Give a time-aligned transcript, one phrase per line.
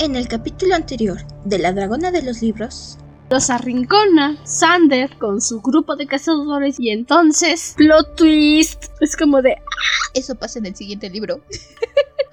[0.00, 2.98] En el capítulo anterior de La Dragona de los Libros,
[3.30, 9.56] los arrincona Sander con su grupo de cazadores y entonces plot twist es como de
[10.14, 11.40] eso pasa en el siguiente libro.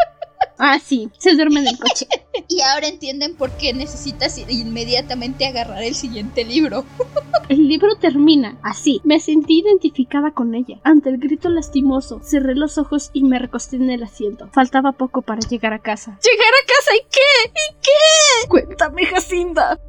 [0.58, 2.08] Ah, sí, se duerme en el coche.
[2.48, 6.86] y ahora entienden por qué necesitas inmediatamente agarrar el siguiente libro.
[7.50, 9.02] el libro termina así.
[9.04, 10.80] Me sentí identificada con ella.
[10.84, 14.50] Ante el grito lastimoso, cerré los ojos y me recosté en el asiento.
[14.54, 16.20] Faltaba poco para llegar a casa.
[16.24, 17.50] ¿Llegar a casa y qué?
[17.50, 18.48] ¿Y qué?
[18.50, 19.80] Cuéntame, Jacinda.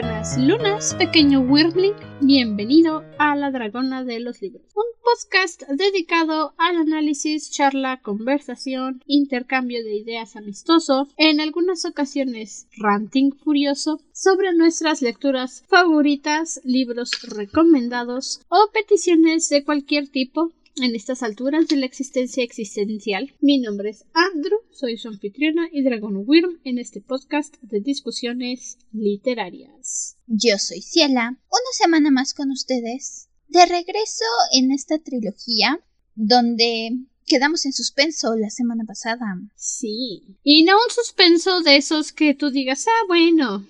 [0.00, 1.92] Buenas lunas, pequeño Wyrmling.
[2.22, 9.84] Bienvenido a La Dragona de los Libros, un podcast dedicado al análisis, charla, conversación, intercambio
[9.84, 18.70] de ideas amistoso, en algunas ocasiones ranting furioso, sobre nuestras lecturas favoritas, libros recomendados o
[18.72, 23.34] peticiones de cualquier tipo en estas alturas de la existencia existencial.
[23.40, 28.78] Mi nombre es Andrew, soy su anfitriona y Dragon Wyrm en este podcast de discusiones
[28.92, 30.16] literarias.
[30.26, 35.80] Yo soy Ciela, una semana más con ustedes, de regreso en esta trilogía
[36.14, 36.90] donde
[37.26, 39.40] quedamos en suspenso la semana pasada.
[39.54, 43.66] Sí, y no un suspenso de esos que tú digas, ah, bueno,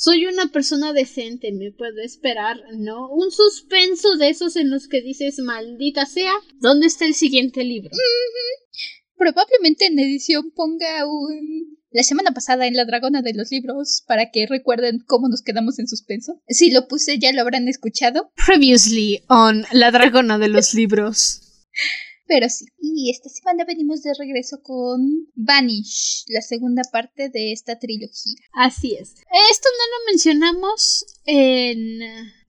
[0.00, 3.08] soy una persona decente, me puedo esperar, ¿no?
[3.10, 7.90] Un suspenso de esos en los que dices, maldita sea, ¿dónde está el siguiente libro?
[9.16, 11.76] Probablemente en edición ponga un...
[11.90, 15.80] La semana pasada en La Dragona de los Libros para que recuerden cómo nos quedamos
[15.80, 16.40] en suspenso.
[16.46, 18.30] Si lo puse ya lo habrán escuchado.
[18.46, 21.40] Previously on La Dragona de los Libros.
[22.28, 27.78] Pero sí, y esta semana venimos de regreso con Vanish, la segunda parte de esta
[27.78, 28.36] trilogía.
[28.52, 29.14] Así es.
[29.50, 32.02] Esto no lo mencionamos en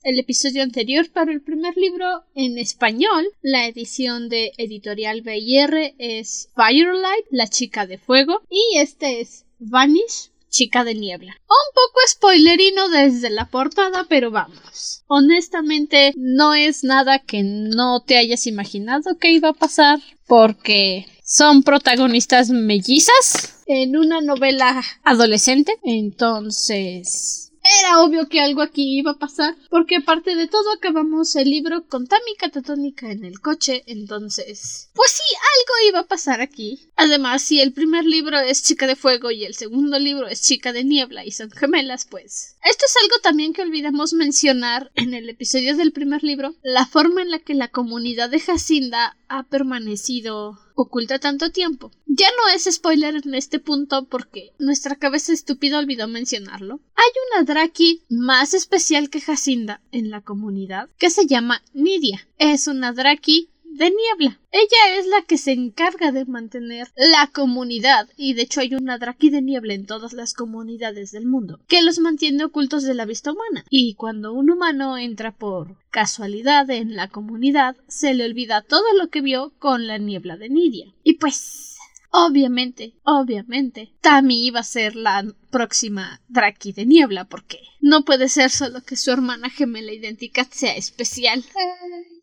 [0.04, 6.50] el episodio anterior, pero el primer libro en español, la edición de editorial BIR es
[6.56, 11.33] Firelight, la chica de fuego, y este es Vanish, chica de niebla.
[11.42, 15.04] Un poco spoilerino desde la portada, pero vamos.
[15.08, 21.64] Honestamente, no es nada que no te hayas imaginado que iba a pasar, porque son
[21.64, 25.77] protagonistas mellizas en una novela adolescente.
[25.83, 31.49] Entonces, era obvio que algo aquí iba a pasar, porque aparte de todo acabamos el
[31.49, 34.89] libro con Tami catatónica en el coche, entonces...
[34.93, 36.89] Pues sí, algo iba a pasar aquí.
[36.95, 40.73] Además, si el primer libro es Chica de Fuego y el segundo libro es Chica
[40.73, 42.55] de Niebla y son gemelas, pues...
[42.64, 47.21] Esto es algo también que olvidamos mencionar en el episodio del primer libro, la forma
[47.21, 51.92] en la que la comunidad de Jacinda ha permanecido oculta tanto tiempo.
[52.06, 56.80] Ya no es spoiler en este punto porque nuestra cabeza estúpida olvidó mencionarlo.
[56.95, 62.28] Hay una Draki más especial que Jacinda en la comunidad que se llama Nidia.
[62.38, 64.40] Es una Draki de niebla.
[64.52, 68.98] Ella es la que se encarga de mantener la comunidad, y de hecho hay una
[68.98, 73.06] draki de niebla en todas las comunidades del mundo, que los mantiene ocultos de la
[73.06, 73.66] vista humana.
[73.70, 79.10] Y cuando un humano entra por casualidad en la comunidad, se le olvida todo lo
[79.10, 80.94] que vio con la niebla de Nidia.
[81.04, 81.70] Y pues
[82.12, 88.50] Obviamente, obviamente, Tami iba a ser la próxima Draki de niebla, porque no puede ser
[88.50, 91.44] solo que su hermana gemela idéntica sea especial.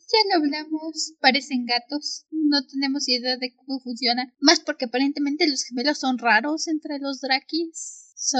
[0.08, 4.32] Ya lo hablamos, parecen gatos, no tenemos idea de cómo funciona.
[4.38, 8.14] Más porque aparentemente los gemelos son raros entre los Drakis.
[8.14, 8.38] So,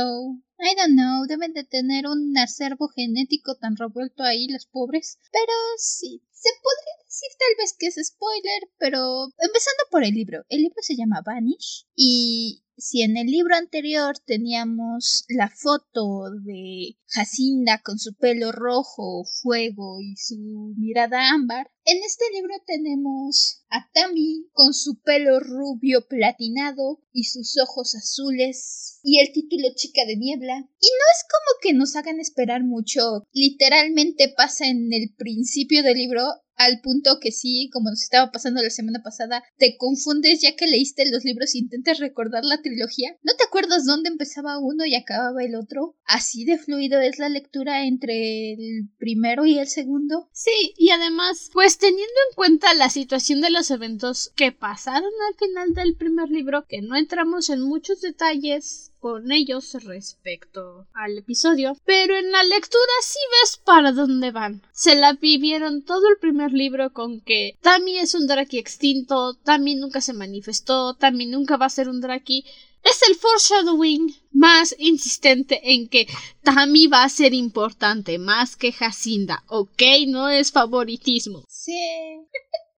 [0.58, 5.18] I don't know, deben de tener un acervo genético tan revuelto ahí los pobres.
[5.30, 10.44] Pero sí, se podría decir tal vez que es spoiler, pero empezando por el libro.
[10.48, 16.96] El libro se llama Vanish y si en el libro anterior teníamos la foto de
[17.06, 23.88] Jacinda con su pelo rojo, fuego y su mirada ámbar, en este libro tenemos a
[23.92, 30.16] Tammy con su pelo rubio platinado y sus ojos azules y el título Chica de
[30.16, 30.56] Niebla.
[30.56, 33.24] Y no es como que nos hagan esperar mucho.
[33.32, 36.24] Literalmente pasa en el principio del libro
[36.56, 40.66] al punto que sí, como nos estaba pasando la semana pasada, te confundes ya que
[40.66, 43.16] leíste los libros e intentas recordar la trilogía.
[43.22, 45.96] ¿No te acuerdas dónde empezaba uno y acababa el otro?
[46.04, 50.28] Así de fluido es la lectura entre el primero y el segundo.
[50.32, 55.34] Sí, y además, pues teniendo en cuenta la situación de los eventos que pasaron al
[55.36, 61.76] final del primer libro, que no entramos en muchos detalles con ellos respecto al episodio,
[61.84, 64.62] pero en la lectura sí ves para dónde van.
[64.72, 69.74] Se la vivieron todo el primer libro con que Tammy es un Draki extinto, Tammy
[69.74, 72.44] nunca se manifestó, Tammy nunca va a ser un Draki.
[72.82, 76.06] Es el foreshadowing más insistente en que
[76.42, 79.82] Tami va a ser importante más que Jacinda, ¿ok?
[80.06, 81.44] No es favoritismo.
[81.48, 81.72] Sí.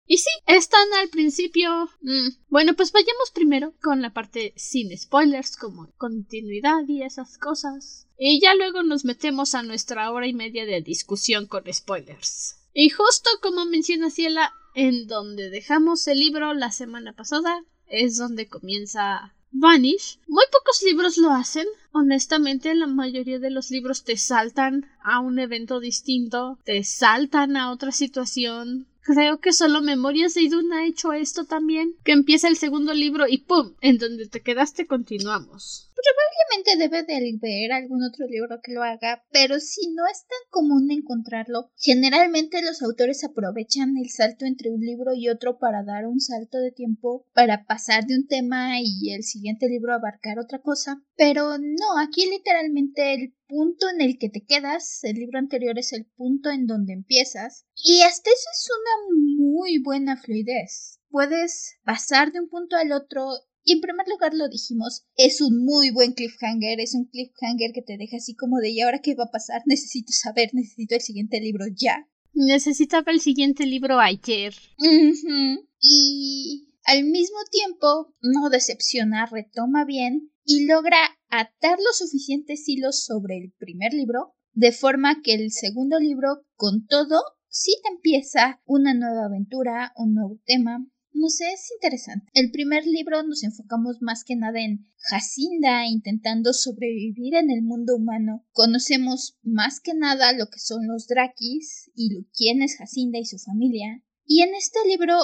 [0.07, 1.89] Y sí, están al principio.
[2.01, 8.07] Mm, bueno, pues vayamos primero con la parte sin spoilers, como continuidad y esas cosas.
[8.17, 12.55] Y ya luego nos metemos a nuestra hora y media de discusión con spoilers.
[12.73, 18.47] Y justo como menciona Ciela, en donde dejamos el libro la semana pasada, es donde
[18.47, 20.19] comienza Vanish.
[20.27, 21.65] Muy pocos libros lo hacen.
[21.91, 27.71] Honestamente, la mayoría de los libros te saltan a un evento distinto, te saltan a
[27.71, 32.57] otra situación, Creo que solo Memorias de Idun ha hecho esto también, que empieza el
[32.57, 33.71] segundo libro y ¡pum!
[33.79, 35.86] En donde te quedaste continuamos.
[35.97, 40.39] Probablemente debe de ver algún otro libro que lo haga, pero si no es tan
[40.49, 46.05] común encontrarlo, generalmente los autores aprovechan el salto entre un libro y otro para dar
[46.05, 50.59] un salto de tiempo para pasar de un tema y el siguiente libro abarcar otra
[50.59, 51.01] cosa.
[51.15, 55.93] Pero no, aquí literalmente el punto en el que te quedas, el libro anterior es
[55.93, 60.99] el punto en donde empiezas, y hasta eso es una muy buena fluidez.
[61.09, 63.29] Puedes pasar de un punto al otro
[63.67, 67.81] y en primer lugar lo dijimos, es un muy buen cliffhanger, es un cliffhanger que
[67.81, 69.61] te deja así como de ¿y ahora qué va a pasar?
[69.65, 72.07] Necesito saber, necesito el siguiente libro ya.
[72.33, 74.53] Necesitaba el siguiente libro ayer.
[75.81, 80.97] Y al mismo tiempo no decepciona, retoma bien y logra
[81.29, 86.87] atar los suficientes hilos sobre el primer libro, de forma que el segundo libro, con
[86.87, 90.87] todo, sí te empieza una nueva aventura, un nuevo tema.
[91.17, 92.27] No sé, es interesante.
[92.35, 97.95] El primer libro nos enfocamos más que nada en Jacinda intentando sobrevivir en el mundo
[97.95, 98.45] humano.
[98.51, 103.39] Conocemos más que nada lo que son los Drakis y quién es Jacinda y su
[103.39, 104.03] familia.
[104.25, 105.15] Y en este libro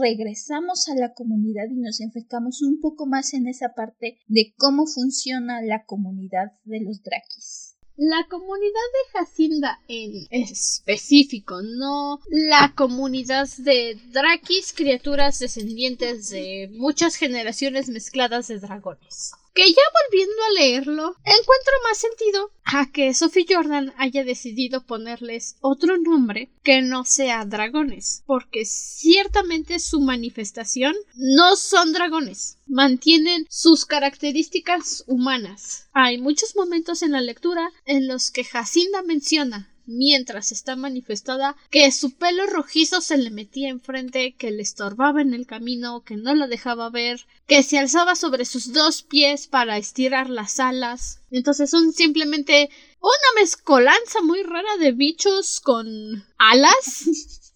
[0.00, 4.88] regresamos a la comunidad y nos enfocamos un poco más en esa parte de cómo
[4.88, 7.67] funciona la comunidad de los Drakis.
[8.00, 17.16] La comunidad de Jacinda en específico, no la comunidad de Drakis, criaturas descendientes de muchas
[17.16, 23.44] generaciones mezcladas de dragones que ya volviendo a leerlo, encuentro más sentido a que Sophie
[23.48, 31.56] Jordan haya decidido ponerles otro nombre que no sea dragones, porque ciertamente su manifestación no
[31.56, 35.88] son dragones, mantienen sus características humanas.
[35.92, 41.90] Hay muchos momentos en la lectura en los que Jacinda menciona mientras está manifestada que
[41.90, 46.34] su pelo rojizo se le metía enfrente, que le estorbaba en el camino, que no
[46.34, 51.20] la dejaba ver, que se alzaba sobre sus dos pies para estirar las alas.
[51.30, 52.68] Entonces son simplemente
[53.00, 55.86] una mezcolanza muy rara de bichos con
[56.38, 57.04] alas,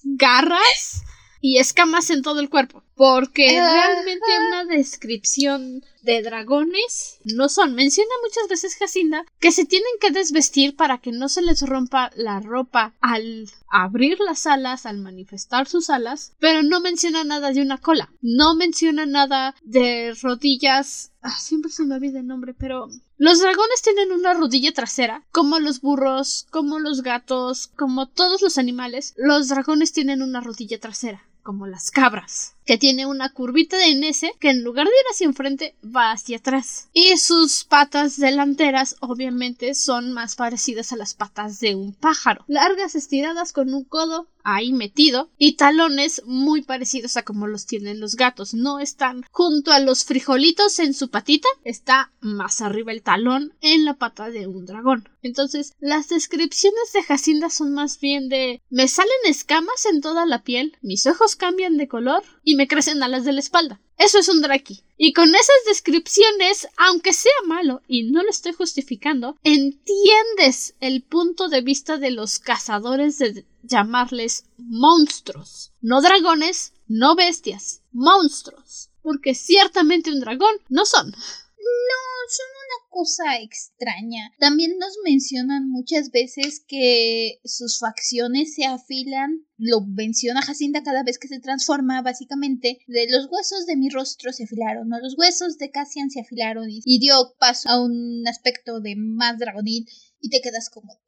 [0.03, 1.03] garras
[1.41, 2.83] y escamas en todo el cuerpo.
[3.03, 7.75] Porque realmente una descripción de dragones no son.
[7.75, 12.13] Menciona muchas veces Jacinda que se tienen que desvestir para que no se les rompa
[12.15, 17.63] la ropa al abrir las alas, al manifestar sus alas, pero no menciona nada de
[17.63, 18.09] una cola.
[18.21, 21.11] No menciona nada de rodillas.
[21.23, 25.59] Ah, siempre se me olvida el nombre, pero los dragones tienen una rodilla trasera, como
[25.59, 29.13] los burros, como los gatos, como todos los animales.
[29.17, 34.33] Los dragones tienen una rodilla trasera como las cabras, que tiene una curvita de N.S.
[34.39, 36.89] que en lugar de ir hacia enfrente va hacia atrás.
[36.93, 42.95] Y sus patas delanteras obviamente son más parecidas a las patas de un pájaro, largas
[42.95, 48.17] estiradas con un codo ahí metido y talones muy parecidos a como los tienen los
[48.17, 48.55] gatos.
[48.55, 53.85] No están junto a los frijolitos en su patita, está más arriba el talón en
[53.85, 55.09] la pata de un dragón.
[55.23, 60.43] Entonces, las descripciones de Jacinda son más bien de me salen escamas en toda la
[60.43, 62.23] piel, mis ojos cambian de color
[62.57, 63.81] me crecen alas de la espalda.
[63.99, 64.83] Eso es un Draki.
[64.97, 71.49] Y con esas descripciones, aunque sea malo y no lo estoy justificando, entiendes el punto
[71.49, 75.73] de vista de los cazadores de llamarles monstruos.
[75.81, 78.91] No dragones, no bestias, monstruos.
[79.03, 81.15] Porque ciertamente un dragón no son.
[81.63, 84.33] No, son una cosa extraña.
[84.39, 89.47] También nos mencionan muchas veces que sus facciones se afilan.
[89.59, 92.79] Lo menciona Jacinda cada vez que se transforma, básicamente.
[92.89, 96.67] De los huesos de mi rostro se afilaron, o los huesos de Cassian se afilaron
[96.69, 99.87] y dio paso a un aspecto de más dragonil.
[100.21, 100.99] Y te quedas como,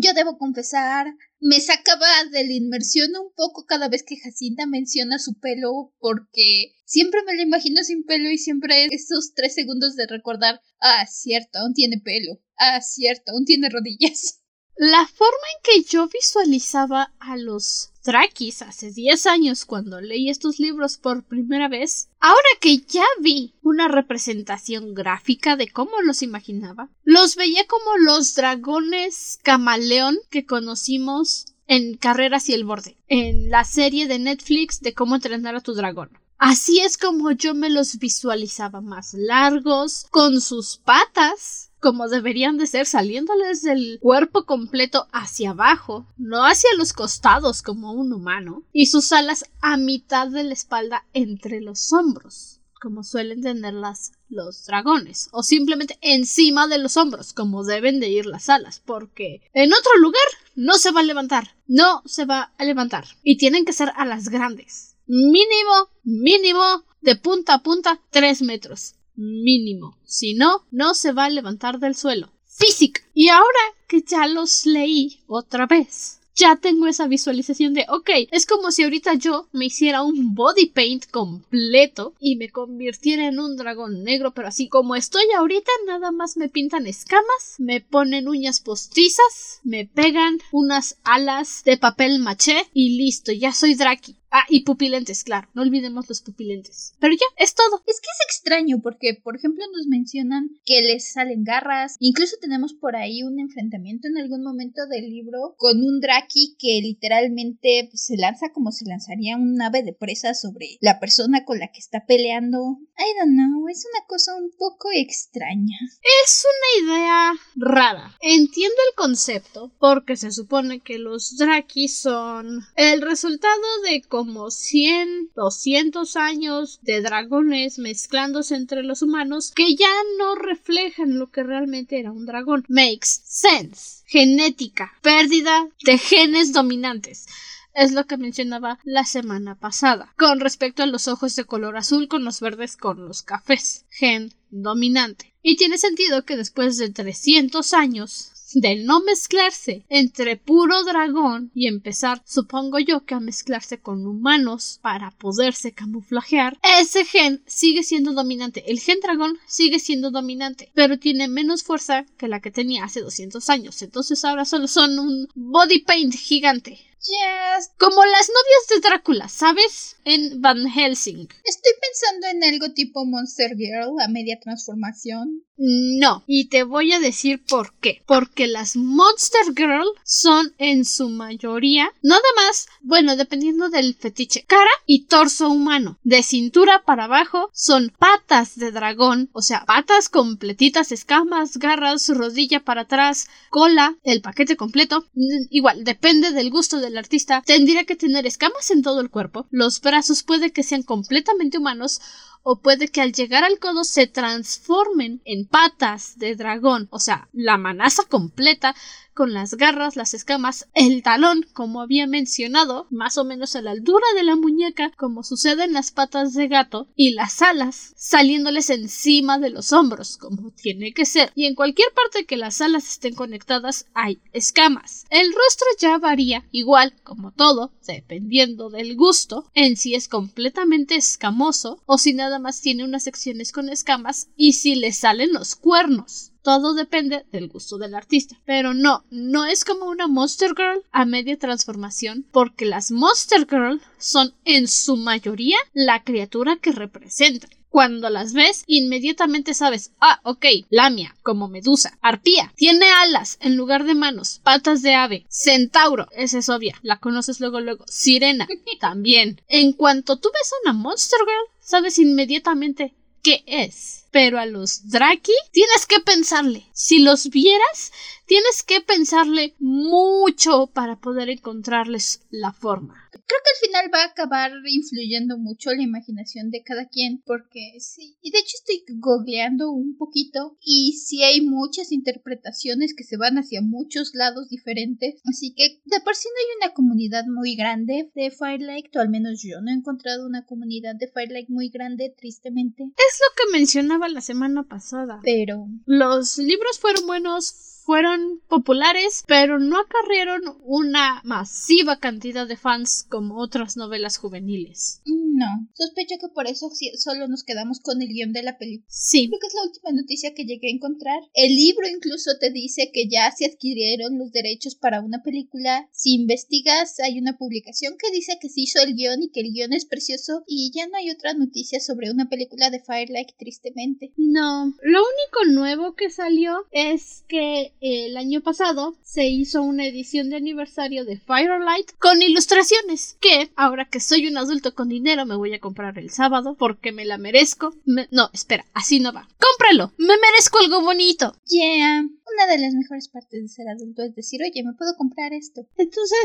[0.00, 1.06] yo debo confesar,
[1.40, 6.74] me sacaba de la inmersión un poco cada vez que Jacinta menciona su pelo, porque
[6.84, 11.58] siempre me lo imagino sin pelo y siempre esos tres segundos de recordar, ah, cierto,
[11.58, 14.40] aún tiene pelo, ah, cierto, aún tiene rodillas.
[14.80, 20.60] La forma en que yo visualizaba a los Drakis hace 10 años cuando leí estos
[20.60, 26.90] libros por primera vez, ahora que ya vi una representación gráfica de cómo los imaginaba,
[27.02, 33.64] los veía como los dragones camaleón que conocimos en Carreras y el Borde, en la
[33.64, 36.16] serie de Netflix de cómo entrenar a tu dragón.
[36.38, 42.66] Así es como yo me los visualizaba más largos, con sus patas, como deberían de
[42.66, 48.86] ser saliéndoles del cuerpo completo hacia abajo, no hacia los costados como un humano, y
[48.86, 55.28] sus alas a mitad de la espalda entre los hombros, como suelen tenerlas los dragones,
[55.32, 59.96] o simplemente encima de los hombros, como deben de ir las alas, porque en otro
[59.98, 60.22] lugar
[60.54, 64.28] no se va a levantar, no se va a levantar, y tienen que ser alas
[64.28, 69.98] grandes, mínimo, mínimo, de punta a punta, tres metros mínimo.
[70.04, 72.30] Si no, no se va a levantar del suelo.
[72.46, 73.02] Física.
[73.12, 78.46] Y ahora que ya los leí otra vez, ya tengo esa visualización de, ok, es
[78.46, 83.56] como si ahorita yo me hiciera un body paint completo y me convirtiera en un
[83.56, 88.60] dragón negro, pero así como estoy ahorita, nada más me pintan escamas, me ponen uñas
[88.60, 94.17] postizas, me pegan unas alas de papel maché y listo, ya soy Draki.
[94.30, 96.94] Ah, y pupilentes, claro, no olvidemos los pupilentes.
[97.00, 97.82] Pero ya, es todo.
[97.86, 101.96] Es que es extraño porque, por ejemplo, nos mencionan que les salen garras.
[101.98, 106.80] Incluso tenemos por ahí un enfrentamiento en algún momento del libro con un Draki que
[106.82, 111.68] literalmente se lanza como se lanzaría un ave de presa sobre la persona con la
[111.68, 112.78] que está peleando.
[112.98, 115.78] I don't know, es una cosa un poco extraña.
[116.24, 118.16] Es una idea rara.
[118.20, 125.30] Entiendo el concepto porque se supone que los Draki son el resultado de como 100,
[125.36, 129.86] 200 años de dragones mezclándose entre los humanos que ya
[130.18, 132.64] no reflejan lo que realmente era un dragón.
[132.66, 134.02] Makes sense.
[134.06, 134.92] Genética.
[135.02, 137.26] Pérdida de genes dominantes
[137.74, 142.08] es lo que mencionaba la semana pasada, con respecto a los ojos de color azul
[142.08, 145.32] con los verdes con los cafés, gen dominante.
[145.42, 151.66] Y tiene sentido que después de 300 años de no mezclarse entre puro dragón y
[151.66, 158.12] empezar, supongo yo, que a mezclarse con humanos para poderse camuflajear, ese gen sigue siendo
[158.12, 158.70] dominante.
[158.70, 163.00] El gen dragón sigue siendo dominante, pero tiene menos fuerza que la que tenía hace
[163.00, 163.82] 200 años.
[163.82, 166.87] Entonces ahora solo son un body paint gigante.
[167.00, 167.70] Yes.
[167.78, 169.96] Como las novias de Drácula, ¿sabes?
[170.04, 171.28] En Van Helsing.
[171.44, 175.44] Estoy pensando en algo tipo Monster Girl a media transformación.
[175.60, 178.02] No, y te voy a decir por qué.
[178.06, 184.70] Porque las Monster Girl son en su mayoría nada más, bueno, dependiendo del fetiche, cara
[184.86, 185.98] y torso humano.
[186.04, 192.60] De cintura para abajo son patas de dragón, o sea, patas completitas, escamas, garras, rodilla
[192.60, 195.06] para atrás, cola, el paquete completo.
[195.50, 197.42] Igual, depende del gusto del artista.
[197.46, 199.46] Tendría que tener escamas en todo el cuerpo.
[199.50, 202.00] Los brazos puede que sean completamente humanos
[202.42, 207.28] o puede que al llegar al codo se transformen en patas de dragón, o sea,
[207.32, 208.74] la manaza completa
[209.18, 213.72] con las garras, las escamas, el talón, como había mencionado, más o menos a la
[213.72, 218.70] altura de la muñeca, como sucede en las patas de gato, y las alas saliéndoles
[218.70, 221.32] encima de los hombros, como tiene que ser.
[221.34, 225.04] Y en cualquier parte que las alas estén conectadas hay escamas.
[225.10, 231.82] El rostro ya varía, igual como todo, dependiendo del gusto, en si es completamente escamoso
[231.86, 236.32] o si nada más tiene unas secciones con escamas y si le salen los cuernos.
[236.42, 238.38] Todo depende del gusto del artista.
[238.44, 243.80] Pero no, no es como una Monster Girl a media transformación, porque las Monster Girl
[243.98, 247.50] son en su mayoría la criatura que representan.
[247.68, 253.84] Cuando las ves, inmediatamente sabes, ah, ok, Lamia, como Medusa, Arpía, tiene alas en lugar
[253.84, 258.48] de manos, patas de ave, Centauro, esa es obvia, la conoces luego, luego, Sirena,
[258.80, 259.42] también.
[259.48, 264.06] En cuanto tú ves a una Monster Girl, sabes inmediatamente qué es.
[264.10, 266.64] Pero a los Draki tienes que pensarle.
[266.72, 267.92] Si los vieras,
[268.26, 274.06] tienes que pensarle mucho para poder encontrarles la forma creo que al final va a
[274.06, 278.16] acabar influyendo mucho la imaginación de cada quien, porque sí.
[278.22, 283.36] Y de hecho estoy googleando un poquito y sí hay muchas interpretaciones que se van
[283.36, 285.20] hacia muchos lados diferentes.
[285.24, 289.10] Así que de por sí no hay una comunidad muy grande de Firelight, o al
[289.10, 292.84] menos yo no he encontrado una comunidad de Firelight muy grande, tristemente.
[292.84, 293.58] Es lo que
[293.98, 295.20] mencionaba la semana pasada.
[295.22, 303.06] Pero los libros fueron buenos fueron populares, pero no acarrearon una masiva cantidad de fans
[303.08, 305.00] como otras novelas juveniles.
[305.06, 308.88] Mm, No, sospecho que por eso solo nos quedamos con el guion de la película.
[308.90, 309.28] Sí.
[309.28, 311.20] Creo que es la última noticia que llegué a encontrar.
[311.32, 315.88] El libro incluso te dice que ya se adquirieron los derechos para una película.
[315.92, 319.52] Si investigas, hay una publicación que dice que se hizo el guion y que el
[319.52, 324.12] guion es precioso y ya no hay otra noticia sobre una película de Firelight, tristemente.
[324.16, 330.30] No, lo único nuevo que salió es que el año pasado se hizo una edición
[330.30, 335.36] de aniversario de Firelight con ilustraciones que ahora que soy un adulto con dinero me
[335.36, 337.74] voy a comprar el sábado porque me la merezco.
[337.84, 339.28] No, espera, así no va.
[339.38, 339.92] ¡Cómpralo!
[339.98, 341.36] ¡Me merezco algo bonito!
[341.46, 342.00] Yeah.
[342.00, 345.66] Una de las mejores partes de ser adulto es decir, oye, me puedo comprar esto.
[345.76, 346.18] Entonces,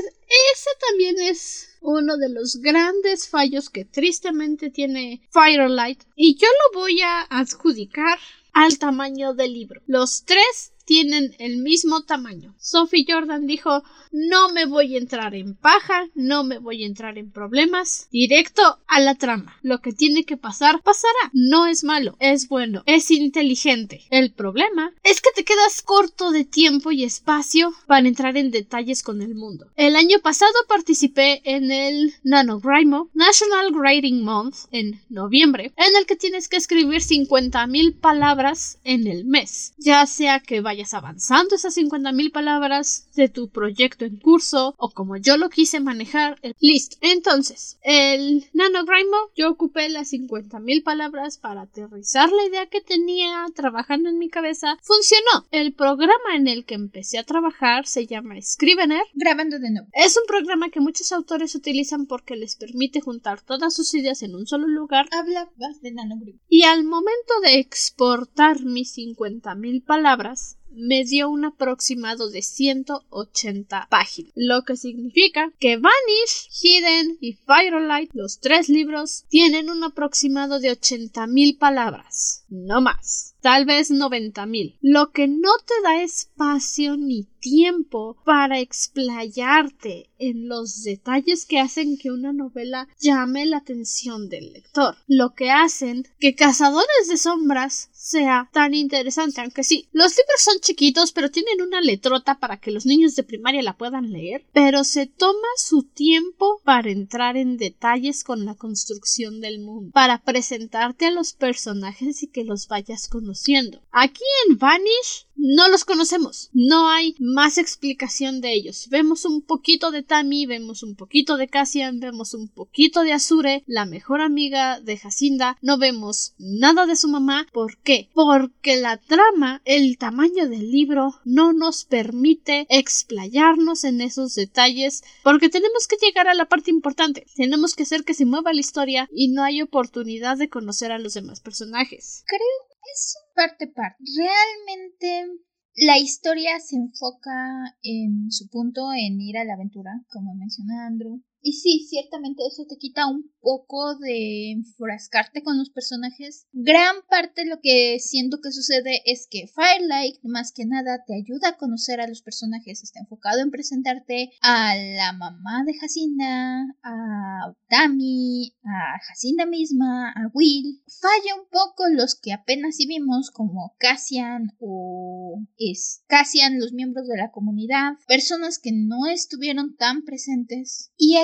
[0.53, 6.03] ese también es uno de los grandes fallos que tristemente tiene Firelight.
[6.15, 8.17] Y yo lo voy a adjudicar
[8.53, 9.81] al tamaño del libro.
[9.87, 12.53] Los tres tienen el mismo tamaño.
[12.59, 17.17] Sophie Jordan dijo no me voy a entrar en paja, no me voy a entrar
[17.17, 19.57] en problemas, directo a la trama.
[19.63, 21.31] Lo que tiene que pasar, pasará.
[21.33, 24.03] No es malo, es bueno, es inteligente.
[24.11, 29.01] El problema es que te quedas corto de tiempo y espacio para entrar en detalles
[29.01, 29.65] con el mundo.
[29.75, 36.15] El año pasado participé en el NaNoWriMo National Writing Month en noviembre, en el que
[36.15, 42.31] tienes que escribir 50.000 palabras en el mes, ya sea que vayas avanzando esas 50.000
[42.31, 46.39] palabras de tu proyecto en curso o como yo lo quise manejar.
[46.41, 46.97] Eh, listo.
[47.01, 54.09] Entonces, el NaNoWriMo, yo ocupé las 50.000 palabras para aterrizar la idea que tenía trabajando
[54.09, 54.77] en mi cabeza.
[54.81, 55.45] Funcionó.
[55.51, 59.03] El programa en el que empecé a trabajar se llama Scrivener.
[59.13, 59.87] Grabando de nuevo.
[59.93, 64.35] Es un programa que muchos autores utilizan porque les permite juntar todas sus ideas en
[64.35, 65.07] un solo lugar.
[65.11, 66.39] Habla más de NaNoWriMo.
[66.49, 74.31] Y al momento de exportar mis 50.000 palabras, me dio un aproximado de 180 páginas,
[74.35, 80.71] lo que significa que Vanish, Hidden y Firelight, los tres libros, tienen un aproximado de
[80.71, 88.15] 80.000 palabras, no más tal vez 90.000, lo que no te da espacio ni tiempo
[88.23, 94.95] para explayarte en los detalles que hacen que una novela llame la atención del lector,
[95.07, 100.59] lo que hacen que Cazadores de Sombras sea tan interesante, aunque sí, los libros son
[100.59, 104.83] chiquitos, pero tienen una letrota para que los niños de primaria la puedan leer, pero
[104.83, 111.05] se toma su tiempo para entrar en detalles con la construcción del mundo, para presentarte
[111.05, 113.81] a los personajes y que los vayas conociendo.
[113.89, 118.87] Aquí en Vanish no los conocemos, no hay más explicación de ellos.
[118.89, 123.63] Vemos un poquito de Tammy, vemos un poquito de Cassian, vemos un poquito de Azure,
[123.67, 127.47] la mejor amiga de Jacinda, no vemos nada de su mamá.
[127.51, 128.09] ¿Por qué?
[128.13, 135.49] Porque la trama, el tamaño del libro, no nos permite explayarnos en esos detalles, porque
[135.49, 139.09] tenemos que llegar a la parte importante, tenemos que hacer que se mueva la historia
[139.11, 142.23] y no hay oportunidad de conocer a los demás personajes.
[142.27, 144.03] Creo es parte parte.
[144.17, 145.41] Realmente
[145.75, 151.21] la historia se enfoca en su punto en ir a la aventura, como menciona Andrew.
[151.45, 156.47] Y sí, ciertamente eso te quita un poco de enfrascarte con los personajes.
[156.53, 161.15] Gran parte de lo que siento que sucede es que Firelight, más que nada, te
[161.15, 162.81] ayuda a conocer a los personajes.
[162.81, 170.31] Está enfocado en presentarte a la mamá de Jacinda, a Tammy, a Jacinda misma, a
[170.33, 170.81] Will.
[170.87, 177.05] Falla un poco los que apenas sí vimos, como Cassian o es Cassian, los miembros
[177.07, 180.91] de la comunidad, personas que no estuvieron tan presentes.
[180.97, 181.17] Y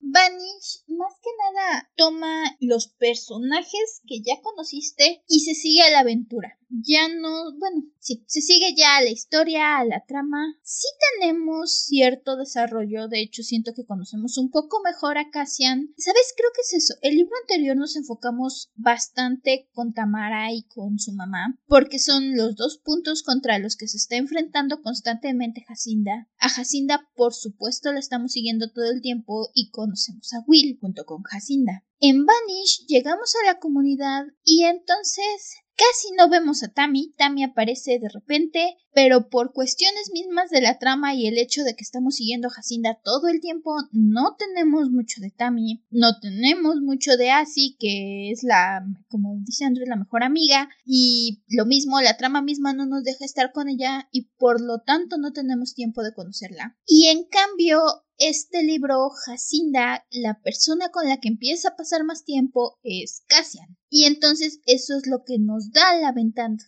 [0.00, 6.00] Vanish, más que nada, toma los personajes que ya conociste y se sigue a la
[6.00, 10.54] aventura ya no, bueno, sí, se sigue ya la historia, la trama.
[10.62, 10.86] Sí
[11.18, 15.92] tenemos cierto desarrollo, de hecho siento que conocemos un poco mejor a Cassian.
[15.96, 16.32] ¿Sabes?
[16.36, 16.94] Creo que es eso.
[17.02, 22.56] El libro anterior nos enfocamos bastante con Tamara y con su mamá, porque son los
[22.56, 26.28] dos puntos contra los que se está enfrentando constantemente Jacinda.
[26.38, 31.04] A Jacinda, por supuesto, la estamos siguiendo todo el tiempo y conocemos a Will junto
[31.04, 31.84] con Jacinda.
[32.02, 37.98] En Vanish llegamos a la comunidad y entonces Casi no vemos a Tammy, Tammy aparece
[37.98, 42.16] de repente, pero por cuestiones mismas de la trama y el hecho de que estamos
[42.16, 47.30] siguiendo a Jacinda todo el tiempo, no tenemos mucho de Tammy, no tenemos mucho de
[47.30, 52.42] Asi, que es la, como dice Andrew, la mejor amiga, y lo mismo, la trama
[52.42, 56.14] misma no nos deja estar con ella y por lo tanto no tenemos tiempo de
[56.14, 56.76] conocerla.
[56.86, 57.80] Y en cambio,
[58.20, 63.78] este libro, Jacinda, la persona con la que empieza a pasar más tiempo es Cassian.
[63.88, 66.58] Y entonces eso es lo que nos da la ventana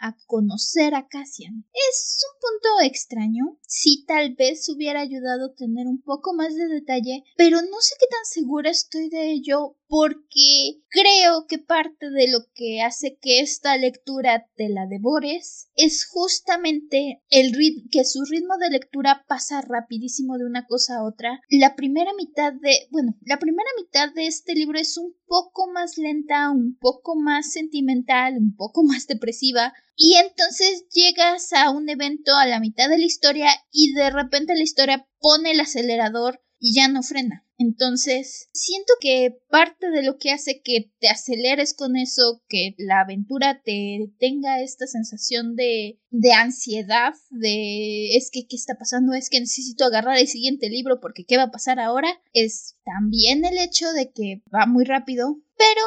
[0.00, 1.66] a conocer a Cassian.
[1.72, 3.58] Es un punto extraño.
[3.66, 8.06] Sí, tal vez hubiera ayudado tener un poco más de detalle, pero no sé qué
[8.06, 13.76] tan segura estoy de ello porque creo que parte de lo que hace que esta
[13.76, 17.50] lectura te la devores es justamente el
[17.90, 21.40] que su ritmo de lectura pasa rapidísimo de una cosa a otra.
[21.50, 25.98] La primera mitad de, bueno, la primera mitad de este libro es un poco más
[25.98, 32.36] lenta, un poco más sentimental, un poco más depresiva, y entonces llegas a un evento
[32.36, 36.74] a la mitad de la historia y de repente la historia pone el acelerador y
[36.74, 37.46] ya no frena.
[37.58, 43.00] Entonces, siento que parte de lo que hace que te aceleres con eso, que la
[43.00, 49.28] aventura te tenga esta sensación de, de ansiedad, de es que qué está pasando, es
[49.28, 53.58] que necesito agarrar el siguiente libro porque qué va a pasar ahora, es también el
[53.58, 55.82] hecho de que va muy rápido, pero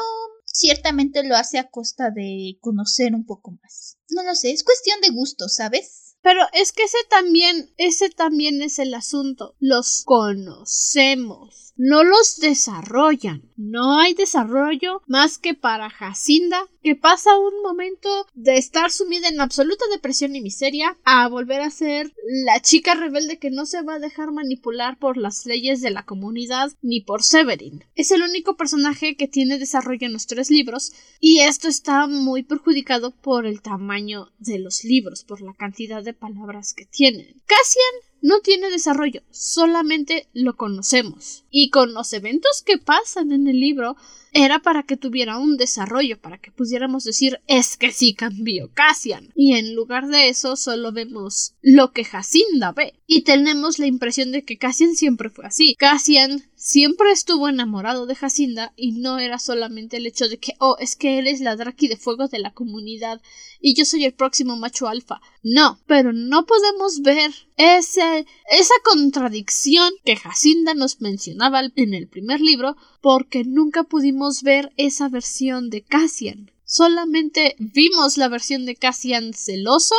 [0.46, 3.98] ciertamente lo hace a costa de conocer un poco más.
[4.10, 6.03] No lo sé, es cuestión de gusto, ¿sabes?
[6.24, 9.56] Pero es que ese también, ese también es el asunto.
[9.60, 13.52] Los conocemos, no los desarrollan.
[13.58, 19.40] No hay desarrollo más que para Jacinda, que pasa un momento de estar sumida en
[19.40, 22.14] absoluta depresión y miseria a volver a ser
[22.46, 26.04] la chica rebelde que no se va a dejar manipular por las leyes de la
[26.04, 27.86] comunidad ni por Severin.
[27.96, 30.92] Es el único personaje que tiene desarrollo en los tres libros
[31.22, 36.14] y esto está muy perjudicado por el tamaño de los libros, por la cantidad de
[36.14, 37.42] palabras que tienen.
[37.46, 41.44] Cassian no tiene desarrollo, solamente lo conocemos.
[41.50, 43.96] Y con los eventos que pasan en el libro,
[44.34, 49.32] era para que tuviera un desarrollo, para que pudiéramos decir es que sí cambió Cassian.
[49.36, 52.94] Y en lugar de eso solo vemos lo que Jacinda ve.
[53.06, 55.76] Y tenemos la impresión de que Cassian siempre fue así.
[55.76, 60.78] Cassian siempre estuvo enamorado de Jacinda y no era solamente el hecho de que, oh,
[60.80, 63.22] es que él es la Draki de fuego de la comunidad
[63.60, 65.22] y yo soy el próximo macho alfa.
[65.44, 72.42] No, pero no podemos ver ese, esa contradicción que Jacinda nos mencionaba en el primer
[72.42, 76.52] libro porque nunca pudimos ver esa versión de Cassian.
[76.64, 79.96] Solamente vimos la versión de Cassian celoso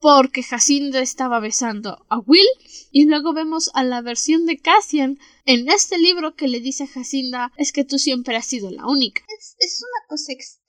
[0.00, 2.46] porque Jacinda estaba besando a Will
[2.90, 6.88] y luego vemos a la versión de Cassian en este libro que le dice a
[6.88, 9.24] Jacinda es que tú siempre has sido la única.
[9.38, 10.61] Es, es una cosa extraña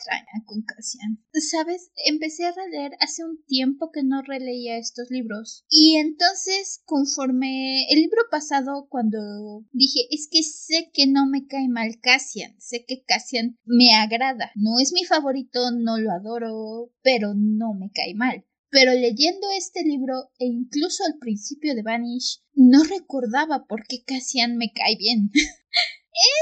[0.46, 1.24] con Cassian.
[1.34, 1.92] ¿Sabes?
[2.06, 8.02] Empecé a releer hace un tiempo que no releía estos libros y entonces conforme el
[8.02, 9.20] libro pasado cuando
[9.72, 14.52] dije es que sé que no me cae mal Cassian, sé que Cassian me agrada,
[14.56, 19.84] no es mi favorito, no lo adoro, pero no me cae mal pero leyendo este
[19.84, 25.30] libro e incluso al principio de Vanish no recordaba por qué Cassian me cae bien.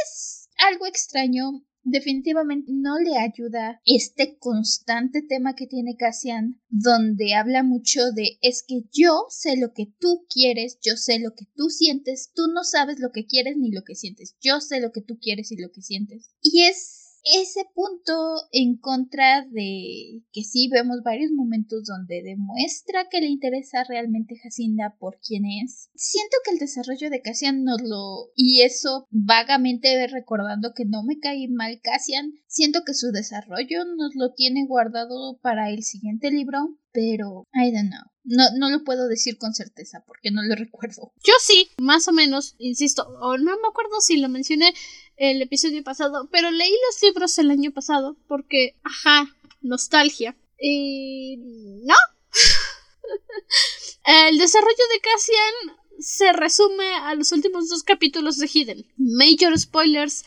[0.02, 1.66] es algo extraño.
[1.84, 8.64] Definitivamente no le ayuda este constante tema que tiene Cassian, donde habla mucho de es
[8.68, 12.64] que yo sé lo que tú quieres, yo sé lo que tú sientes, tú no
[12.64, 15.58] sabes lo que quieres ni lo que sientes, yo sé lo que tú quieres y
[15.58, 16.36] lo que sientes.
[16.42, 18.14] Y es ese punto
[18.52, 24.96] en contra de que sí vemos varios momentos donde demuestra que le interesa realmente Jacinda
[25.00, 25.90] por quién es.
[25.96, 31.20] Siento que el desarrollo de Cassian nos lo y eso vagamente recordando que no me
[31.20, 36.78] cae mal Cassian, siento que su desarrollo nos lo tiene guardado para el siguiente libro,
[36.92, 38.11] pero I don't know.
[38.24, 41.14] No, no lo puedo decir con certeza porque no lo recuerdo.
[41.24, 44.74] Yo sí, más o menos, insisto, o no me acuerdo si lo mencioné
[45.18, 49.28] el episodio pasado, pero leí los libros el año pasado porque, ajá,
[49.62, 50.36] nostalgia.
[50.60, 51.38] Y...
[51.84, 51.96] no.
[54.06, 58.86] el desarrollo de Cassian se resume a los últimos dos capítulos de Hidden.
[58.98, 60.26] Major spoilers,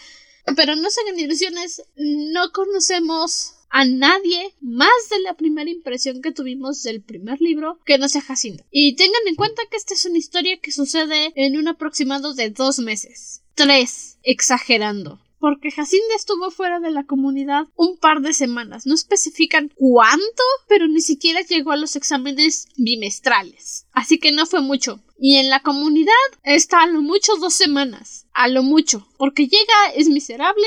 [0.56, 6.30] pero no se hagan ilusiones, no conocemos a nadie más de la primera impresión que
[6.30, 8.64] tuvimos del primer libro que no sea Jacinda.
[8.70, 12.50] Y tengan en cuenta que esta es una historia que sucede en un aproximado de
[12.50, 13.42] dos meses.
[13.54, 18.86] Tres, exagerando porque Jacinda estuvo fuera de la comunidad un par de semanas.
[18.86, 23.86] No especifican cuánto, pero ni siquiera llegó a los exámenes bimestrales.
[23.92, 25.02] Así que no fue mucho.
[25.18, 28.26] Y en la comunidad está a lo mucho dos semanas.
[28.32, 29.06] A lo mucho.
[29.16, 30.66] Porque llega, es miserable,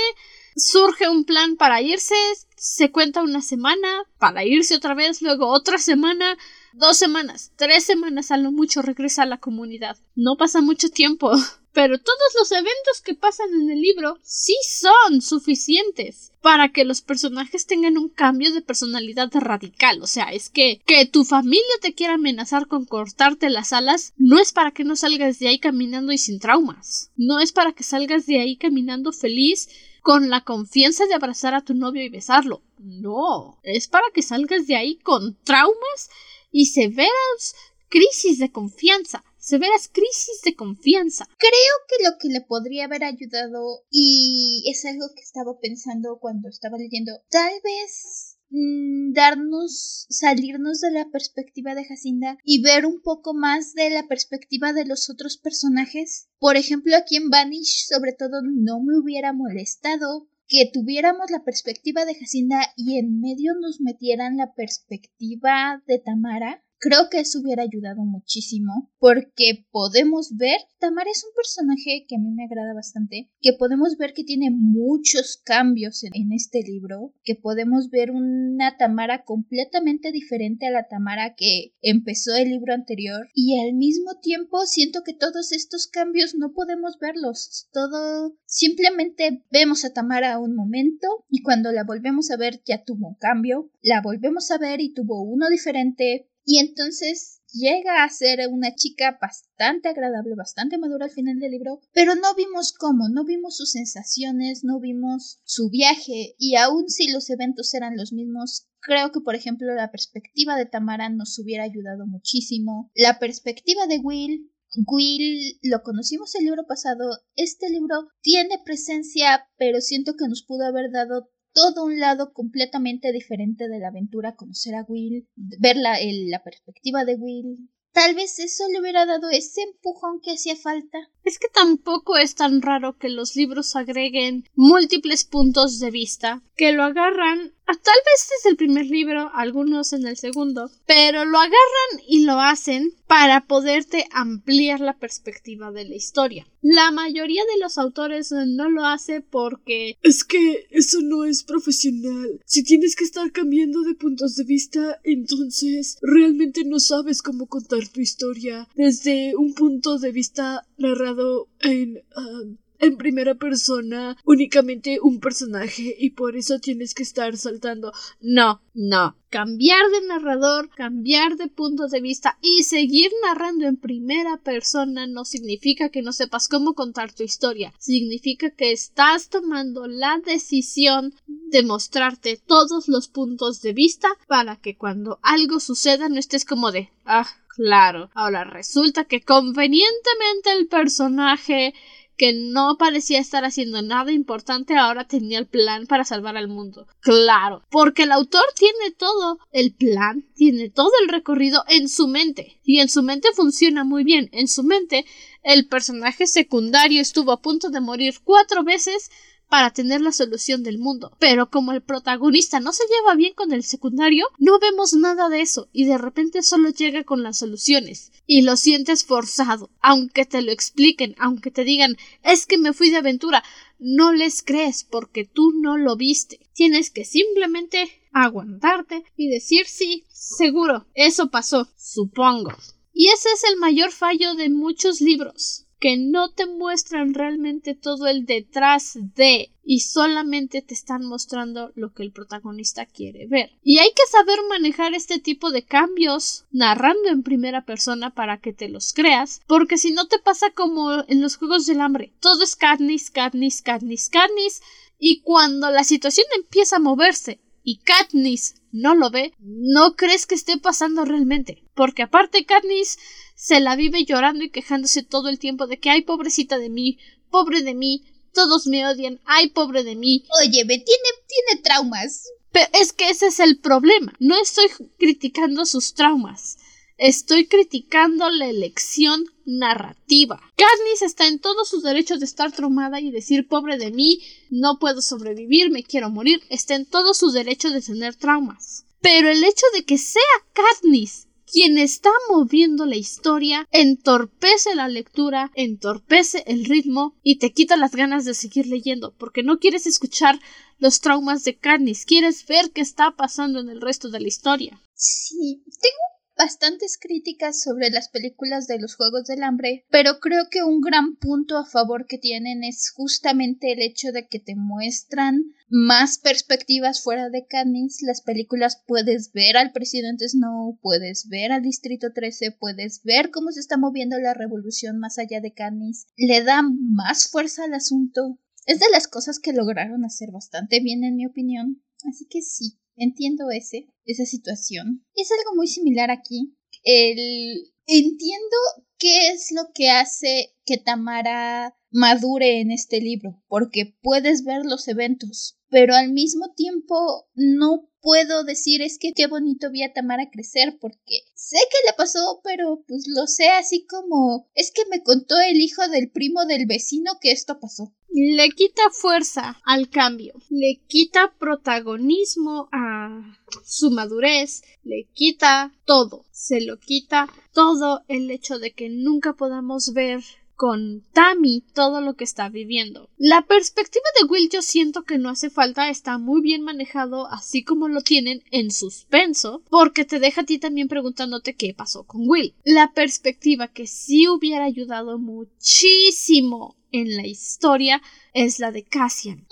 [0.56, 2.16] surge un plan para irse,
[2.56, 6.38] se cuenta una semana, para irse otra vez, luego otra semana,
[6.78, 9.98] dos semanas, tres semanas a lo mucho regresa a la comunidad.
[10.16, 11.32] No pasa mucho tiempo.
[11.74, 17.02] Pero todos los eventos que pasan en el libro sí son suficientes para que los
[17.02, 20.02] personajes tengan un cambio de personalidad radical.
[20.02, 24.40] O sea, es que que tu familia te quiera amenazar con cortarte las alas no
[24.40, 27.12] es para que no salgas de ahí caminando y sin traumas.
[27.16, 29.70] No es para que salgas de ahí caminando feliz
[30.02, 32.64] con la confianza de abrazar a tu novio y besarlo.
[32.80, 36.10] No, es para que salgas de ahí con traumas
[36.58, 37.54] y severas
[37.88, 39.24] crisis de confianza.
[39.38, 41.26] severas crisis de confianza.
[41.38, 46.50] Creo que lo que le podría haber ayudado, y es algo que estaba pensando cuando
[46.50, 53.02] estaba leyendo, tal vez mm, darnos, salirnos de la perspectiva de Jacinda y ver un
[53.02, 56.28] poco más de la perspectiva de los otros personajes.
[56.40, 62.06] Por ejemplo, aquí en Vanish, sobre todo, no me hubiera molestado que tuviéramos la perspectiva
[62.06, 67.64] de Jacinda y en medio nos metieran la perspectiva de Tamara Creo que eso hubiera
[67.64, 73.32] ayudado muchísimo porque podemos ver, Tamara es un personaje que a mí me agrada bastante,
[73.42, 79.24] que podemos ver que tiene muchos cambios en, este libro, que podemos ver una Tamara
[79.24, 85.02] completamente diferente a la Tamara que empezó el libro anterior y al mismo tiempo siento
[85.04, 91.42] que todos estos cambios no podemos verlos, todo simplemente vemos a Tamara un momento y
[91.42, 95.24] cuando la volvemos a ver ya tuvo un cambio, la volvemos a ver y tuvo
[95.24, 101.40] uno diferente, y entonces llega a ser una chica bastante agradable, bastante madura al final
[101.40, 106.56] del libro, pero no vimos cómo, no vimos sus sensaciones, no vimos su viaje, y
[106.56, 111.10] aun si los eventos eran los mismos, creo que por ejemplo la perspectiva de Tamara
[111.10, 114.50] nos hubiera ayudado muchísimo, la perspectiva de Will
[114.86, 117.10] Will lo conocimos el libro pasado.
[117.36, 123.12] Este libro tiene presencia, pero siento que nos pudo haber dado todo un lado completamente
[123.12, 125.98] diferente de la aventura, conocer a Will, ver la,
[126.30, 127.70] la perspectiva de Will.
[127.94, 131.00] Tal vez eso le hubiera dado ese empujón que hacía falta.
[131.24, 136.74] Es que tampoco es tan raro que los libros agreguen múltiples puntos de vista, que
[136.74, 142.04] lo agarran tal vez desde el primer libro, algunos en el segundo, pero lo agarran
[142.08, 146.48] y lo hacen para poderte ampliar la perspectiva de la historia.
[146.62, 152.42] La mayoría de los autores no lo hace porque es que eso no es profesional.
[152.46, 157.88] Si tienes que estar cambiando de puntos de vista, entonces realmente no sabes cómo contar
[157.88, 165.20] tu historia desde un punto de vista narrado en um, en primera persona únicamente un
[165.20, 167.92] personaje y por eso tienes que estar saltando.
[168.22, 169.16] No, no.
[169.30, 175.26] Cambiar de narrador, cambiar de punto de vista y seguir narrando en primera persona no
[175.26, 177.74] significa que no sepas cómo contar tu historia.
[177.78, 184.78] Significa que estás tomando la decisión de mostrarte todos los puntos de vista para que
[184.78, 188.10] cuando algo suceda no estés como de ah, claro.
[188.14, 191.74] Ahora resulta que convenientemente el personaje
[192.18, 196.88] que no parecía estar haciendo nada importante ahora tenía el plan para salvar al mundo.
[197.00, 202.60] Claro, porque el autor tiene todo el plan, tiene todo el recorrido en su mente.
[202.64, 204.30] Y en su mente funciona muy bien.
[204.34, 205.06] En su mente
[205.44, 209.12] el personaje secundario estuvo a punto de morir cuatro veces
[209.50, 211.12] para tener la solución del mundo.
[211.20, 215.42] Pero como el protagonista no se lleva bien con el secundario, no vemos nada de
[215.42, 220.42] eso y de repente solo llega con las soluciones y lo sientes forzado, aunque te
[220.42, 223.44] lo expliquen, aunque te digan es que me fui de aventura,
[223.80, 226.40] no les crees porque tú no lo viste.
[226.54, 232.52] Tienes que simplemente aguantarte y decir sí, seguro, eso pasó, supongo.
[232.94, 238.08] Y ese es el mayor fallo de muchos libros que no te muestran realmente todo
[238.08, 243.52] el detrás de y solamente te están mostrando lo que el protagonista quiere ver.
[243.64, 248.54] Y hay que saber manejar este tipo de cambios narrando en primera persona para que
[248.54, 252.44] te los creas, porque si no te pasa como en los Juegos del Hambre, todo
[252.44, 254.62] es Katniss, Katniss, Katniss, Katniss,
[254.98, 260.36] y cuando la situación empieza a moverse y Katniss no lo ve, no crees que
[260.36, 262.98] esté pasando realmente, porque aparte Katniss
[263.38, 266.98] se la vive llorando y quejándose todo el tiempo de que ay pobrecita de mí,
[267.30, 270.26] pobre de mí, todos me odian, ay pobre de mí.
[270.42, 272.24] Oye, me tiene, tiene traumas.
[272.52, 274.14] Pero es que ese es el problema.
[274.20, 274.66] No estoy
[274.98, 276.58] criticando sus traumas.
[276.98, 280.42] Estoy criticando la elección narrativa.
[280.56, 284.20] Katniss está en todos sus derechos de estar traumada y decir pobre de mí,
[284.50, 286.42] no puedo sobrevivir, me quiero morir.
[286.50, 288.86] Está en todos sus derechos de tener traumas.
[289.00, 290.24] Pero el hecho de que sea
[290.54, 297.78] Katniss quien está moviendo la historia entorpece la lectura, entorpece el ritmo y te quita
[297.78, 300.40] las ganas de seguir leyendo, porque no quieres escuchar
[300.78, 304.82] los traumas de Katniss, quieres ver qué está pasando en el resto de la historia.
[304.94, 310.64] Sí, tengo bastantes críticas sobre las películas de los Juegos del Hambre, pero creo que
[310.64, 315.44] un gran punto a favor que tienen es justamente el hecho de que te muestran
[315.70, 318.02] más perspectivas fuera de Katniss.
[318.02, 323.52] Las películas puedes ver al presidente Snow, puedes ver al Distrito 13, puedes ver cómo
[323.52, 326.08] se está moviendo la revolución más allá de Katniss.
[326.16, 328.40] Le da más fuerza al asunto.
[328.66, 331.84] Es de las cosas que lograron hacer bastante bien, en mi opinión.
[332.08, 335.06] Así que sí, entiendo ese, esa situación.
[335.16, 336.58] Es algo muy similar aquí.
[336.84, 338.58] El, entiendo
[338.98, 344.88] qué es lo que hace que Tamara madure en este libro, porque puedes ver los
[344.88, 350.30] eventos, pero al mismo tiempo no puedo decir es que qué bonito vi a Tamara
[350.32, 355.04] crecer porque sé que le pasó, pero pues lo sé así como es que me
[355.04, 357.94] contó el hijo del primo del vecino que esto pasó.
[358.10, 366.62] Le quita fuerza al cambio, le quita protagonismo a su madurez, le quita todo, se
[366.62, 370.24] lo quita todo el hecho de que nunca podamos ver
[370.58, 373.10] con Tammy todo lo que está viviendo.
[373.18, 377.64] La perspectiva de Will yo siento que no hace falta, está muy bien manejado así
[377.64, 382.28] como lo tienen en suspenso, porque te deja a ti también preguntándote qué pasó con
[382.28, 382.56] Will.
[382.66, 388.02] La perspectiva que sí hubiera ayudado muchísimo en la historia
[388.34, 389.46] es la de Cassian.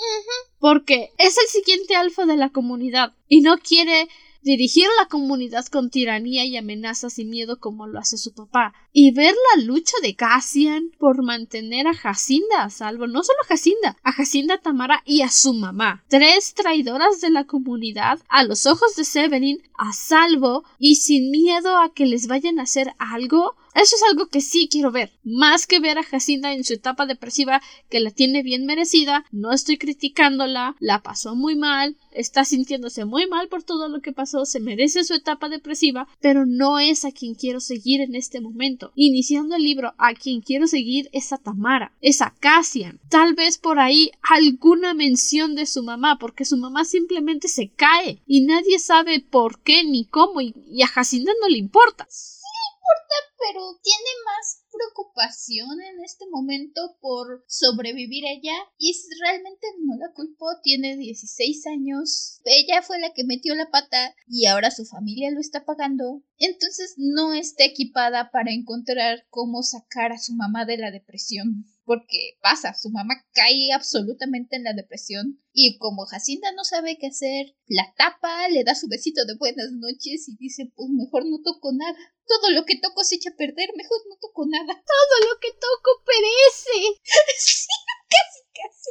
[0.60, 4.10] Porque es el siguiente alfa de la comunidad y no quiere
[4.46, 9.12] dirigir la comunidad con tiranía y amenazas y miedo como lo hace su papá, y
[9.12, 13.98] ver la lucha de Cassian por mantener a Jacinda a salvo, no solo a Jacinda,
[14.04, 18.96] a Jacinda Tamara y a su mamá, tres traidoras de la comunidad, a los ojos
[18.96, 23.96] de Severin, a salvo y sin miedo a que les vayan a hacer algo, eso
[23.96, 25.12] es algo que sí quiero ver.
[25.24, 29.52] Más que ver a Jacinda en su etapa depresiva, que la tiene bien merecida, no
[29.52, 34.46] estoy criticándola, la pasó muy mal, está sintiéndose muy mal por todo lo que pasó,
[34.46, 38.92] se merece su etapa depresiva, pero no es a quien quiero seguir en este momento.
[38.96, 43.00] Iniciando el libro, a quien quiero seguir es a Tamara, es a Cassian.
[43.10, 48.22] Tal vez por ahí alguna mención de su mamá, porque su mamá simplemente se cae
[48.26, 52.08] y nadie sabe por qué ni cómo y, a Jacinda no le importa.
[52.86, 58.54] Importa, pero tiene más preocupación en este momento por sobrevivir ella.
[58.78, 64.16] Y realmente no la culpo, tiene 16 años, ella fue la que metió la pata
[64.28, 70.12] y ahora su familia lo está pagando, entonces no está equipada para encontrar cómo sacar
[70.12, 71.66] a su mamá de la depresión.
[71.86, 75.40] Porque pasa, su mamá cae absolutamente en la depresión.
[75.54, 79.72] Y como Jacinda no sabe qué hacer, la tapa, le da su besito de buenas
[79.72, 82.00] noches y dice, pues mejor no toco nada.
[82.28, 84.74] Todo lo que toco se echa a perder, mejor no toco nada.
[84.86, 87.00] Todo lo que toco perece.
[87.38, 87.68] sí,
[88.10, 88.90] casi, casi.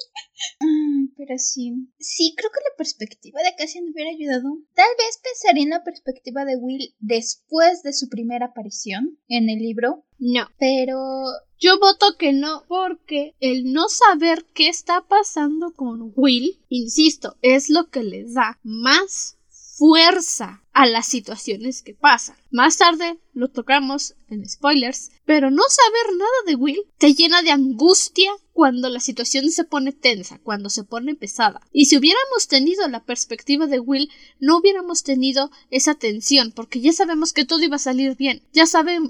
[0.61, 1.75] Ah, pero sí.
[1.99, 4.59] Sí, creo que la perspectiva de Cassian hubiera ayudado.
[4.75, 9.59] Tal vez pensaría en la perspectiva de Will después de su primera aparición en el
[9.59, 10.05] libro.
[10.19, 10.49] No.
[10.59, 10.99] Pero
[11.59, 17.71] yo voto que no, porque el no saber qué está pasando con Will, insisto, es
[17.71, 19.39] lo que le da más
[19.77, 22.37] fuerza a las situaciones que pasan.
[22.51, 27.51] Más tarde lo tocamos en spoilers, pero no saber nada de Will te llena de
[27.51, 31.61] angustia cuando la situación se pone tensa, cuando se pone pesada.
[31.73, 34.11] Y si hubiéramos tenido la perspectiva de Will,
[34.41, 38.65] no hubiéramos tenido esa tensión, porque ya sabemos que todo iba a salir bien, ya,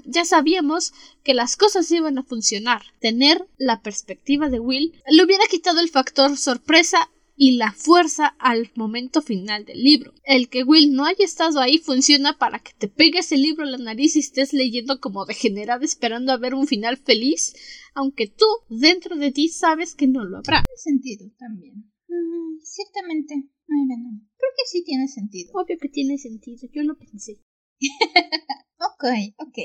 [0.05, 2.83] ya sabíamos que las cosas iban a funcionar.
[2.99, 8.71] Tener la perspectiva de Will le hubiera quitado el factor sorpresa y la fuerza al
[8.75, 10.13] momento final del libro.
[10.23, 13.69] El que Will no haya estado ahí funciona para que te pegues el libro a
[13.69, 17.53] la nariz y estés leyendo como degenerada esperando a ver un final feliz,
[17.93, 20.63] aunque tú dentro de ti sabes que no lo habrá.
[20.63, 21.91] Tiene sentido también.
[22.63, 23.33] ciertamente.
[23.35, 24.21] Ay, no.
[24.37, 25.51] Creo que sí tiene sentido.
[25.53, 27.41] Obvio que tiene sentido, yo lo pensé.
[28.79, 29.03] ok,
[29.37, 29.57] ok.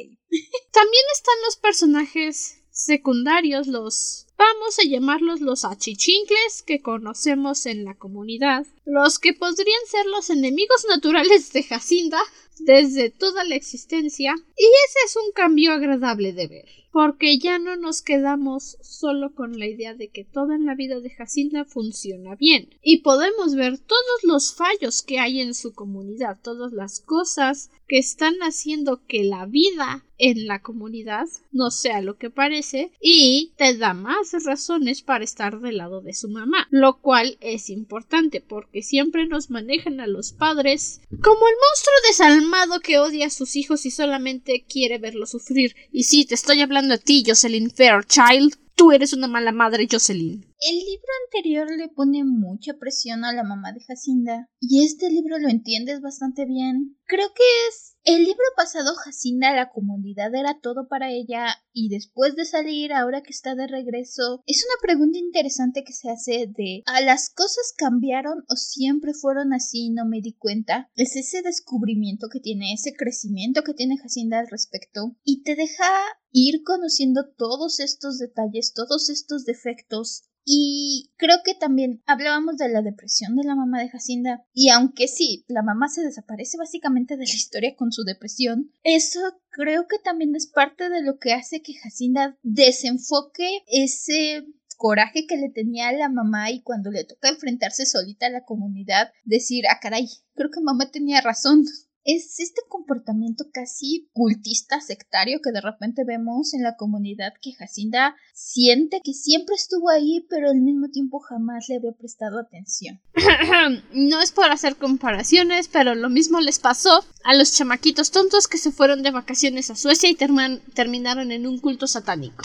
[0.73, 7.95] También están los personajes secundarios, los vamos a llamarlos los achichincles que conocemos en la
[7.95, 12.21] comunidad, los que podrían ser los enemigos naturales de Jacinda
[12.59, 17.77] desde toda la existencia, y ese es un cambio agradable de ver porque ya no
[17.77, 22.71] nos quedamos solo con la idea de que toda la vida de Jacinda funciona bien
[22.83, 27.99] y podemos ver todos los fallos que hay en su comunidad, todas las cosas que
[27.99, 33.77] están haciendo que la vida en la comunidad no sea lo que parece y te
[33.77, 38.83] da más razones para estar del lado de su mamá, lo cual es importante porque
[38.83, 43.87] siempre nos manejan a los padres como el monstruo desalmado que odia a sus hijos
[43.87, 45.75] y solamente quiere verlos sufrir.
[45.91, 48.57] Y sí, te estoy hablando a ti, Jocelyn Fairchild.
[48.75, 50.50] Tú eres una mala madre, Jocelyn.
[50.63, 55.39] El libro anterior le pone mucha presión a la mamá de Jacinda, y este libro
[55.39, 56.99] lo entiendes bastante bien.
[57.07, 62.37] Creo que es el libro pasado Jacinda, la comunidad era todo para ella y después
[62.37, 66.83] de salir, ahora que está de regreso, es una pregunta interesante que se hace de
[66.85, 70.91] ¿a las cosas cambiaron o siempre fueron así y no me di cuenta?
[70.95, 75.89] Es ese descubrimiento que tiene, ese crecimiento que tiene Jacinda al respecto y te deja
[76.33, 82.83] ir conociendo todos estos detalles, todos estos defectos Y creo que también hablábamos de la
[82.83, 84.45] depresión de la mamá de Jacinda.
[84.53, 89.21] Y aunque sí, la mamá se desaparece básicamente de la historia con su depresión, eso
[89.51, 94.45] creo que también es parte de lo que hace que Jacinda desenfoque ese
[94.77, 98.45] coraje que le tenía a la mamá y cuando le toca enfrentarse solita a la
[98.45, 101.65] comunidad, decir, ah, caray, creo que mamá tenía razón.
[102.05, 108.17] Es este comportamiento casi cultista, sectario que de repente vemos en la comunidad que Jacinda
[108.33, 113.01] siente que siempre estuvo ahí, pero al mismo tiempo jamás le había prestado atención.
[113.93, 118.57] no es por hacer comparaciones, pero lo mismo les pasó a los chamaquitos tontos que
[118.57, 122.45] se fueron de vacaciones a Suecia y terminaron en un culto satánico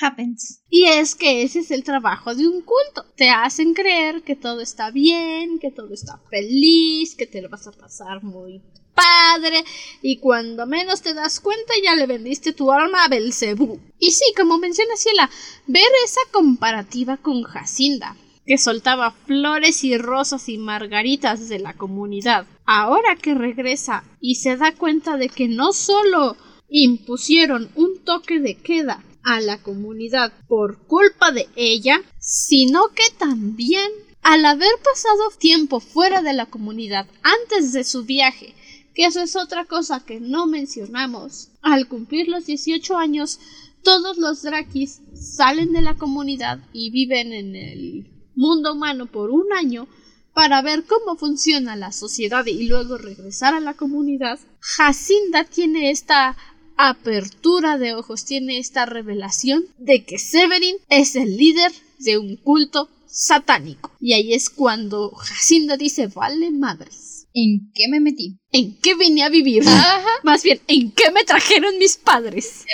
[0.00, 0.62] happens.
[0.68, 3.06] Y es que ese es el trabajo de un culto.
[3.16, 7.66] Te hacen creer que todo está bien, que todo está feliz, que te lo vas
[7.66, 8.62] a pasar muy
[8.96, 9.64] padre
[10.02, 13.78] y cuando menos te das cuenta ya le vendiste tu alma a Belcebú.
[14.00, 15.30] Y sí, como menciona Ciela,
[15.66, 22.46] ver esa comparativa con Jacinda, que soltaba flores y rosas y margaritas de la comunidad,
[22.64, 26.36] ahora que regresa y se da cuenta de que no solo
[26.68, 33.90] impusieron un toque de queda a la comunidad por culpa de ella, sino que también
[34.22, 38.54] al haber pasado tiempo fuera de la comunidad antes de su viaje,
[38.96, 43.38] que eso es otra cosa que no mencionamos, al cumplir los 18 años,
[43.82, 49.52] todos los Drakis salen de la comunidad y viven en el mundo humano por un
[49.52, 49.86] año
[50.32, 56.34] para ver cómo funciona la sociedad y luego regresar a la comunidad, Jacinda tiene esta
[56.78, 62.88] apertura de ojos, tiene esta revelación de que Severin es el líder de un culto
[63.06, 63.92] satánico.
[64.00, 67.15] Y ahí es cuando Jacinda dice, vale madres.
[67.38, 68.38] ¿En qué me metí?
[68.50, 69.62] ¿En qué vine a vivir?
[70.24, 72.64] Más bien, ¿en qué me trajeron mis padres?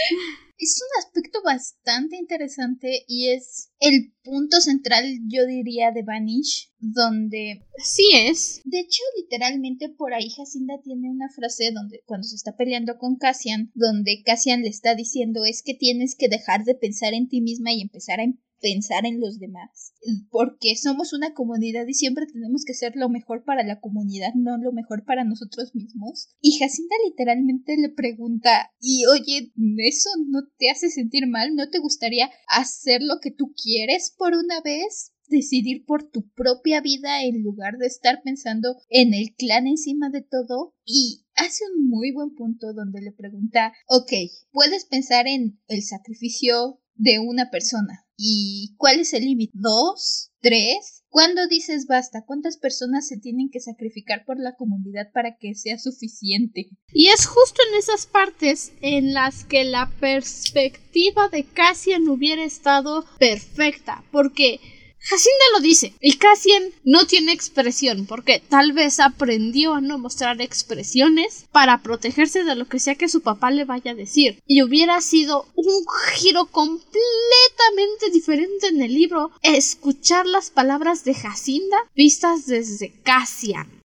[0.57, 7.67] es un aspecto bastante interesante y es el punto central, yo diría, de Vanish, donde...
[7.79, 8.61] Sí es.
[8.65, 13.17] De hecho, literalmente por ahí Jacinda tiene una frase donde cuando se está peleando con
[13.17, 17.41] Cassian, donde Cassian le está diciendo es que tienes que dejar de pensar en ti
[17.41, 18.25] misma y empezar a
[18.63, 19.93] pensar en los demás,
[20.31, 24.57] porque somos una comunidad y siempre tenemos que ser lo mejor para la comunidad, no
[24.57, 26.31] lo mejor para nosotros mismos.
[26.41, 31.55] Y Jacinta literalmente le pregunta, y oye, ¿eso no te hace sentir mal?
[31.55, 35.13] ¿No te gustaría hacer lo que tú quieres por una vez?
[35.29, 40.21] decidir por tu propia vida en lugar de estar pensando en el clan encima de
[40.21, 44.13] todo y hace un muy buen punto donde le pregunta, ok,
[44.51, 48.07] puedes pensar en el sacrificio de una persona.
[48.25, 49.53] ¿Y cuál es el límite?
[49.55, 50.31] ¿Dos?
[50.41, 51.03] ¿Tres?
[51.09, 52.23] ¿Cuándo dices basta?
[52.25, 56.71] ¿Cuántas personas se tienen que sacrificar por la comunidad para que sea suficiente?
[56.93, 63.05] Y es justo en esas partes en las que la perspectiva de Cassian hubiera estado
[63.19, 64.61] perfecta, porque
[65.03, 65.95] Jacinda lo dice.
[66.01, 72.45] Y Cassian no tiene expresión porque tal vez aprendió a no mostrar expresiones para protegerse
[72.45, 74.41] de lo que sea que su papá le vaya a decir.
[74.47, 75.85] Y hubiera sido un
[76.15, 83.83] giro completamente diferente en el libro escuchar las palabras de Jacinda vistas desde Cassian.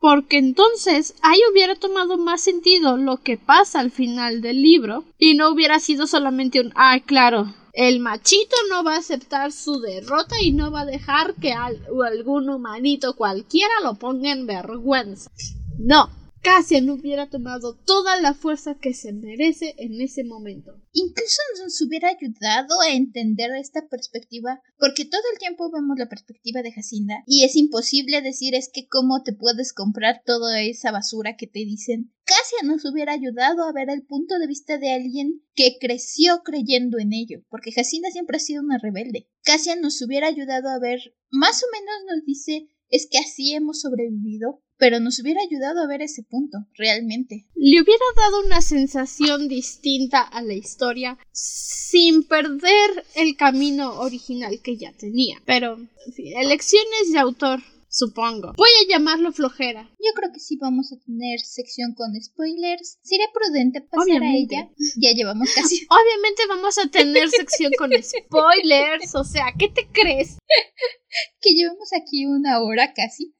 [0.00, 5.34] Porque entonces ahí hubiera tomado más sentido lo que pasa al final del libro y
[5.34, 10.36] no hubiera sido solamente un ah, claro, el machito no va a aceptar su derrota
[10.42, 15.30] y no va a dejar que algún humanito cualquiera lo ponga en vergüenza.
[15.78, 16.10] No,
[16.42, 20.80] Cassian hubiera tomado toda la fuerza que se merece en ese momento.
[20.92, 26.62] Incluso nos hubiera ayudado a entender esta perspectiva, porque todo el tiempo vemos la perspectiva
[26.62, 31.36] de Jacinda y es imposible decir es que cómo te puedes comprar toda esa basura
[31.36, 32.10] que te dicen.
[32.24, 36.98] Cassian nos hubiera ayudado a ver el punto de vista de alguien que creció creyendo
[36.98, 39.28] en ello, porque Jacinda siempre ha sido una rebelde.
[39.42, 43.80] Cassian nos hubiera ayudado a ver, más o menos nos dice es que así hemos
[43.80, 47.46] sobrevivido, pero nos hubiera ayudado a ver ese punto, realmente.
[47.54, 54.76] Le hubiera dado una sensación distinta a la historia sin perder el camino original que
[54.76, 55.40] ya tenía.
[55.44, 57.60] Pero, en fin, elecciones de autor.
[57.92, 58.52] Supongo.
[58.56, 59.90] Voy a llamarlo flojera.
[59.98, 62.98] Yo creo que sí vamos a tener sección con spoilers.
[63.02, 64.70] Sería prudente pasar a ella.
[64.96, 65.86] Ya llevamos casi.
[65.90, 69.16] Obviamente vamos a tener sección con spoilers.
[69.16, 70.38] O sea, ¿qué te crees?
[71.40, 73.34] que llevamos aquí una hora casi.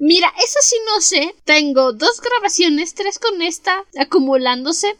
[0.00, 1.32] Mira, eso sí no sé.
[1.44, 4.96] Tengo dos grabaciones, tres con esta, acumulándose.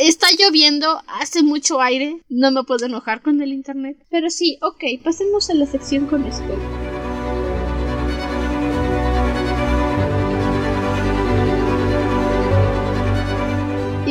[0.00, 3.98] Está lloviendo, hace mucho aire, no me puedo enojar con el internet.
[4.10, 6.81] Pero sí, ok, pasemos a la sección con esto.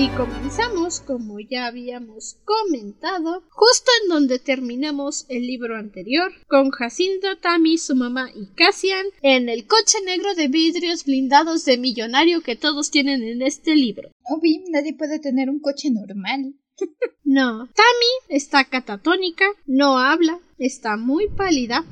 [0.01, 7.37] Y comenzamos, como ya habíamos comentado, justo en donde terminamos el libro anterior, con Jacinto,
[7.37, 12.55] Tammy, su mamá y Cassian en el coche negro de vidrios blindados de millonario que
[12.55, 14.09] todos tienen en este libro.
[14.23, 16.55] Obvio, nadie puede tener un coche normal.
[17.23, 21.85] No, Tammy está catatónica, no habla, está muy pálida.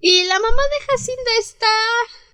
[0.00, 1.66] Y la mamá de Jacinda está,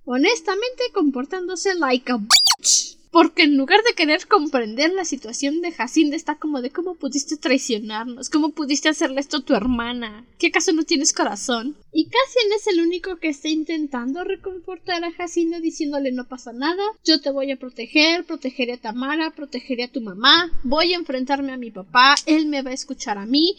[0.05, 3.02] honestamente, comportándose like a bitch.
[3.13, 7.37] Porque en lugar de querer comprender la situación de Jacinda, está como de cómo pudiste
[7.37, 11.77] traicionarnos, cómo pudiste hacerle esto a tu hermana, ¿qué acaso no tienes corazón?
[11.91, 16.81] Y Cassian es el único que está intentando reconfortar a Jacinda diciéndole no pasa nada,
[17.05, 21.51] yo te voy a proteger, protegeré a Tamara, protegeré a tu mamá, voy a enfrentarme
[21.51, 23.57] a mi papá, él me va a escuchar a mí,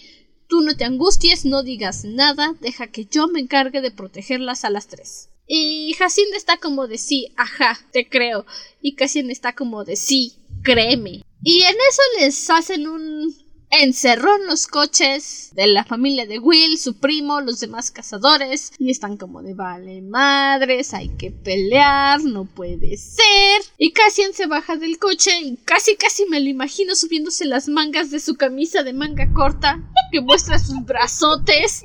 [0.48, 4.70] tú no te angusties, no digas nada, deja que yo me encargue de protegerlas a
[4.70, 5.28] las tres.
[5.46, 8.46] Y Jacinda está como de sí, ajá, te creo.
[8.80, 11.22] Y Cassian está como de sí, créeme.
[11.42, 13.34] Y en eso les hacen un
[13.70, 18.72] encerrón los coches de la familia de Will, su primo, los demás cazadores.
[18.78, 23.62] Y están como de vale madres, hay que pelear, no puede ser.
[23.76, 28.10] Y Cassian se baja del coche y casi casi me lo imagino subiéndose las mangas
[28.10, 31.84] de su camisa de manga corta que muestra sus brazotes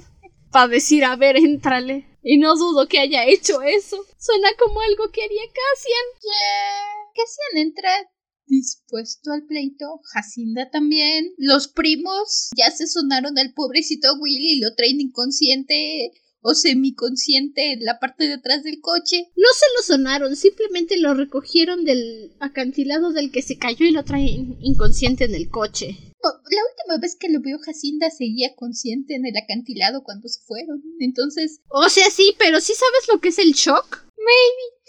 [0.51, 2.08] para decir a ver, éntrale.
[2.21, 4.05] Y no dudo que haya hecho eso.
[4.17, 6.05] Suena como algo que haría Cassian.
[6.21, 6.99] Yeah.
[7.15, 8.11] Cassian entra
[8.45, 10.01] dispuesto al pleito.
[10.13, 11.33] Jacinda también.
[11.37, 16.11] Los primos ya se sonaron al pobrecito Willy y lo traen inconsciente
[16.41, 19.29] o semiconsciente en la parte de atrás del coche.
[19.35, 24.03] No se lo sonaron, simplemente lo recogieron del acantilado del que se cayó y lo
[24.03, 25.97] traen inconsciente en el coche.
[26.21, 30.83] La última vez que lo vio Jacinda seguía consciente en el acantilado cuando se fueron.
[30.99, 31.61] Entonces.
[31.69, 34.03] O sea, sí, pero ¿sí sabes lo que es el shock?
[34.17, 34.79] Maybe.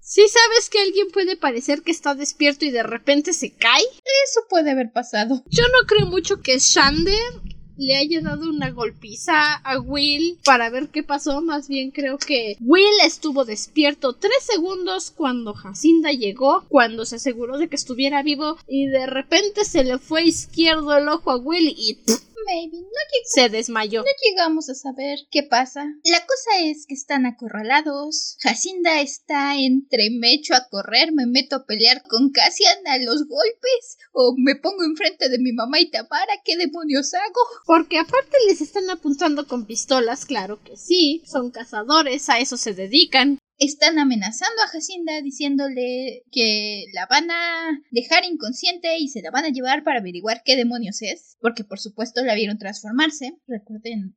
[0.00, 3.82] ¿Sí sabes que alguien puede parecer que está despierto y de repente se cae?
[3.82, 5.42] Eso puede haber pasado.
[5.50, 7.18] Yo no creo mucho que Shander
[7.76, 11.40] le haya dado una golpiza a Will para ver qué pasó.
[11.40, 17.58] Más bien creo que Will estuvo despierto tres segundos cuando Jacinda llegó, cuando se aseguró
[17.58, 21.74] de que estuviera vivo y de repente se le fue izquierdo el ojo a Will
[21.76, 21.98] y
[22.44, 22.78] Maybe.
[22.78, 22.90] No
[23.24, 24.00] se desmayó.
[24.00, 25.86] No llegamos a saber qué pasa.
[26.04, 28.36] La cosa es que están acorralados.
[28.40, 33.26] Jacinda está entre me echo a correr, me meto a pelear con Cassian a los
[33.26, 36.34] golpes o me pongo enfrente de mi mamá y Tamara.
[36.44, 37.40] ¿Qué demonios hago?
[37.66, 41.22] Porque aparte les están apuntando con pistolas, claro que sí.
[41.26, 47.80] Son cazadores, a eso se dedican están amenazando a Jacinda diciéndole que la van a
[47.90, 51.78] dejar inconsciente y se la van a llevar para averiguar qué demonios es, porque por
[51.78, 54.16] supuesto la vieron transformarse, recuerden.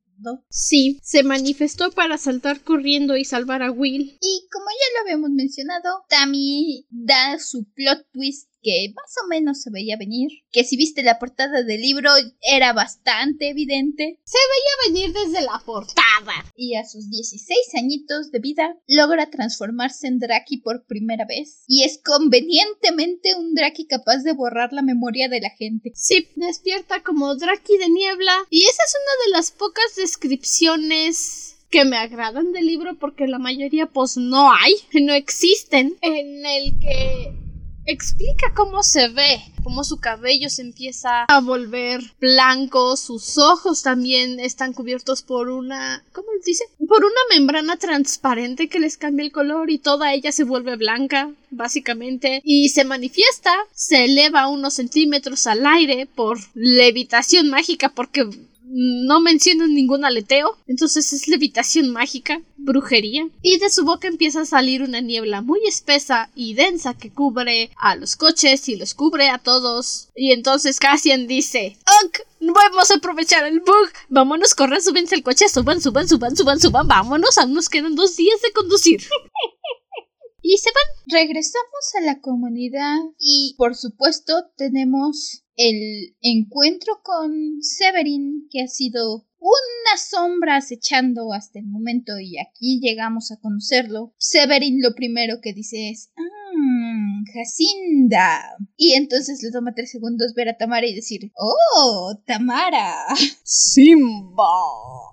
[0.50, 4.18] Sí, se manifestó para saltar corriendo y salvar a Will.
[4.22, 9.62] Y como ya lo habíamos mencionado, Tammy da su plot twist que más o menos
[9.62, 14.20] se veía venir, que si viste la portada del libro era bastante evidente.
[14.24, 16.46] Se veía venir desde la portada.
[16.56, 21.64] Y a sus 16 añitos de vida logra transformarse en Draki por primera vez.
[21.68, 25.92] Y es convenientemente un Draki capaz de borrar la memoria de la gente.
[25.96, 28.34] Sí, despierta como Draki de niebla.
[28.50, 33.38] Y esa es una de las pocas descripciones que me agradan del libro porque la
[33.38, 37.49] mayoría pues no hay, no existen, en el que
[37.92, 44.40] explica cómo se ve, cómo su cabello se empieza a volver blanco, sus ojos también
[44.40, 46.66] están cubiertos por una, ¿cómo dice?
[46.88, 51.32] Por una membrana transparente que les cambia el color y toda ella se vuelve blanca,
[51.50, 58.30] básicamente, y se manifiesta, se eleva unos centímetros al aire por levitación mágica porque
[58.72, 64.46] no mencionan ningún aleteo, entonces es levitación mágica, brujería, y de su boca empieza a
[64.46, 69.30] salir una niebla muy espesa y densa que cubre a los coches y los cubre
[69.30, 72.20] a todos, y entonces Cassian dice, ¡Ok!
[72.42, 73.90] Vamos a aprovechar el bug.
[74.08, 78.16] Vámonos, corran, súbense el coche, suban, suban, suban, suban, suban, vámonos, aún nos quedan dos
[78.16, 79.02] días de conducir.
[80.42, 80.89] y se van.
[81.12, 89.26] Regresamos a la comunidad y por supuesto tenemos el encuentro con Severin, que ha sido
[89.40, 94.14] una sombra acechando hasta el momento y aquí llegamos a conocerlo.
[94.18, 98.58] Severin lo primero que dice es ah, Jacinda.
[98.78, 102.96] Y entonces le toma tres segundos ver a Tamara y decir Oh, Tamara.
[103.44, 104.46] Simba.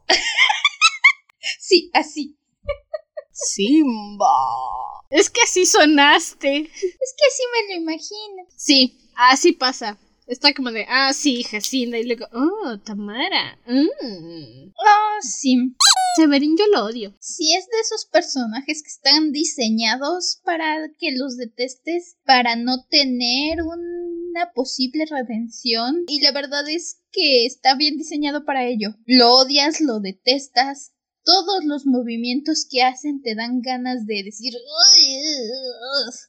[1.58, 2.36] sí, así.
[3.36, 4.26] Simba.
[5.10, 6.56] Es que así sonaste.
[6.58, 8.48] Es que así me lo imagino.
[8.56, 9.98] Sí, así pasa.
[10.26, 11.98] Está como de, ah, sí, Jacinda.
[11.98, 13.58] Y luego, oh, Tamara.
[13.66, 14.70] Mm.
[14.70, 15.56] Oh, sí.
[16.16, 17.14] Severin yo lo odio.
[17.20, 23.62] Sí, es de esos personajes que están diseñados para que los detestes, para no tener
[23.62, 24.06] un
[24.36, 28.94] una posible redención y la verdad es que está bien diseñado para ello.
[29.06, 30.92] Lo odias, lo detestas,
[31.26, 34.54] todos los movimientos que hacen te dan ganas de decir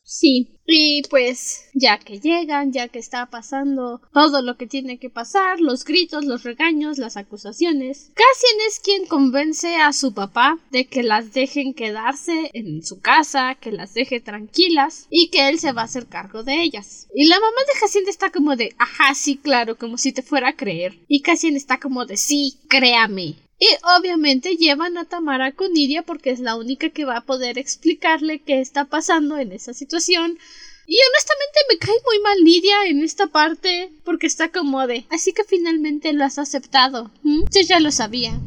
[0.03, 5.09] sí y pues ya que llegan ya que está pasando todo lo que tiene que
[5.09, 10.87] pasar los gritos los regaños las acusaciones Cassian es quien convence a su papá de
[10.87, 15.71] que las dejen quedarse en su casa que las deje tranquilas y que él se
[15.71, 17.07] va a hacer cargo de ellas.
[17.13, 20.49] Y la mamá de Cassian está como de ajá sí claro como si te fuera
[20.49, 20.99] a creer.
[21.07, 26.29] Y Cassian está como de sí créame y obviamente llevan a Tamara con Nidia porque
[26.29, 30.37] es la única que va a poder explicarle qué está pasando en esa situación.
[30.85, 35.33] Y honestamente me cae muy mal Nidia en esta parte porque está como de así
[35.33, 37.11] que finalmente lo has aceptado.
[37.23, 38.39] Yo ya lo sabía.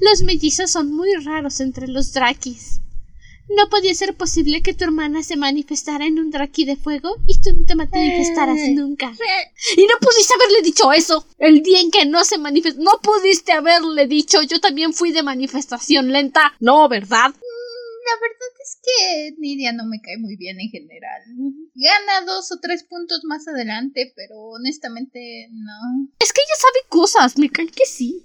[0.00, 2.80] Los mellizos son muy raros entre los Drakis.
[3.48, 7.40] No podía ser posible que tu hermana se manifestara en un draki de fuego y
[7.40, 9.12] tú no te manifestaras eh, nunca.
[9.76, 11.26] Y no pudiste haberle dicho eso.
[11.38, 12.80] El día en que no se manifestó.
[12.82, 14.42] No pudiste haberle dicho.
[14.42, 16.54] Yo también fui de manifestación lenta.
[16.60, 17.30] No, ¿verdad?
[17.30, 21.22] Mm, la verdad es que Nidia no me cae muy bien en general.
[21.74, 26.08] Gana dos o tres puntos más adelante, pero honestamente no.
[26.20, 28.22] Es que ella sabe cosas, me cae que sí.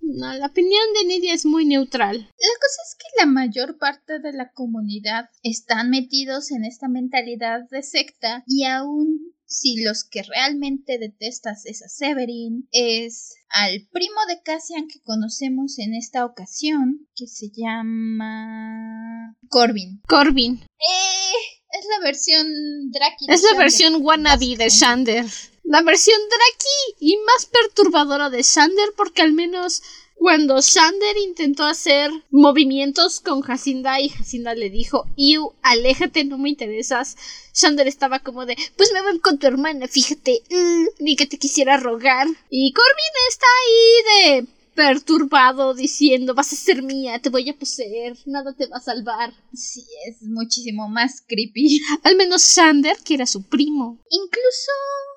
[0.00, 2.18] No, la opinión de Nidia es muy neutral.
[2.18, 7.60] La cosa es que la mayor parte de la comunidad están metidos en esta mentalidad
[7.70, 14.20] de secta y aún si los que realmente detestas es a Severin, es al primo
[14.28, 20.00] de Cassian que conocemos en esta ocasión, que se llama Corbin.
[20.08, 20.60] Corbin.
[20.62, 23.26] Eh, es la versión Draki.
[23.28, 25.24] Es la versión wannabe de Shander.
[25.64, 29.82] La versión Draki y más perturbadora de Shander porque al menos
[30.14, 36.50] cuando Shander intentó hacer movimientos con Jacinda y Jacinda le dijo, Iu, aléjate, no me
[36.50, 37.16] interesas.
[37.52, 41.38] Shander estaba como de, pues me voy con tu hermana, fíjate, mm, ni que te
[41.38, 42.26] quisiera rogar.
[42.50, 48.16] Y Corbin está ahí de perturbado diciendo vas a ser mía, te voy a poseer,
[48.26, 49.32] nada te va a salvar.
[49.52, 51.80] Sí, es muchísimo más creepy.
[52.02, 53.98] Al menos Shander, que era su primo.
[54.10, 54.70] Incluso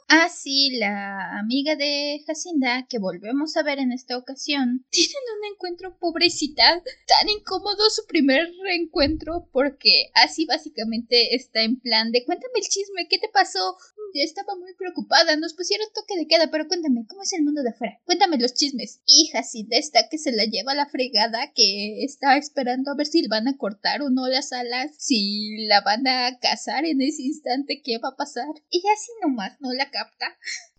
[0.09, 5.53] Ah, sí, la amiga de Jacinda, que volvemos a ver en esta ocasión, tienen un
[5.53, 12.53] encuentro pobrecita, tan incómodo su primer reencuentro, porque así básicamente está en plan de cuéntame
[12.55, 13.75] el chisme, ¿qué te pasó?
[14.13, 17.69] Estaba muy preocupada, nos pusieron toque de queda, pero cuéntame, ¿cómo es el mundo de
[17.69, 17.99] afuera?
[18.05, 19.01] Cuéntame los chismes.
[19.05, 23.21] Y Jacinda está que se la lleva la fregada, que está esperando a ver si
[23.21, 27.23] le van a cortar o no las alas, si la van a cazar en ese
[27.23, 28.47] instante, ¿qué va a pasar?
[28.69, 30.25] Y así nomás no la capta.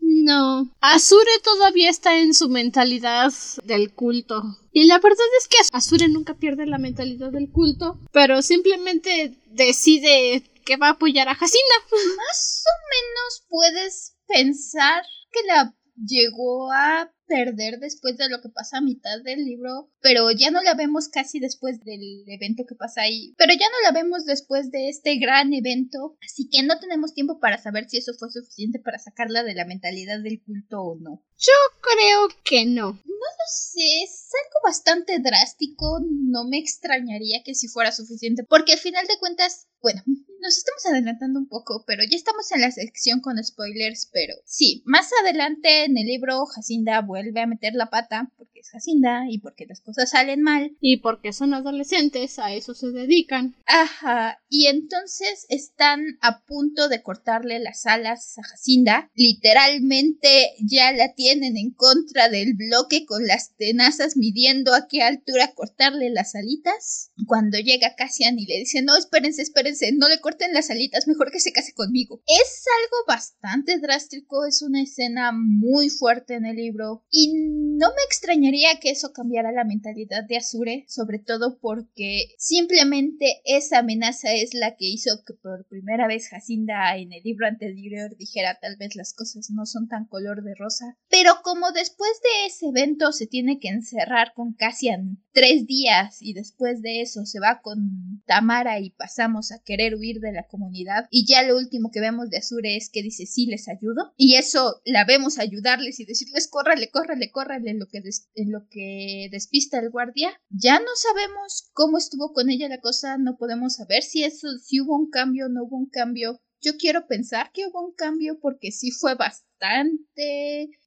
[0.00, 0.74] No.
[0.80, 3.32] Azure todavía está en su mentalidad
[3.64, 4.42] del culto.
[4.72, 10.42] Y la verdad es que Azure nunca pierde la mentalidad del culto, pero simplemente decide
[10.68, 11.74] que va a apoyar a Jacinda.
[12.18, 15.02] Más o menos puedes pensar
[15.32, 20.30] que la llegó a perder después de lo que pasa a mitad del libro, pero
[20.30, 23.92] ya no la vemos casi después del evento que pasa ahí, pero ya no la
[23.92, 28.12] vemos después de este gran evento, así que no tenemos tiempo para saber si eso
[28.18, 31.22] fue suficiente para sacarla de la mentalidad del culto o no.
[31.36, 32.92] Yo creo que no.
[32.92, 38.72] No lo sé, es algo bastante drástico, no me extrañaría que si fuera suficiente, porque
[38.72, 40.02] al final de cuentas, bueno,
[40.40, 44.82] nos estamos adelantando un poco, pero ya estamos en la sección con spoilers, pero sí,
[44.86, 49.38] más adelante en el libro Jacinda vuelve a meter la pata porque es Jacinda y
[49.38, 50.76] porque las cosas salen mal.
[50.80, 53.56] Y porque son adolescentes, a eso se dedican.
[53.66, 59.10] Ajá, y entonces están a punto de cortarle las alas a Jacinda.
[59.14, 65.52] Literalmente ya la tienen en contra del bloque con las tenazas midiendo a qué altura
[65.54, 67.10] cortarle las alitas.
[67.26, 71.30] Cuando llega Cassian y le dice, no, espérense, espérense, no le corten las alitas, mejor
[71.30, 72.22] que se case conmigo.
[72.26, 78.02] Es algo bastante drástico, es una escena muy fuerte en el libro y no me
[78.06, 84.52] extrañaría que eso cambiara la mentalidad de Azure, sobre todo porque simplemente esa amenaza es
[84.52, 88.96] la que hizo que por primera vez Jacinda en el libro anterior dijera tal vez
[88.96, 90.96] las cosas no son tan color de rosa.
[91.08, 96.32] Pero como después de ese evento se tiene que encerrar con Cassian tres días y
[96.32, 101.06] después de eso se va con Tamara y pasamos a querer huir de la comunidad
[101.10, 104.34] y ya lo último que vemos de Azure es que dice sí les ayudo y
[104.34, 108.02] eso la vemos ayudarles y decirles córrale, córrale, córrale en lo que,
[108.46, 110.30] lo que despista el guardia.
[110.50, 114.80] Ya no sabemos cómo estuvo con ella la cosa, no podemos saber si eso, si
[114.80, 116.40] hubo un cambio, no hubo un cambio.
[116.60, 119.47] yo quiero pensar que hubo un cambio porque sí fue bastante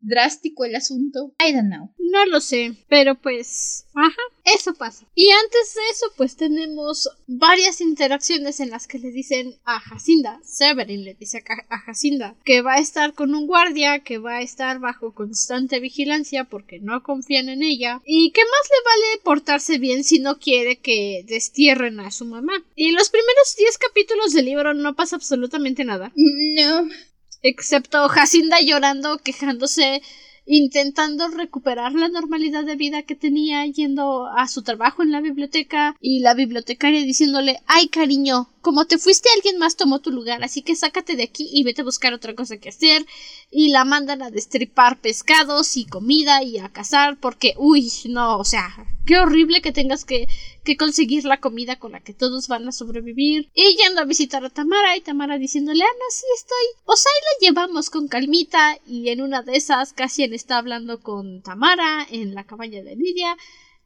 [0.01, 1.33] drástico el asunto.
[1.39, 1.91] I don't know.
[1.97, 5.05] No lo sé, pero pues, ajá, eso pasa.
[5.15, 10.39] Y antes de eso, pues tenemos varias interacciones en las que le dicen a Jacinda,
[10.43, 14.41] Severin le dice a, Jacinda que va a estar con un guardia, que va a
[14.41, 19.77] estar bajo constante vigilancia porque no confían en ella y que más le vale portarse
[19.77, 22.53] bien si no quiere que destierren a su mamá.
[22.75, 26.11] Y los primeros 10 capítulos del libro no pasa absolutamente nada.
[26.15, 26.89] No.
[27.41, 30.01] Excepto Jacinda llorando, quejándose
[30.45, 35.95] intentando recuperar la normalidad de vida que tenía yendo a su trabajo en la biblioteca
[36.01, 40.63] y la bibliotecaria diciéndole ay cariño como te fuiste alguien más tomó tu lugar así
[40.63, 43.05] que sácate de aquí y vete a buscar otra cosa que hacer
[43.51, 48.43] y la mandan a destripar pescados y comida y a cazar porque uy no o
[48.43, 48.73] sea
[49.05, 50.27] qué horrible que tengas que,
[50.63, 53.49] que conseguir la comida con la que todos van a sobrevivir.
[53.53, 57.21] Y yendo a visitar a Tamara y Tamara diciéndole ah no sí estoy pues ahí
[57.25, 62.35] la llevamos con calmita y en una de esas casi está hablando con Tamara en
[62.35, 63.37] la cabaña de Lidia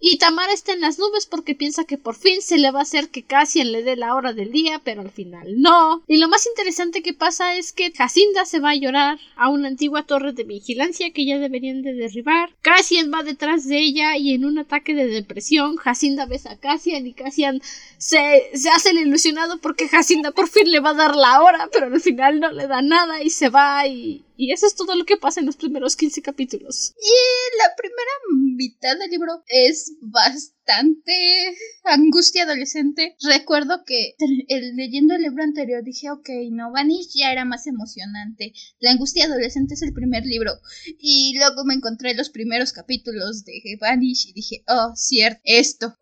[0.08, 2.84] y Tamara está en las nubes porque piensa que por fin se le va a
[2.84, 6.04] hacer que Cassian le dé la hora del día, pero al final no.
[6.08, 9.68] Y lo más interesante que pasa es que Jacinda se va a llorar a una
[9.68, 12.52] antigua torre de vigilancia que ya deberían de derribar.
[12.62, 17.08] Cassian va detrás de ella y en un ataque de depresión Jacinda besa a Cassian
[17.08, 17.60] y Cassian
[17.98, 21.68] se, se hace el ilusionado porque Jacinda por fin le va a dar la hora,
[21.74, 24.96] pero al final no le da nada y se va y, y eso es todo
[24.96, 26.94] lo que pasa en los primeros 15 capítulos.
[26.98, 28.12] Y la primera
[28.56, 31.14] mitad del libro es bastante
[31.84, 33.16] angustia adolescente.
[33.22, 38.54] Recuerdo que el, leyendo el libro anterior dije, ok, no, Vanish ya era más emocionante.
[38.80, 40.52] La angustia adolescente es el primer libro.
[41.00, 45.96] Y luego me encontré los primeros capítulos de Vanish y dije, oh, cierto, esto.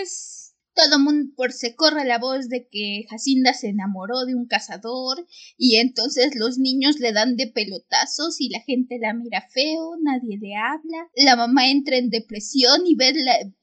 [0.00, 0.47] es
[0.78, 5.26] todo mundo por se corre la voz de que Jacinda se enamoró de un cazador
[5.56, 10.38] y entonces los niños le dan de pelotazos y la gente la mira feo, nadie
[10.38, 13.16] le habla, la mamá entra en depresión y ves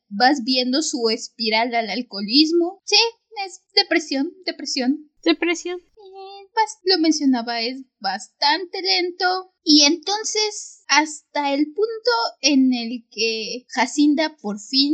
[0.10, 2.82] vas viendo su espiral al alcoholismo.
[2.84, 2.98] Sí,
[3.46, 5.10] es depresión, depresión.
[5.24, 5.80] Depresión.
[6.84, 9.54] Lo mencionaba, es bastante lento.
[9.64, 14.94] Y entonces, hasta el punto en el que Jacinda por fin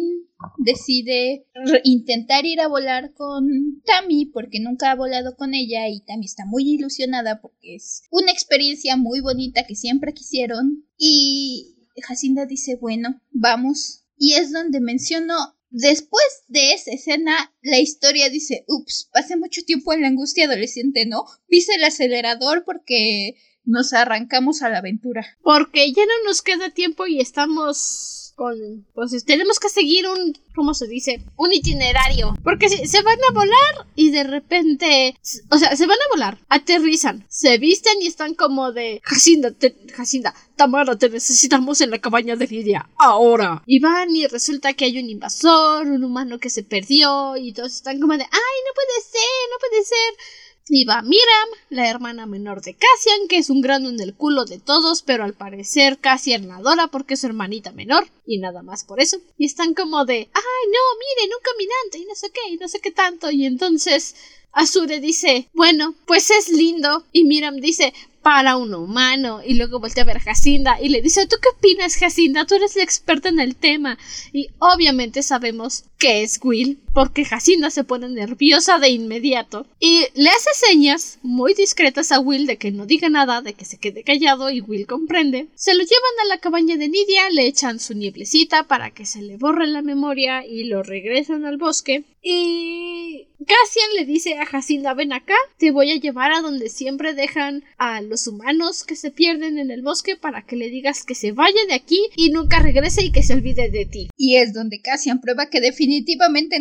[0.58, 1.46] decide
[1.84, 6.46] intentar ir a volar con Tammy porque nunca ha volado con ella y Tammy está
[6.46, 13.22] muy ilusionada porque es una experiencia muy bonita que siempre quisieron y Jacinda dice bueno
[13.32, 15.36] vamos y es donde menciono
[15.72, 21.06] Después de esa escena, la historia dice, ups, pasé mucho tiempo en la angustia adolescente,
[21.06, 21.24] ¿no?
[21.48, 25.26] Pise el acelerador porque nos arrancamos a la aventura.
[25.42, 30.88] Porque ya no nos queda tiempo y estamos pues tenemos que seguir un, ¿cómo se
[30.88, 31.24] dice?
[31.36, 32.34] Un itinerario.
[32.44, 35.16] Porque si se van a volar y de repente,
[35.50, 39.54] o sea, se van a volar, aterrizan, se visten y están como de, Jacinda,
[39.94, 43.64] Jacinda, Tamara, te necesitamos en la cabaña de Lidia, ahora.
[43.66, 47.74] Y van y resulta que hay un invasor, un humano que se perdió y todos
[47.74, 50.41] están como de, ay, no puede ser, no puede ser
[50.72, 54.60] iba Miram, la hermana menor de Cassian, que es un grano en el culo de
[54.60, 58.84] todos, pero al parecer Cassian la adora porque es su hermanita menor, y nada más
[58.84, 59.18] por eso.
[59.38, 62.68] Y están como de, ay no, miren, un caminante, y no sé qué, y no
[62.68, 64.16] sé qué tanto, y entonces
[64.54, 67.06] Azure dice, bueno, pues es lindo.
[67.14, 69.42] Y Miram dice, para un humano.
[69.46, 72.46] Y luego voltea a ver a Jacinda y le dice, ¿tú qué opinas, Jacinda?
[72.46, 73.98] Tú eres la experta en el tema.
[74.32, 79.68] Y obviamente sabemos que es Will, porque Jacinda se pone nerviosa de inmediato.
[79.80, 83.66] Y le hace señas muy discretas a Will de que no diga nada, de que
[83.66, 85.48] se quede callado y Will comprende.
[85.54, 89.22] Se lo llevan a la cabaña de Nidia, le echan su nieblecita para que se
[89.22, 92.04] le borre la memoria y lo regresan al bosque.
[92.24, 97.16] Y Cassian le dice a Jacinda, ven acá, te voy a llevar a donde siempre
[97.16, 101.16] dejan a los humanos que se pierden en el bosque para que le digas que
[101.16, 104.10] se vaya de aquí y nunca regrese y que se olvide de ti.
[104.18, 105.91] Y es donde Cassian prueba que definitivamente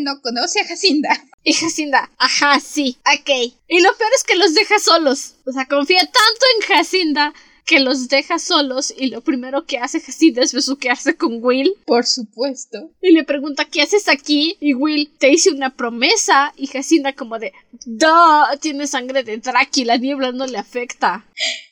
[0.01, 1.11] no conoce a Jacinda.
[1.43, 3.55] Y Jacinda, ajá, sí, ok.
[3.66, 5.37] Y lo peor es que los deja solos.
[5.47, 7.33] O sea, confía tanto en Jacinda
[7.64, 11.72] que los deja solos y lo primero que hace Jacinda es besuquearse con Will.
[11.87, 12.91] Por supuesto.
[13.01, 14.59] Y le pregunta ¿qué haces aquí?
[14.61, 17.55] Y Will te hice una promesa y Jacinda como de
[17.87, 18.59] ¡Duh!
[18.61, 21.24] Tiene sangre de Draki, la niebla no le afecta.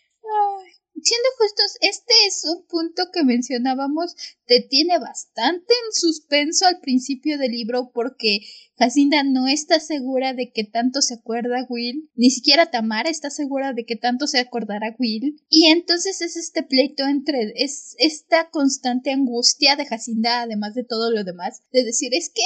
[1.03, 4.15] siendo justos, este es un punto que mencionábamos,
[4.47, 8.41] te tiene bastante en suspenso al principio del libro porque
[8.79, 13.73] Jacinda no está segura de que tanto se acuerda Will, ni siquiera Tamara está segura
[13.73, 19.11] de que tanto se acordará Will, y entonces es este pleito entre, es esta constante
[19.11, 22.43] angustia de Jacinda, además de todo lo demás, de decir, es que,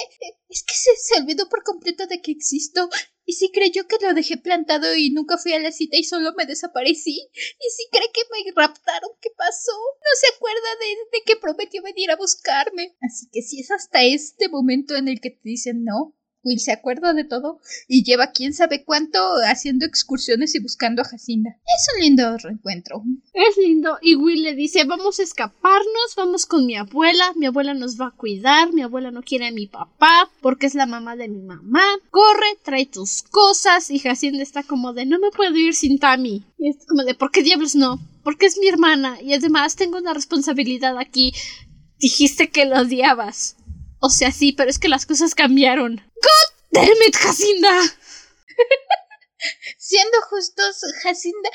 [0.49, 2.89] es que se, se olvidó por completo de que existo,
[3.25, 6.33] ¿Y si creyó que lo dejé plantado y nunca fui a la cita y solo
[6.37, 7.29] me desaparecí?
[7.33, 9.11] ¿Y si cree que me raptaron?
[9.21, 9.73] ¿Qué pasó?
[9.73, 12.97] No se acuerda de, de que prometió venir a buscarme.
[13.01, 16.15] Así que si es hasta este momento en el que te dicen no,
[16.45, 21.05] Will se acuerda de todo y lleva quién sabe cuánto haciendo excursiones y buscando a
[21.05, 21.51] Jacinda.
[21.51, 23.03] Es un lindo reencuentro.
[23.33, 23.99] Es lindo.
[24.03, 28.09] Y Will le dice, vamos a escaparnos, vamos con mi abuela, mi abuela nos va
[28.09, 31.43] a cuidar, mi abuela no quiere a mi papá porque es la mamá de mi
[31.43, 31.85] mamá.
[32.11, 36.45] Corre, trae tus cosas y Jacinda está como de, no me puedo ir sin Tammy.
[36.59, 38.01] Y es como de, ¿por qué diablos no?
[38.25, 41.33] Porque es mi hermana y además tengo una responsabilidad aquí.
[41.99, 43.57] Dijiste que lo odiabas.
[44.05, 45.95] O sea, sí, pero es que las cosas cambiaron.
[45.97, 47.81] ¡God damn it, Jacinda!
[49.79, 51.49] Siendo justos, Jacinda.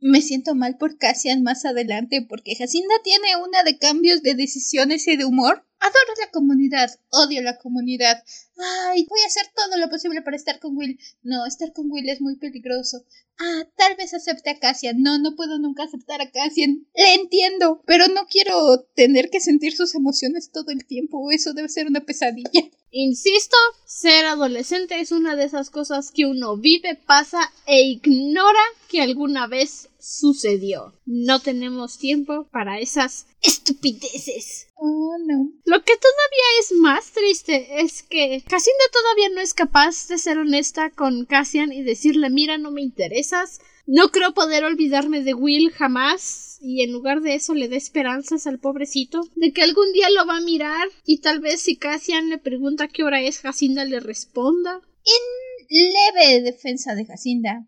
[0.00, 5.06] Me siento mal por Cassian más adelante porque Jacinda tiene una de cambios de decisiones
[5.06, 5.64] y de humor.
[5.80, 8.22] Adoro la comunidad, odio la comunidad.
[8.58, 10.98] Ay, voy a hacer todo lo posible para estar con Will.
[11.22, 13.02] No, estar con Will es muy peligroso.
[13.38, 15.02] Ah, tal vez acepte a Cassian.
[15.02, 16.86] No, no puedo nunca aceptar a Cassian.
[16.94, 21.30] Le entiendo, pero no quiero tener que sentir sus emociones todo el tiempo.
[21.30, 22.68] Eso debe ser una pesadilla.
[22.92, 23.56] Insisto,
[23.86, 29.46] ser adolescente es una de esas cosas que uno vive, pasa e ignora que alguna
[29.46, 30.94] vez sucedió.
[31.06, 34.68] No tenemos tiempo para esas estupideces.
[34.76, 35.52] Oh, no.
[35.64, 40.38] Lo que todavía es más triste es que Cassandra todavía no es capaz de ser
[40.38, 43.60] honesta con Cassian y decirle mira, no me interesas.
[43.86, 48.46] No creo poder olvidarme de Will jamás y en lugar de eso le da esperanzas
[48.46, 52.28] al pobrecito de que algún día lo va a mirar y tal vez si Cassian
[52.28, 54.80] le pregunta qué hora es, Jacinda le responda.
[55.04, 57.66] En leve defensa de Jacinda,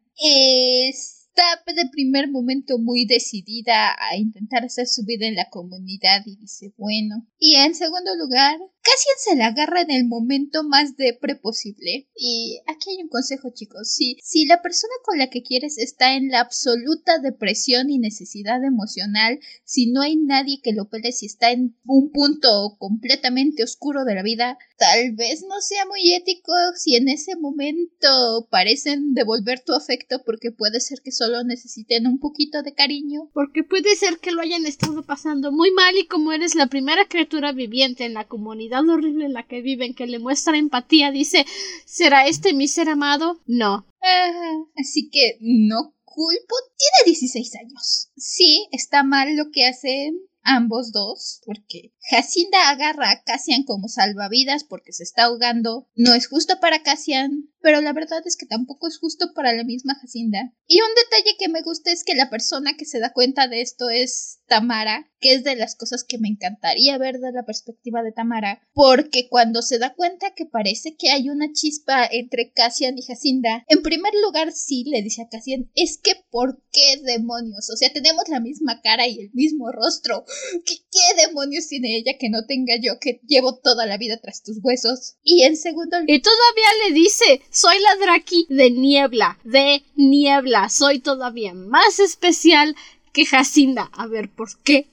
[1.35, 6.37] está de primer momento muy decidida a intentar hacer su vida en la comunidad y
[6.37, 7.26] dice bueno.
[7.39, 12.09] Y en segundo lugar, Cassian se la agarra en el momento más depre posible.
[12.16, 13.93] Y aquí hay un consejo, chicos.
[13.95, 18.64] Si, si la persona con la que quieres está en la absoluta depresión y necesidad
[18.64, 24.05] emocional, si no hay nadie que lo pele, si está en un punto completamente oscuro
[24.05, 29.61] de la vida, tal vez no sea muy ético si en ese momento parecen devolver
[29.61, 33.30] tu afecto porque puede ser que solo necesiten un poquito de cariño.
[33.33, 37.07] Porque puede ser que lo hayan estado pasando muy mal y como eres la primera
[37.07, 41.45] criatura viviente en la comunidad horrible en la que viven que le muestra empatía, dice
[41.85, 43.41] ¿Será este mi ser amado?
[43.47, 43.87] No.
[44.03, 46.55] Ah, así que no culpo.
[46.77, 48.11] Tiene 16 años.
[48.16, 54.64] Sí, está mal lo que hacen ambos dos, porque Jacinda agarra a Cassian como salvavidas
[54.64, 55.88] porque se está ahogando.
[55.95, 59.64] No es justo para Cassian, pero la verdad es que tampoco es justo para la
[59.64, 60.53] misma Jacinda.
[60.66, 63.61] Y un detalle que me gusta es que la persona que se da cuenta de
[63.61, 68.03] esto es Tamara, que es de las cosas que me encantaría ver de la perspectiva
[68.03, 72.99] de Tamara, porque cuando se da cuenta que parece que hay una chispa entre Cassian
[72.99, 77.70] y Jacinda, en primer lugar sí le dice a Cassian, es que ¿por qué demonios?
[77.70, 80.24] O sea, tenemos la misma cara y el mismo rostro.
[80.64, 84.43] ¿Qué, qué demonios tiene ella que no tenga yo que llevo toda la vida tras
[84.43, 85.16] tus huesos?
[85.22, 91.01] Y en segundo Y todavía le dice, soy la Draki de niebla, de niebla, soy
[91.01, 92.76] todavía más especial
[93.12, 93.91] que Jacinda.
[93.93, 94.87] A ver, ¿por qué?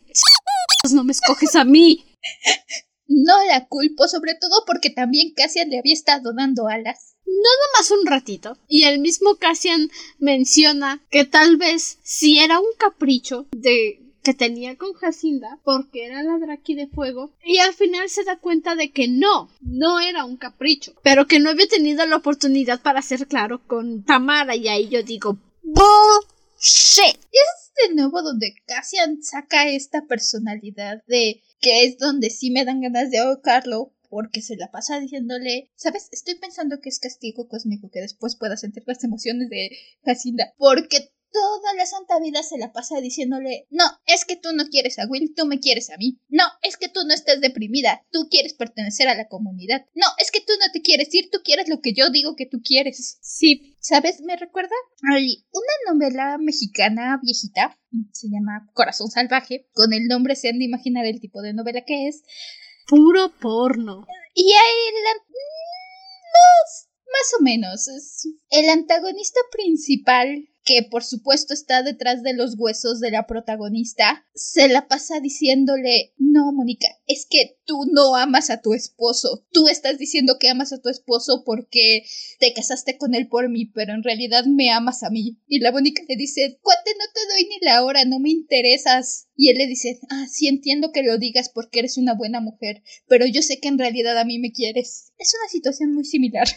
[0.91, 2.05] No me escoges a mí.
[3.07, 7.15] No la culpo, sobre todo porque también Cassian le había estado dando alas.
[7.25, 8.57] Nada más un ratito.
[8.67, 14.75] Y el mismo Cassian menciona que tal vez si era un capricho de que tenía
[14.75, 18.91] con Jacinda porque era la Draki de fuego y al final se da cuenta de
[18.91, 23.27] que no, no era un capricho, pero que no había tenido la oportunidad para ser
[23.27, 27.17] claro con Tamara y ahí yo digo bullshit.
[27.31, 32.81] Es de nuevo donde Cassian saca esta personalidad de que es donde sí me dan
[32.81, 36.09] ganas de ahorcarlo porque se la pasa diciéndole, ¿sabes?
[36.11, 39.69] Estoy pensando que es castigo cósmico que después pueda sentir las emociones de
[40.03, 44.65] Jacinda, porque toda la santa vida se la pasa diciéndole, no, es que tú no
[44.65, 46.19] quieres a Will, tú me quieres a mí.
[46.29, 49.85] No, es que tú no estás deprimida, tú quieres pertenecer a la comunidad.
[49.95, 52.45] No, es que tú no te quieres ir, tú quieres lo que yo digo que
[52.45, 53.17] tú quieres.
[53.21, 53.75] Sí.
[53.81, 54.21] ¿Sabes?
[54.21, 54.75] Me recuerda
[55.13, 57.79] Hay una novela mexicana viejita,
[58.11, 61.83] se llama Corazón Salvaje, con el nombre se han de imaginar el tipo de novela
[61.85, 62.23] que es.
[62.87, 64.05] Puro porno.
[64.33, 65.11] Y hay la...
[66.31, 67.87] Más, más o menos.
[67.87, 74.25] Es el antagonista principal que por supuesto está detrás de los huesos de la protagonista,
[74.35, 79.67] se la pasa diciéndole, no, Mónica, es que tú no amas a tu esposo, tú
[79.67, 82.03] estás diciendo que amas a tu esposo porque
[82.39, 85.39] te casaste con él por mí, pero en realidad me amas a mí.
[85.47, 89.27] Y la Mónica le dice, cuate, no te doy ni la hora, no me interesas.
[89.35, 92.83] Y él le dice, ah, sí entiendo que lo digas porque eres una buena mujer,
[93.07, 95.13] pero yo sé que en realidad a mí me quieres.
[95.17, 96.47] Es una situación muy similar.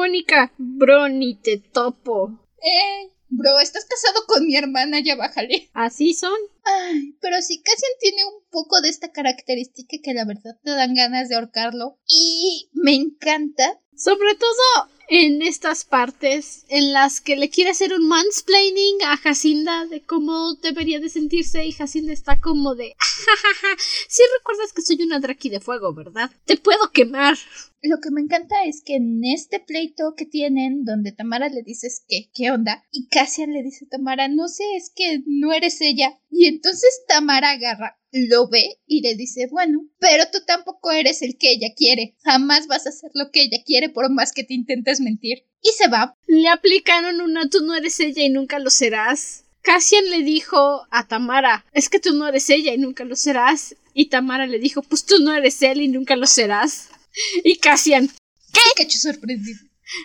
[0.00, 2.30] Mónica, bro, ni te topo.
[2.56, 5.68] Eh, bro, estás casado con mi hermana, ya bájale.
[5.74, 6.38] Así son.
[6.64, 10.94] Ay, pero sí, Cassian tiene un poco de esta característica que la verdad te dan
[10.94, 11.98] ganas de ahorcarlo.
[12.08, 13.78] Y me encanta.
[13.94, 19.84] Sobre todo en estas partes en las que le quiere hacer un mansplaining a Jacinda
[19.84, 25.02] de cómo debería de sentirse y Jacinda está como de jajaja, si recuerdas que soy
[25.02, 26.30] una draki de fuego, ¿verdad?
[26.46, 27.36] Te puedo quemar.
[27.82, 32.04] Lo que me encanta es que en este pleito que tienen, donde Tamara le dices
[32.06, 32.84] que, ¿qué onda?
[32.92, 36.18] Y Cassian le dice a Tamara, no sé, es que no eres ella.
[36.30, 41.38] Y entonces Tamara agarra, lo ve y le dice, bueno, pero tú tampoco eres el
[41.38, 42.16] que ella quiere.
[42.22, 45.46] Jamás vas a hacer lo que ella quiere por más que te intentes mentir.
[45.62, 46.16] Y se va.
[46.26, 49.44] Le aplicaron una, tú no eres ella y nunca lo serás.
[49.62, 53.74] Cassian le dijo a Tamara, es que tú no eres ella y nunca lo serás.
[53.92, 56.88] Y Tamara le dijo, pues tú no eres él y nunca lo serás.
[57.44, 58.08] Y Cassian,
[58.52, 58.60] ¿qué?
[58.76, 59.58] Cacho sorprendido.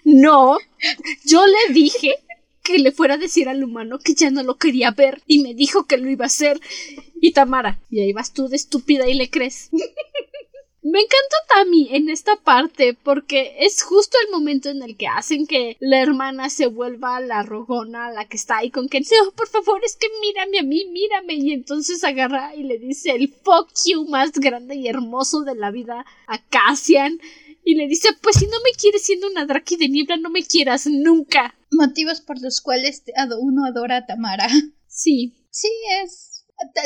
[0.03, 0.58] No,
[1.26, 2.16] yo le dije
[2.64, 5.53] que le fuera a decir al humano que ya no lo quería ver y me
[5.53, 6.60] dijo que lo iba a hacer.
[7.22, 9.70] Y Tamara, y ahí vas tú de estúpida y le crees.
[10.88, 15.47] Me encanta Tami en esta parte porque es justo el momento en el que hacen
[15.47, 19.47] que la hermana se vuelva la rogona, la que está ahí con que no, por
[19.47, 21.33] favor, es que mírame a mí, mírame.
[21.33, 25.71] Y entonces agarra y le dice el fuck you más grande y hermoso de la
[25.71, 27.19] vida a Cassian.
[27.63, 30.43] Y le dice, pues si no me quieres siendo una draki de niebla, no me
[30.43, 31.55] quieras nunca.
[31.71, 33.01] Motivos por los cuales
[33.39, 34.47] uno adora a Tamara.
[34.88, 35.33] Sí.
[35.49, 35.69] Sí,
[36.03, 36.34] es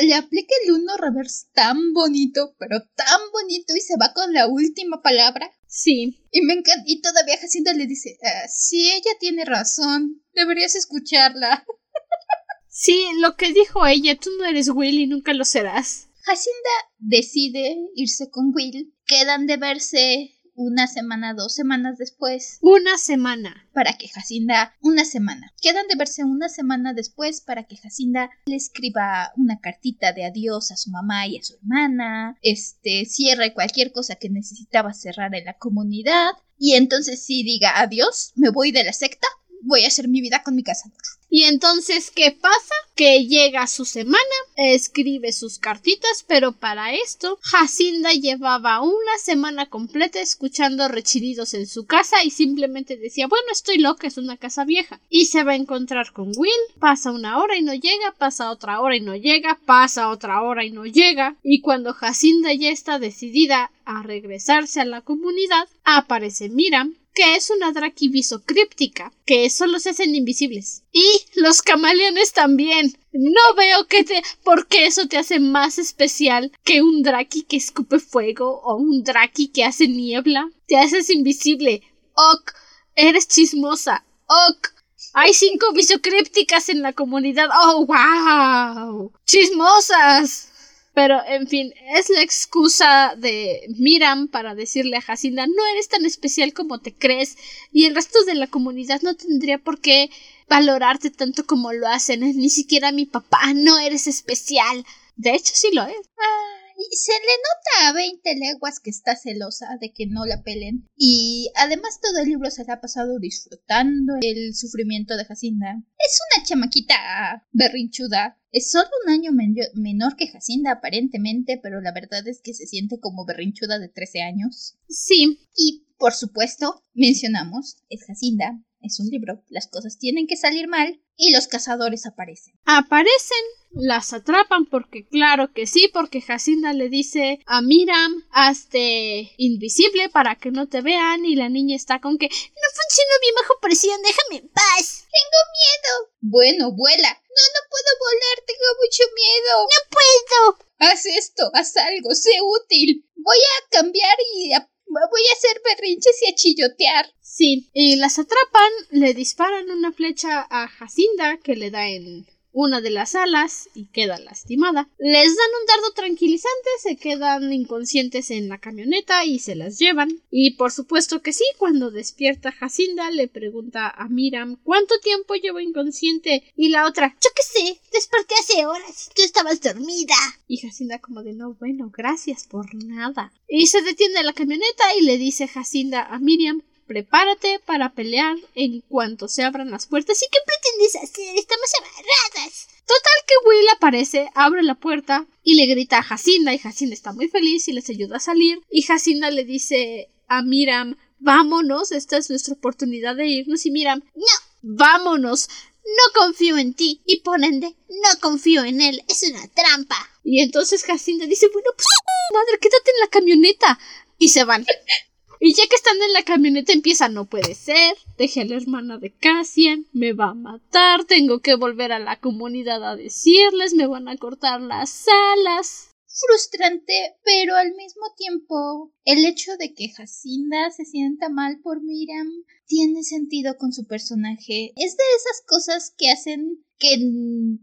[0.02, 4.46] le aplica el uno reverse tan bonito, pero tan bonito y se va con la
[4.46, 5.50] última palabra.
[5.66, 6.18] Sí.
[6.30, 11.64] Y me encanta, y todavía Jacinda le dice, ah, si ella tiene razón, deberías escucharla.
[12.68, 16.08] sí, lo que dijo ella, tú no eres Will y nunca lo serás.
[16.22, 22.58] Jacinda decide irse con Will, quedan de verse una semana, dos semanas después.
[22.60, 23.66] Una semana.
[23.72, 25.54] Para que Jacinda, una semana.
[25.62, 30.70] Quedan de verse una semana después para que Jacinda le escriba una cartita de adiós
[30.70, 35.46] a su mamá y a su hermana, este, cierre cualquier cosa que necesitaba cerrar en
[35.46, 39.28] la comunidad, y entonces sí diga adiós, me voy de la secta,
[39.62, 40.98] voy a hacer mi vida con mi cazador.
[41.32, 42.74] Y entonces, ¿qué pasa?
[42.96, 44.18] Que llega su semana,
[44.56, 51.86] escribe sus cartitas, pero para esto, Jacinda llevaba una semana completa escuchando rechinidos en su
[51.86, 55.00] casa y simplemente decía, bueno, estoy loca, es una casa vieja.
[55.08, 56.50] Y se va a encontrar con Will,
[56.80, 60.64] pasa una hora y no llega, pasa otra hora y no llega, pasa otra hora
[60.64, 61.36] y no llega.
[61.44, 67.50] Y cuando Jacinda ya está decidida a regresarse a la comunidad, aparece Miram que es
[67.50, 70.82] una Draki visocríptica, que solo se hacen invisibles.
[70.92, 72.96] Y los camaleones también.
[73.12, 74.22] No veo que te.
[74.44, 79.48] porque eso te hace más especial que un Draki que escupe fuego o un Draki
[79.48, 80.48] que hace niebla.
[80.66, 81.82] Te haces invisible.
[82.14, 82.52] Ok.
[82.94, 84.04] Eres chismosa.
[84.26, 84.68] Ok.
[85.12, 87.48] Hay cinco visocrípticas en la comunidad.
[87.52, 89.12] ¡Oh, wow!
[89.26, 90.49] ¡Chismosas!
[90.92, 96.04] Pero, en fin, es la excusa de Miram para decirle a Jacinda no eres tan
[96.04, 97.36] especial como te crees
[97.72, 100.10] y el resto de la comunidad no tendría por qué
[100.48, 102.20] valorarte tanto como lo hacen.
[102.20, 104.84] Ni siquiera mi papá, no eres especial.
[105.16, 105.96] De hecho, sí lo es.
[105.96, 106.59] y
[106.90, 110.88] se le nota a 20 leguas que está celosa de que no la pelen.
[110.96, 115.82] Y además todo el libro se le ha pasado disfrutando el sufrimiento de Jacinda.
[115.98, 119.30] Es una chamaquita berrinchuda es solo un año
[119.74, 124.22] menor que Jacinda aparentemente, pero la verdad es que se siente como berrinchuda de 13
[124.22, 124.76] años.
[124.88, 125.38] Sí.
[125.56, 131.00] Y, por supuesto, mencionamos, es Jacinda, es un libro, las cosas tienen que salir mal
[131.16, 132.54] y los cazadores aparecen.
[132.64, 140.08] Aparecen, las atrapan porque claro que sí, porque Jacinda le dice a Miram, hazte invisible
[140.08, 143.54] para que no te vean y la niña está con que no funciona bien bajo
[143.60, 145.04] presión, déjame en paz.
[145.12, 146.12] Tengo miedo.
[146.20, 147.08] Bueno, vuela.
[147.08, 149.62] No, no puedo volar, tengo mucho miedo.
[149.62, 150.70] No puedo.
[150.78, 153.06] Haz esto, haz algo, sé útil.
[153.16, 154.52] Voy a cambiar y
[154.90, 157.06] voy a hacer berrinches y a chillotear.
[157.20, 162.80] Sí, y las atrapan, le disparan una flecha a Jacinda que le da en una
[162.80, 164.88] de las alas y queda lastimada.
[164.98, 170.22] Les dan un dardo tranquilizante, se quedan inconscientes en la camioneta y se las llevan.
[170.30, 175.60] Y por supuesto que sí, cuando despierta Jacinda le pregunta a Miram cuánto tiempo llevo
[175.60, 180.14] inconsciente y la otra, yo qué sé, desperté hace horas, tú estabas dormida.
[180.48, 183.32] Y Jacinda como de no, bueno, gracias por nada.
[183.48, 188.80] Y se detiene la camioneta y le dice Jacinda a Miriam prepárate para pelear en
[188.80, 190.20] cuanto se abran las puertas.
[190.20, 191.38] ¿Y qué pretendes hacer?
[191.38, 192.66] Estamos amarradas.
[192.84, 197.12] Total que Will aparece, abre la puerta y le grita a Jacinda y Jacinda está
[197.12, 202.16] muy feliz y les ayuda a salir y Jacinda le dice a Miram vámonos, esta
[202.16, 204.24] es nuestra oportunidad de irnos y Miriam, no,
[204.62, 205.48] vámonos,
[205.84, 210.10] no confío en ti y ponen de no confío en él, es una trampa.
[210.24, 211.86] Y entonces Jacinta dice, bueno, pues
[212.34, 213.78] madre, quédate en la camioneta.
[214.18, 214.66] Y se van.
[215.42, 218.98] Y ya que están en la camioneta empieza, no puede ser, dejé a la hermana
[218.98, 223.86] de Cassian, me va a matar, tengo que volver a la comunidad a decirles, me
[223.86, 225.88] van a cortar las alas.
[226.06, 226.92] Frustrante,
[227.24, 232.28] pero al mismo tiempo el hecho de que Jacinda se sienta mal por Miriam
[232.66, 234.72] tiene sentido con su personaje.
[234.76, 236.98] Es de esas cosas que hacen que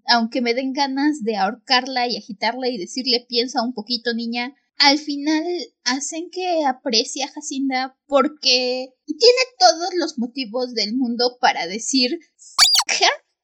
[0.08, 5.00] aunque me den ganas de ahorcarla y agitarla y decirle piensa un poquito niña, al
[5.00, 5.44] final
[5.84, 12.20] hacen que aprecie a Jacinda porque tiene todos los motivos del mundo para decir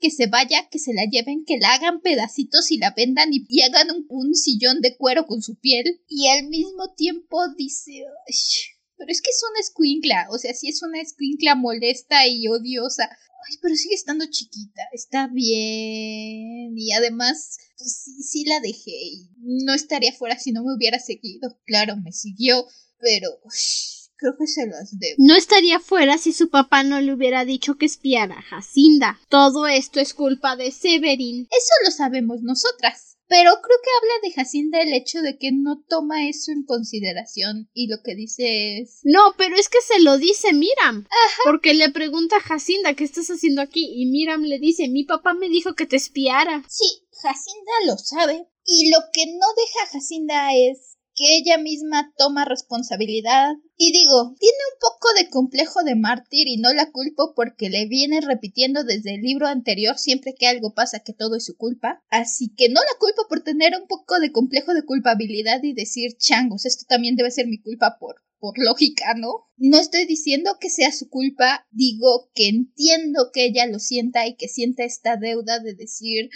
[0.03, 3.61] que se vaya, que se la lleven, que la hagan pedacitos y la vendan y,
[3.61, 6.01] hagan un, sillón de cuero con su piel.
[6.09, 8.03] Y al mismo tiempo dice,
[8.97, 13.09] pero es que es una escuincla, o sea, sí es una escuincla molesta y odiosa.
[13.47, 16.73] Ay, pero sigue estando chiquita, está bien.
[16.77, 18.91] Y además, pues sí, sí la dejé.
[18.91, 21.59] Y no estaría fuera si no me hubiera seguido.
[21.65, 22.65] Claro, me siguió,
[22.99, 23.29] pero
[24.15, 25.15] creo que se las debo.
[25.17, 29.19] No estaría fuera si su papá no le hubiera dicho que espiara a Jacinda.
[29.29, 31.47] Todo esto es culpa de Severin.
[31.51, 33.12] Eso lo sabemos nosotras.
[33.28, 37.69] Pero creo que habla de Jacinda el hecho de que no toma eso en consideración
[37.74, 38.99] y lo que dice es...
[39.03, 41.05] No, pero es que se lo dice Miram.
[41.05, 41.41] Ajá.
[41.45, 45.34] Porque le pregunta a Jacinda qué estás haciendo aquí y Miram le dice mi papá
[45.34, 46.63] me dijo que te espiara.
[46.67, 46.86] Sí,
[47.21, 48.47] Jacinda lo sabe.
[48.65, 53.53] Y lo que no deja Jacinda es que ella misma toma responsabilidad.
[53.78, 57.88] Y digo, tiene un poco de complejo de mártir y no la culpo porque le
[57.88, 62.03] viene repitiendo desde el libro anterior siempre que algo pasa que todo es su culpa.
[62.09, 66.18] Así que no la culpo por tener un poco de complejo de culpabilidad y decir,
[66.18, 69.47] changos, esto también debe ser mi culpa por por lógica, ¿no?
[69.55, 74.36] No estoy diciendo que sea su culpa, digo que entiendo que ella lo sienta y
[74.36, 76.30] que sienta esta deuda de decir,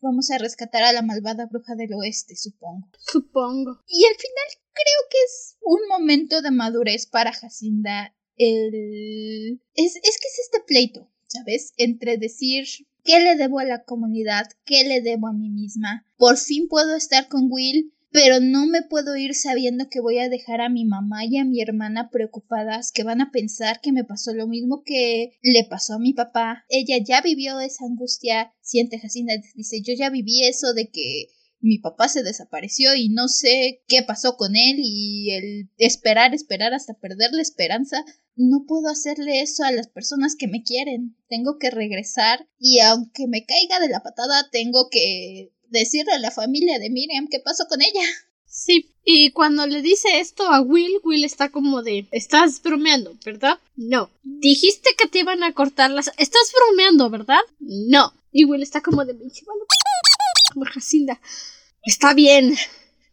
[0.00, 2.88] vamos a rescatar a la malvada bruja del oeste, supongo.
[2.98, 3.82] Supongo.
[3.86, 8.14] Y al final creo que es un momento de madurez para Jacinda.
[8.36, 9.60] El...
[9.74, 11.72] Es, es que es este pleito, ¿sabes?
[11.76, 12.66] Entre decir
[13.02, 16.06] qué le debo a la comunidad, qué le debo a mí misma.
[16.16, 20.28] Por fin puedo estar con Will, pero no me puedo ir sabiendo que voy a
[20.28, 24.04] dejar a mi mamá y a mi hermana preocupadas, que van a pensar que me
[24.04, 26.64] pasó lo mismo que le pasó a mi papá.
[26.68, 31.26] Ella ya vivió esa angustia, siente Jacinda, dice, yo ya viví eso de que
[31.60, 36.72] mi papá se desapareció y no sé qué pasó con él y el esperar, esperar
[36.72, 38.04] hasta perder la esperanza.
[38.36, 41.16] No puedo hacerle eso a las personas que me quieren.
[41.28, 46.30] Tengo que regresar y aunque me caiga de la patada, tengo que decirle a la
[46.30, 48.02] familia de Miriam qué pasó con ella.
[48.46, 53.60] Sí, y cuando le dice esto a Will, Will está como de, estás bromeando, ¿verdad?
[53.76, 54.10] No.
[54.22, 56.08] Dijiste que te iban a cortar las...
[56.16, 57.40] Estás bromeando, ¿verdad?
[57.60, 58.12] No.
[58.32, 59.14] Y Will está como de,
[60.52, 61.20] como Jacinda.
[61.84, 62.56] Está bien.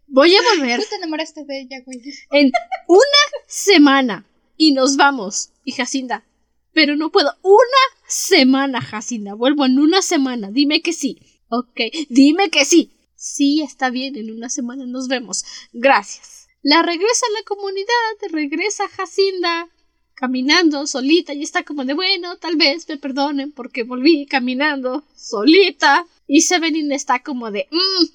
[0.08, 0.80] Voy a volver.
[0.80, 2.02] Tú te enamoraste de ella, Will.
[2.32, 2.52] En
[2.88, 4.26] una semana.
[4.58, 5.50] Y nos vamos.
[5.64, 6.26] Y Jacinda.
[6.74, 7.34] Pero no puedo.
[7.42, 7.60] Una
[8.08, 9.34] semana, Jacinda.
[9.34, 10.50] Vuelvo en una semana.
[10.52, 11.20] Dime que sí.
[11.58, 11.80] Ok,
[12.10, 12.92] dime que sí.
[13.16, 15.46] Sí, está bien, en una semana nos vemos.
[15.72, 16.48] Gracias.
[16.62, 19.70] La regresa a la comunidad, regresa Jacinda
[20.16, 26.06] caminando solita y está como de bueno, tal vez me perdonen porque volví caminando solita.
[26.28, 28.06] Y Severin está como de mmm,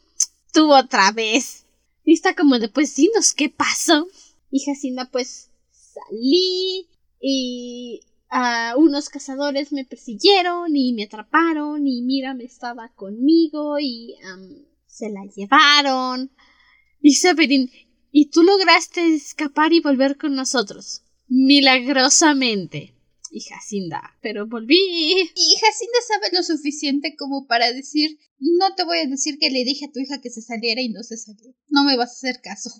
[0.53, 1.65] tú otra vez.
[2.05, 4.07] Y está como de pues dinos qué pasó.
[4.51, 6.89] Y Jacinda pues salí
[7.21, 8.01] y
[8.77, 14.15] Unos cazadores me persiguieron y me atraparon y Mira estaba conmigo y
[14.87, 16.31] se la llevaron.
[17.01, 17.71] Y Severin,
[18.13, 21.03] y tú lograste escapar y volver con nosotros.
[21.29, 22.95] Milagrosamente.
[23.33, 24.77] Y Jacinda, pero volví.
[24.77, 29.65] Y Jacinda sabe lo suficiente como para decir, no te voy a decir que le
[29.65, 31.55] dije a tu hija que se saliera y no se salió.
[31.69, 32.71] No me vas a hacer caso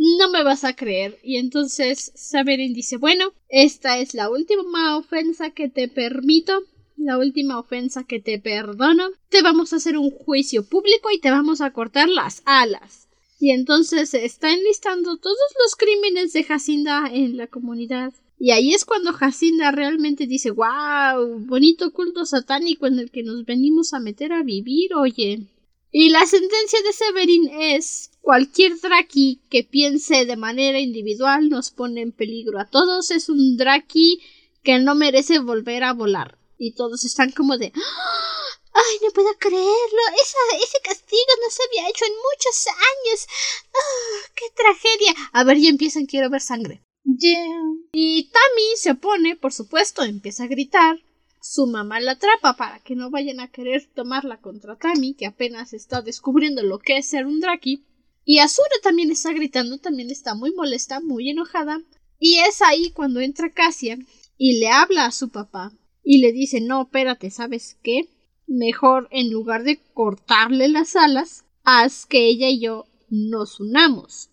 [0.00, 1.18] no me vas a creer.
[1.22, 6.62] Y entonces Severin dice, bueno, esta es la última ofensa que te permito,
[6.96, 9.10] la última ofensa que te perdono.
[9.28, 13.08] Te vamos a hacer un juicio público y te vamos a cortar las alas.
[13.38, 18.14] Y entonces está enlistando todos los crímenes de Jacinda en la comunidad.
[18.38, 23.44] Y ahí es cuando Jacinda realmente dice, wow, bonito culto satánico en el que nos
[23.44, 25.42] venimos a meter a vivir, oye.
[25.92, 32.02] Y la sentencia de Severin es cualquier Draki que piense de manera individual nos pone
[32.02, 33.10] en peligro a todos.
[33.10, 34.20] Es un Draki
[34.62, 36.38] que no merece volver a volar.
[36.58, 38.30] Y todos están como de ¡Ah!
[38.72, 40.02] ¡Ay, no puedo creerlo!
[40.22, 43.26] Esa, ese castigo no se había hecho en muchos años.
[43.74, 45.30] ¡Ah, ¡Qué tragedia!
[45.32, 46.82] A ver, ya empiezan, quiero ver sangre.
[47.04, 47.46] Yeah.
[47.92, 51.00] Y Tammy se opone, por supuesto, empieza a gritar.
[51.40, 55.72] Su mamá la atrapa para que no vayan a querer tomarla contra Tammy, que apenas
[55.72, 57.84] está descubriendo lo que es ser un Draki.
[58.24, 61.80] Y Azura también está gritando, también está muy molesta, muy enojada.
[62.18, 64.06] Y es ahí cuando entra Cassian
[64.36, 65.72] y le habla a su papá
[66.04, 68.08] y le dice, no, espérate, ¿sabes qué?
[68.46, 74.28] Mejor en lugar de cortarle las alas, haz que ella y yo nos unamos.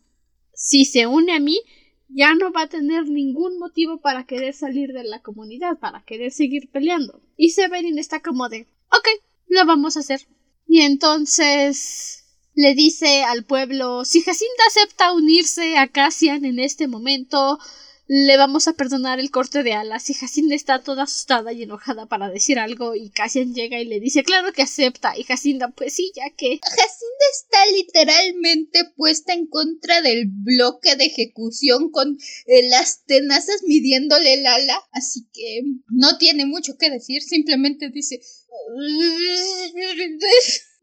[0.54, 1.62] Si se une a mí,
[2.10, 6.32] ya no va a tener ningún motivo para querer salir de la comunidad, para querer
[6.32, 7.22] seguir peleando.
[7.36, 9.08] Y Severin está como de, ok,
[9.48, 10.28] lo vamos a hacer.
[10.68, 17.60] Y entonces le dice al pueblo, si Jacinta acepta unirse a Cassian en este momento,
[18.08, 20.10] le vamos a perdonar el corte de alas.
[20.10, 24.00] Y Jacinda está toda asustada y enojada para decir algo y Cassian llega y le
[24.00, 29.48] dice claro que acepta y Jacinda pues sí ya que Jacinda está literalmente puesta en
[29.48, 34.82] contra del bloque de ejecución con eh, las tenazas midiéndole el ala.
[34.92, 38.22] Así que no tiene mucho que decir simplemente dice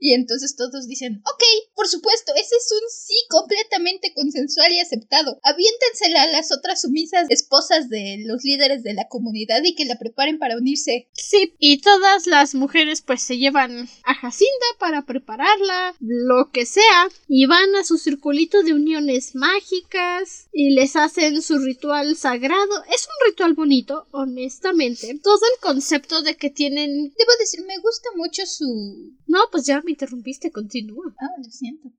[0.05, 1.43] y entonces todos dicen, ok,
[1.75, 5.41] por supuesto, ese es un sí completamente consensual y aceptado.
[5.43, 9.99] Aviéntensela a las otras sumisas esposas de los líderes de la comunidad y que la
[9.99, 11.09] preparen para unirse.
[11.15, 17.09] Sí, y todas las mujeres pues se llevan a Jacinda para prepararla, lo que sea,
[17.27, 22.85] y van a su circulito de uniones mágicas y les hacen su ritual sagrado.
[22.95, 25.19] Es un ritual bonito, honestamente.
[25.23, 27.15] Todo el concepto de que tienen...
[27.17, 29.15] Debo decir, me gusta mucho su...
[29.27, 31.15] No, pues ya me interrumpiste, continúa.
[31.21, 31.93] Ah, lo siento.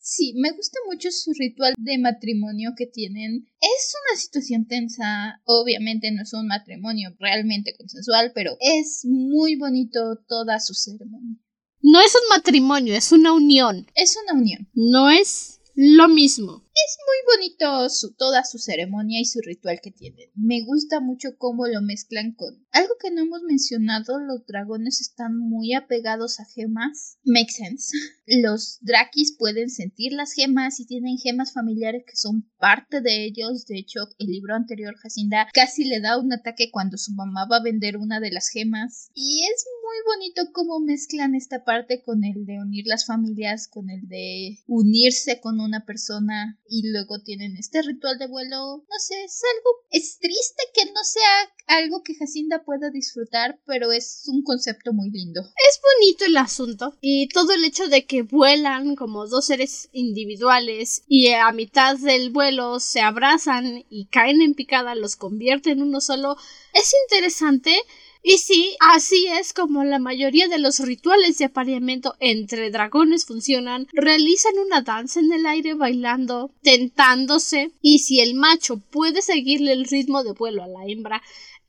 [0.00, 3.46] Sí, me gusta mucho su ritual de matrimonio que tienen.
[3.60, 10.16] Es una situación tensa, obviamente no es un matrimonio realmente consensual, pero es muy bonito
[10.26, 11.36] toda su ceremonia.
[11.82, 13.86] No es un matrimonio, es una unión.
[13.94, 14.68] Es una unión.
[14.74, 16.62] No es lo mismo.
[16.74, 20.28] Es muy bonito su, toda su ceremonia y su ritual que tienen.
[20.34, 24.18] Me gusta mucho cómo lo mezclan con algo que no hemos mencionado.
[24.20, 27.18] Los dragones están muy apegados a gemas.
[27.24, 27.96] Make sense.
[28.26, 33.64] Los drakis pueden sentir las gemas y tienen gemas familiares que son parte de ellos.
[33.64, 37.56] De hecho, el libro anterior, Jacinda, casi le da un ataque cuando su mamá va
[37.56, 39.10] a vender una de las gemas.
[39.14, 43.90] Y es muy bonito cómo mezclan esta parte con el de unir las familias, con
[43.90, 48.84] el de unirse con una persona y luego tienen este ritual de vuelo.
[48.88, 53.90] No sé, es algo, es triste que no sea algo que Jacinda pueda disfrutar, pero
[53.90, 55.40] es un concepto muy lindo.
[55.40, 61.02] Es bonito el asunto y todo el hecho de que vuelan como dos seres individuales
[61.08, 66.00] y a mitad del vuelo se abrazan y caen en picada, los convierte en uno
[66.00, 66.36] solo,
[66.74, 67.76] es interesante
[68.22, 73.86] y sí, así es como la mayoría de los rituales de apareamiento entre dragones funcionan.
[73.92, 79.86] Realizan una danza en el aire bailando, tentándose, y si el macho puede seguirle el
[79.86, 81.22] ritmo de vuelo a la hembra,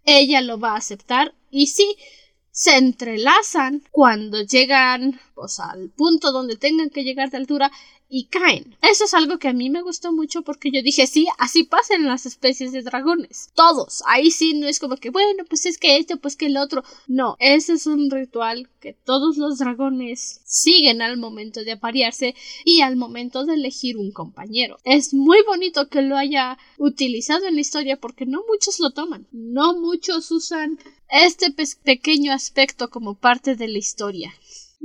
[0.04, 1.34] ella lo va a aceptar.
[1.50, 1.96] Y sí,
[2.52, 7.72] se entrelazan cuando llegan pues, al punto donde tengan que llegar de altura
[8.14, 8.76] y caen.
[8.82, 12.06] Eso es algo que a mí me gustó mucho porque yo dije, sí, así pasan
[12.06, 13.52] las especies de dragones.
[13.56, 14.04] Todos.
[14.06, 16.84] Ahí sí no es como que, bueno, pues es que este, pues que el otro.
[17.08, 22.36] No, ese es un ritual que todos los dragones siguen al momento de aparearse
[22.66, 24.78] y al momento de elegir un compañero.
[24.84, 29.26] Es muy bonito que lo haya utilizado en la historia porque no muchos lo toman.
[29.32, 30.78] No muchos usan
[31.08, 34.34] este pequeño aspecto como parte de la historia.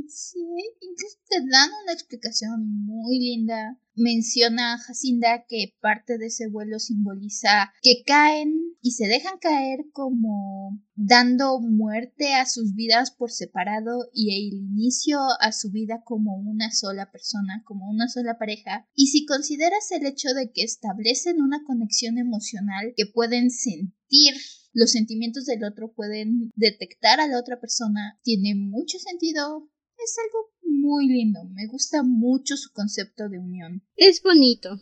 [0.09, 0.39] Sí,
[0.81, 3.79] incluso te dan una explicación muy linda.
[3.95, 9.87] Menciona a Jacinda que parte de ese vuelo simboliza que caen y se dejan caer
[9.93, 16.37] como dando muerte a sus vidas por separado y el inicio a su vida como
[16.37, 18.87] una sola persona, como una sola pareja.
[18.95, 24.35] Y si consideras el hecho de que establecen una conexión emocional que pueden sentir
[24.75, 29.71] los sentimientos del otro pueden detectar a la otra persona, tiene mucho sentido
[30.07, 31.41] es algo muy lindo.
[31.53, 33.83] Me gusta mucho su concepto de unión.
[33.97, 34.81] Es bonito.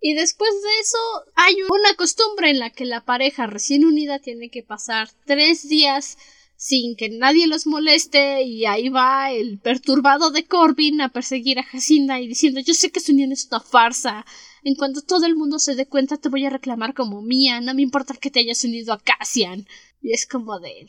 [0.00, 0.98] Y después de eso
[1.36, 6.18] hay una costumbre en la que la pareja recién unida tiene que pasar tres días
[6.56, 11.62] sin que nadie los moleste y ahí va el perturbado de Corbin a perseguir a
[11.62, 14.26] Jacinda y diciendo yo sé que su unión es una farsa.
[14.62, 17.72] En cuanto todo el mundo se dé cuenta te voy a reclamar como mía, no
[17.74, 19.66] me importa que te hayas unido a Cassian.
[20.02, 20.86] Y es como de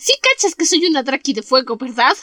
[0.00, 2.16] Sí cachas que soy una Draki de fuego, ¿verdad?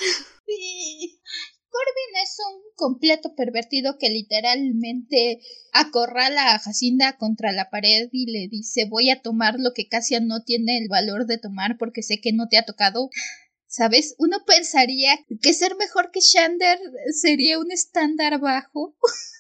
[1.78, 5.40] Corbin es un completo pervertido que literalmente
[5.74, 10.28] acorrala a Jacinda contra la pared y le dice voy a tomar lo que Cassian
[10.28, 13.10] no tiene el valor de tomar porque sé que no te ha tocado.
[13.70, 14.16] ¿Sabes?
[14.18, 16.80] Uno pensaría que ser mejor que Shander
[17.12, 18.96] sería un estándar bajo.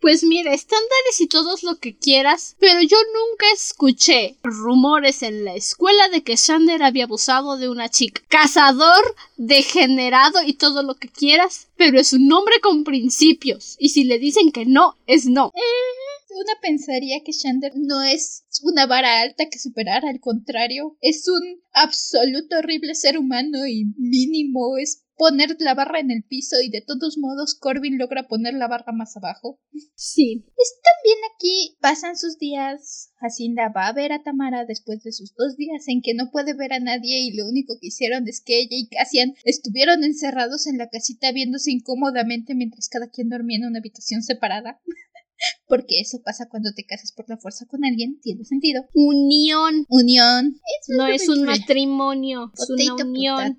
[0.00, 5.54] Pues mira, estándares y todos lo que quieras, pero yo nunca escuché rumores en la
[5.54, 8.22] escuela de que Sander había abusado de una chica.
[8.28, 13.76] Cazador, degenerado y todo lo que quieras, pero es un hombre con principios.
[13.78, 15.52] Y si le dicen que no, es no.
[15.54, 21.28] Eh, una pensaría que Shander no es una vara alta que superar, al contrario, es
[21.28, 26.70] un absoluto horrible ser humano y mínimo es poner la barra en el piso y
[26.70, 29.60] de todos modos Corbin logra poner la barra más abajo.
[29.94, 30.46] Sí.
[30.56, 33.12] Es también aquí pasan sus días.
[33.16, 36.54] Jacinda va a ver a Tamara después de sus dos días en que no puede
[36.54, 40.66] ver a nadie y lo único que hicieron es que ella y Cassian estuvieron encerrados
[40.66, 44.80] en la casita viéndose incómodamente mientras cada quien dormía en una habitación separada.
[45.66, 48.84] Porque eso pasa cuando te casas por la fuerza con alguien, tiene sentido.
[48.94, 49.86] Unión.
[49.88, 50.60] Unión.
[50.88, 53.58] no es un matrimonio, es una unión.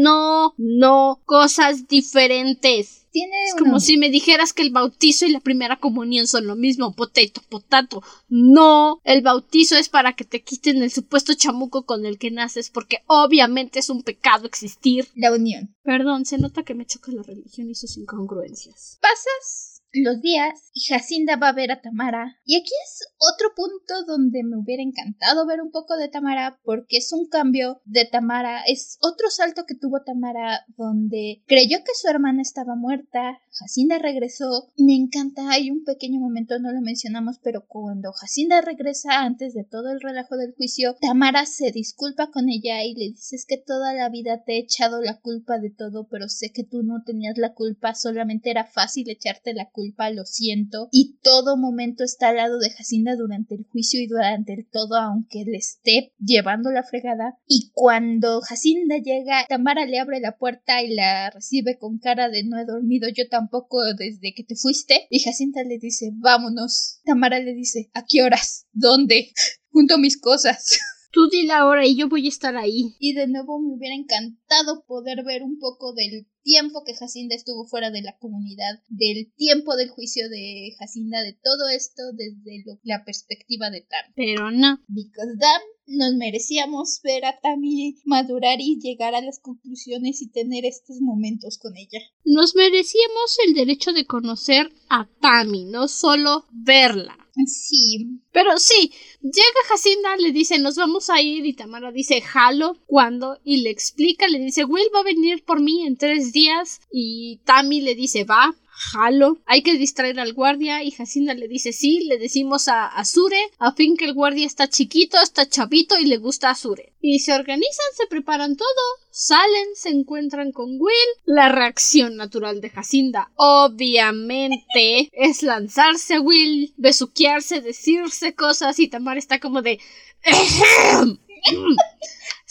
[0.00, 3.06] No, no, cosas diferentes.
[3.10, 6.56] Tiene es como si me dijeras que el bautizo y la primera comunión son lo
[6.56, 8.02] mismo, potato, potato.
[8.28, 12.70] No, el bautizo es para que te quiten el supuesto chamuco con el que naces,
[12.70, 15.08] porque obviamente es un pecado existir.
[15.14, 15.74] La unión.
[15.82, 18.98] Perdón, se nota que me choca la religión y sus incongruencias.
[19.00, 22.36] Pasas los días y Jacinda va a ver a Tamara.
[22.44, 26.98] Y aquí es otro punto donde me hubiera encantado ver un poco de Tamara porque
[26.98, 32.08] es un cambio de Tamara, es otro salto que tuvo Tamara donde creyó que su
[32.08, 37.66] hermana estaba muerta, Jacinda regresó, me encanta, hay un pequeño momento, no lo mencionamos, pero
[37.66, 42.84] cuando Jacinda regresa antes de todo el relajo del juicio, Tamara se disculpa con ella
[42.84, 46.28] y le dices que toda la vida te he echado la culpa de todo, pero
[46.28, 49.78] sé que tú no tenías la culpa, solamente era fácil echarte la culpa,
[50.14, 54.54] lo siento, y todo momento está al lado de Jacinda durante el juicio y durante
[54.54, 60.20] el todo, aunque le esté llevando la fregada, y cuando Jacinda llega, Tamara le abre
[60.20, 64.34] la puerta y la recibe con cara de no he dormido yo tampoco poco desde
[64.34, 65.06] que te fuiste.
[65.10, 67.00] Y Jacinta le dice, vámonos.
[67.04, 68.66] Tamara le dice, ¿a qué horas?
[68.72, 69.32] ¿Dónde?
[69.70, 70.78] Junto a mis cosas.
[71.10, 72.94] Tú di la hora y yo voy a estar ahí.
[72.98, 77.66] Y de nuevo me hubiera encantado poder ver un poco del tiempo que Jacinda estuvo
[77.66, 83.04] fuera de la comunidad, del tiempo del juicio de Jacinda, de todo esto desde la
[83.04, 84.12] perspectiva de Tam.
[84.16, 84.80] Pero no.
[84.88, 90.64] Because Dam nos merecíamos ver a Tammy madurar y llegar a las conclusiones y tener
[90.64, 92.00] estos momentos con ella.
[92.24, 97.16] Nos merecíamos el derecho de conocer a Tammy, no solo verla.
[97.46, 98.20] Sí.
[98.32, 98.92] Pero sí,
[99.22, 103.38] llega Jacinda, le dice, nos vamos a ir, y Tamara dice, jalo, ¿cuándo?
[103.44, 107.40] Y le explica, le dice, Will va a venir por mí en tres días, y
[107.44, 112.04] Tammy le dice, va, jalo, hay que distraer al guardia y Jacinda le dice sí,
[112.04, 116.18] le decimos a Azure, a fin que el guardia está chiquito, está chavito y le
[116.18, 116.92] gusta Azure.
[117.00, 118.66] Y se organizan, se preparan todo,
[119.10, 120.92] salen, se encuentran con Will.
[121.24, 129.18] La reacción natural de Jacinda, obviamente, es lanzarse a Will, besuquearse, decirse cosas y Tamar
[129.18, 129.80] está como de...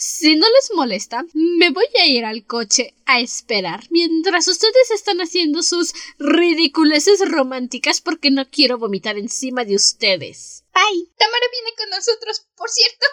[0.00, 5.20] Si no les molesta, me voy a ir al coche a esperar mientras ustedes están
[5.20, 10.64] haciendo sus ridiculeces románticas porque no quiero vomitar encima de ustedes.
[10.72, 11.10] ¡Ay!
[11.18, 13.06] Tamara viene con nosotros, por cierto.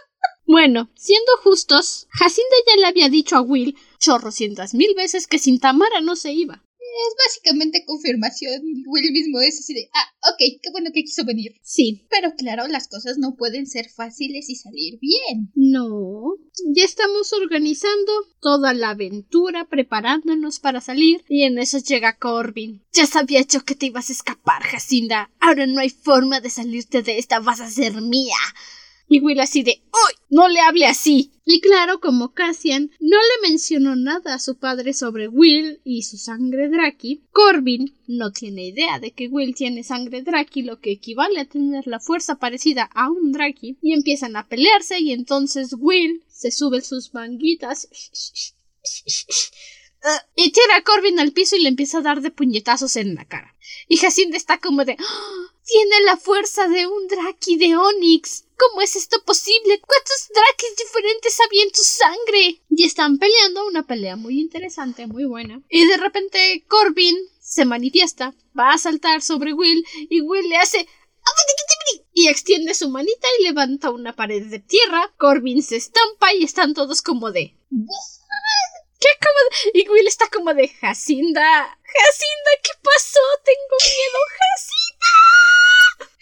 [0.45, 5.60] Bueno, siendo justos, Jacinda ya le había dicho a Will chorrocientas mil veces que sin
[5.60, 6.64] Tamara no se iba
[6.96, 8.62] es básicamente confirmación.
[8.88, 11.56] Will mismo es así de, ah, ok, qué bueno que quiso venir.
[11.64, 12.06] Sí.
[12.10, 15.52] Pero claro, las cosas no pueden ser fáciles y salir bien.
[15.56, 16.36] No.
[16.74, 22.84] Ya estamos organizando toda la aventura, preparándonos para salir, y en eso llega Corbin.
[22.94, 25.32] Ya sabía yo que te ibas a escapar, Jacinda.
[25.40, 28.38] Ahora no hay forma de salirte de esta, vas a ser mía.
[29.07, 30.15] Y Will así de ¡Uy!
[30.30, 31.32] No le hable así.
[31.45, 36.18] Y claro, como Cassian no le mencionó nada a su padre sobre Will y su
[36.18, 41.40] sangre Draki, Corbin no tiene idea de que Will tiene sangre Draki, lo que equivale
[41.40, 46.23] a tener la fuerza parecida a un Draki, y empiezan a pelearse y entonces Will
[46.27, 47.88] se sube sus manguitas
[50.36, 53.26] y tira a Corbin al piso y le empieza a dar de puñetazos en la
[53.26, 53.56] cara.
[53.88, 55.55] Y Jacinda está como de ¡Ah!
[55.66, 58.46] Tiene la fuerza de un Draki de Onix.
[58.58, 59.82] ¿Cómo es esto posible?
[59.82, 62.62] ¿Cuántos Drakis diferentes había en tu sangre?
[62.70, 65.62] Y están peleando una pelea muy interesante, muy buena.
[65.70, 70.88] Y de repente Corbin se manifiesta, va a saltar sobre Will y Will le hace
[72.14, 75.14] y extiende su manita y levanta una pared de tierra.
[75.18, 77.58] Corbin se estampa y están todos como de
[79.00, 79.82] ¿Qué de...
[79.82, 81.78] Y Will está como de Jacinda.
[81.84, 83.20] Jacinda, ¿qué pasó?
[83.44, 84.85] Tengo miedo, Jacinda.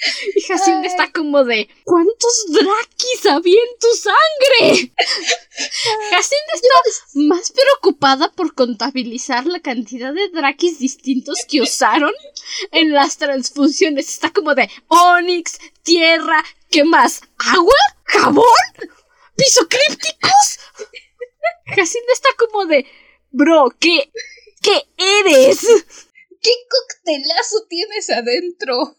[0.35, 4.93] Y Jacinda está como de ¿Cuántos drakis había en tu sangre?
[6.09, 6.73] Jacinda está
[7.15, 12.13] más preocupada por contabilizar la cantidad de drakis distintos que usaron
[12.71, 14.09] en las transfusiones.
[14.09, 17.21] Está como de Onix, tierra, ¿qué más?
[17.37, 17.75] ¿Agua?
[18.05, 18.45] ¿Jabón?
[19.35, 20.59] ¿Pisocrípticos?
[21.65, 22.85] Jacinda está como de
[23.31, 24.11] Bro, ¿qué,
[24.61, 25.61] qué eres?
[26.41, 28.95] ¿Qué coctelazo tienes adentro?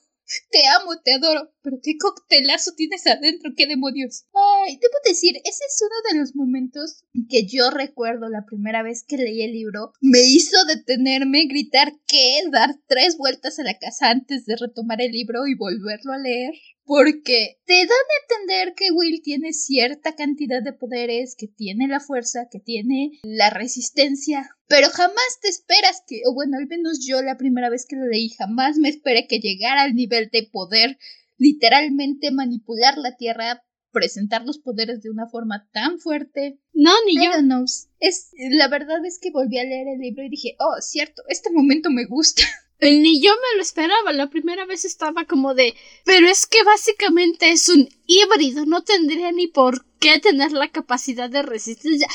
[0.50, 4.24] Te amo, te adoro, pero qué coctelazo tienes adentro, qué demonios.
[4.32, 9.04] Ay, debo decir, ese es uno de los momentos que yo recuerdo la primera vez
[9.06, 9.92] que leí el libro.
[10.00, 15.12] Me hizo detenerme, gritar qué, dar tres vueltas a la casa antes de retomar el
[15.12, 16.54] libro y volverlo a leer.
[16.86, 21.98] Porque te dan a entender que Will tiene cierta cantidad de poderes, que tiene la
[21.98, 27.22] fuerza, que tiene la resistencia, pero jamás te esperas que, o bueno, al menos yo
[27.22, 30.98] la primera vez que lo leí, jamás me esperé que llegara al nivel de poder
[31.38, 36.58] literalmente manipular la Tierra, presentar los poderes de una forma tan fuerte.
[36.72, 37.30] No, ni yo.
[37.42, 37.64] know.
[38.00, 41.52] Es, la verdad es que volví a leer el libro y dije, oh, cierto, este
[41.52, 42.42] momento me gusta.
[42.80, 44.12] Ni yo me lo esperaba.
[44.12, 45.74] La primera vez estaba como de.
[46.04, 48.66] Pero es que básicamente es un híbrido.
[48.66, 52.08] No tendría ni por qué tener la capacidad de resistencia.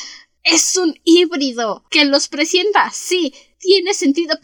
[0.51, 1.83] Es un híbrido.
[1.89, 3.33] Que los presienta, sí.
[3.59, 4.37] Tiene sentido.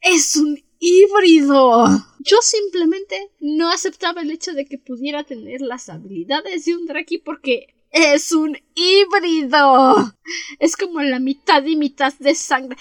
[0.00, 1.86] Es un híbrido.
[2.20, 7.18] Yo simplemente no aceptaba el hecho de que pudiera tener las habilidades de un Draki
[7.18, 10.14] porque es un híbrido.
[10.58, 12.76] Es como la mitad y mitad de sangre.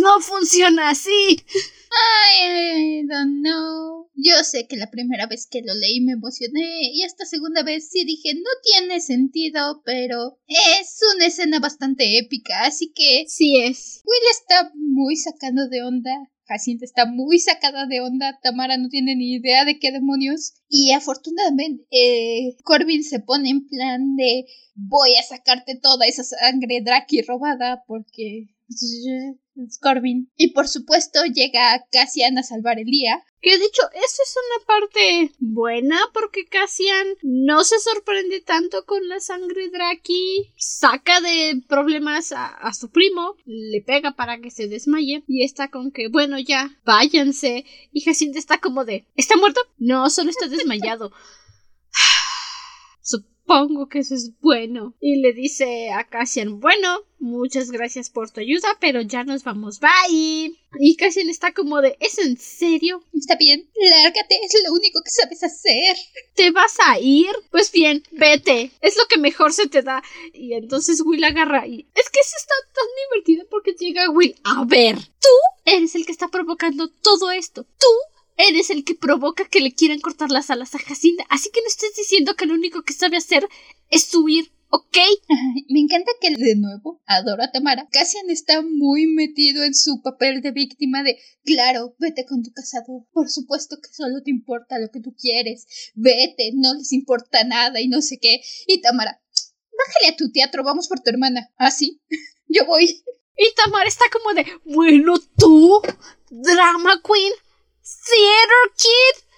[0.00, 1.42] No funciona así.
[1.92, 4.10] I don't know.
[4.14, 7.88] Yo sé que la primera vez que lo leí me emocioné y esta segunda vez
[7.90, 14.02] sí dije no tiene sentido, pero es una escena bastante épica, así que Sí es.
[14.04, 16.10] Will está muy sacado de onda.
[16.50, 18.40] Jacinta está muy sacada de onda.
[18.42, 20.54] Tamara no tiene ni idea de qué demonios.
[20.68, 26.80] Y afortunadamente, eh, Corbin se pone en plan de voy a sacarte toda esa sangre
[26.82, 28.48] Draki robada porque
[29.80, 30.30] Corbin.
[30.36, 33.22] Y por supuesto llega Cassian a salvar el día.
[33.42, 39.08] Que de hecho, esa es una parte buena porque Cassian no se sorprende tanto con
[39.08, 40.52] la sangre Draki.
[40.56, 45.70] Saca de problemas a, a su primo, le pega para que se desmaye y está
[45.70, 47.64] con que, bueno, ya, váyanse.
[47.92, 49.60] Y Jacinta está como de, ¿está muerto?
[49.78, 51.12] No, solo está desmayado.
[53.50, 54.94] Supongo que eso es bueno.
[55.00, 59.80] Y le dice a Cassian, bueno, muchas gracias por tu ayuda, pero ya nos vamos,
[59.80, 60.54] bye.
[60.78, 63.02] Y Cassian está como de, ¿es en serio?
[63.12, 65.96] Está bien, lárgate, es lo único que sabes hacer.
[66.36, 67.26] ¿Te vas a ir?
[67.50, 68.70] Pues bien, vete.
[68.82, 70.00] Es lo que mejor se te da.
[70.32, 71.88] Y entonces Will agarra y...
[71.96, 74.36] Es que eso está tan divertido porque llega Will.
[74.44, 75.28] A ver, tú
[75.64, 77.64] eres el que está provocando todo esto.
[77.64, 77.88] Tú
[78.48, 81.24] eres el que provoca que le quieran cortar las alas a Jacinda.
[81.28, 83.48] Así que no estés diciendo que lo único que sabe hacer
[83.90, 84.96] es huir, ¿ok?
[85.68, 87.88] Me encanta que de nuevo adoro a Tamara.
[87.90, 93.06] Cassian está muy metido en su papel de víctima de claro, vete con tu cazador.
[93.12, 95.66] Por supuesto que solo te importa lo que tú quieres.
[95.94, 98.40] Vete, no les importa nada y no sé qué.
[98.66, 99.20] Y Tamara,
[99.76, 101.50] bájale a tu teatro, vamos por tu hermana.
[101.56, 102.00] Ah, sí,
[102.48, 103.02] yo voy.
[103.36, 105.80] Y Tamara está como de, bueno, tú,
[106.30, 107.32] drama queen,
[107.98, 109.30] theater kid.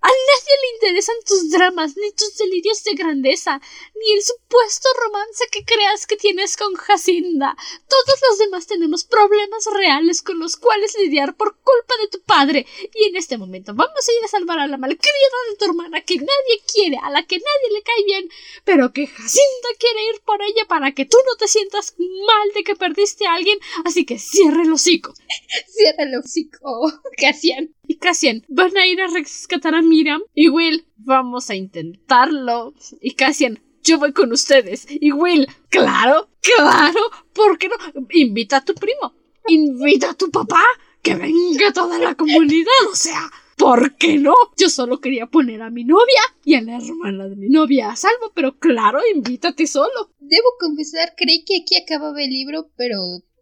[0.00, 3.60] A nadie le interesan tus dramas, ni tus delirios de grandeza,
[3.96, 7.56] ni el supuesto romance que creas que tienes con Jacinda.
[7.88, 12.64] Todos los demás tenemos problemas reales con los cuales lidiar por culpa de tu padre.
[12.94, 16.00] Y en este momento vamos a ir a salvar a la malcriada de tu hermana
[16.02, 18.30] que nadie quiere, a la que nadie le cae bien,
[18.64, 22.62] pero que Jacinda quiere ir por ella para que tú no te sientas mal de
[22.62, 23.58] que perdiste a alguien.
[23.84, 25.12] Así que cierre el hocico.
[25.66, 27.74] Cierra el hocico, Cassian.
[27.88, 30.20] Y Cassian, van a ir a rescatar a Miriam.
[30.34, 32.74] Y Will, vamos a intentarlo.
[33.00, 34.86] Y Cassian, yo voy con ustedes.
[34.88, 37.00] Y Will, claro, claro,
[37.32, 37.76] ¿por qué no?
[38.10, 39.14] Invita a tu primo.
[39.48, 40.62] Invita a tu papá.
[41.00, 42.68] Que venga toda la comunidad.
[42.92, 44.34] O sea, ¿por qué no?
[44.58, 47.96] Yo solo quería poner a mi novia y a la hermana de mi novia a
[47.96, 50.12] salvo, pero claro, invítate solo.
[50.18, 52.98] Debo confesar, creí que aquí acababa el libro, pero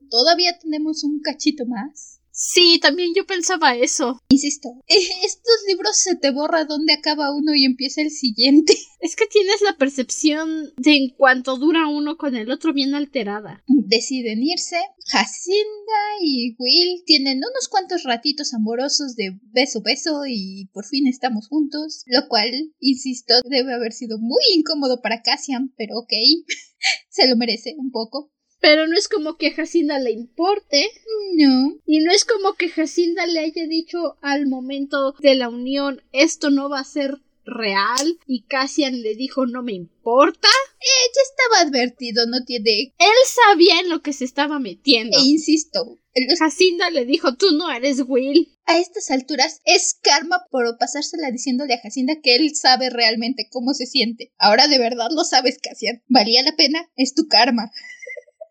[0.09, 2.16] todavía tenemos un cachito más.
[2.39, 4.21] Sí, también yo pensaba eso.
[4.29, 8.77] Insisto, estos libros se te borra dónde acaba uno y empieza el siguiente.
[9.01, 13.63] Es que tienes la percepción de en cuanto dura uno con el otro bien alterada.
[13.69, 14.77] Deciden irse.
[15.07, 21.47] Jacinda y Will tienen unos cuantos ratitos amorosos de beso beso y por fin estamos
[21.47, 22.03] juntos.
[22.07, 22.51] Lo cual,
[22.81, 26.13] insisto, debe haber sido muy incómodo para Cassian, pero ok.
[27.09, 28.33] se lo merece un poco.
[28.61, 30.91] Pero no es como que a Jacinda le importe.
[31.35, 31.79] No.
[31.87, 36.51] Y no es como que Jacinda le haya dicho al momento de la unión esto
[36.51, 40.49] no va a ser real y Cassian le dijo no me importa.
[40.81, 42.95] Eh, ya estaba advertido, no tiene...
[42.99, 43.09] Él
[43.47, 45.17] sabía en lo que se estaba metiendo.
[45.17, 45.99] E insisto,
[46.39, 48.53] Jacinda le dijo tú no eres Will.
[48.67, 53.75] a estas alturas es karma por pasársela diciéndole a Jacinda que él sabe realmente cómo
[53.75, 54.33] se siente.
[54.39, 56.03] Ahora de verdad lo sabes, Cassian.
[56.09, 56.91] ¿Valía la pena?
[56.97, 57.71] Es tu karma.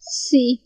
[0.09, 0.61] Sí.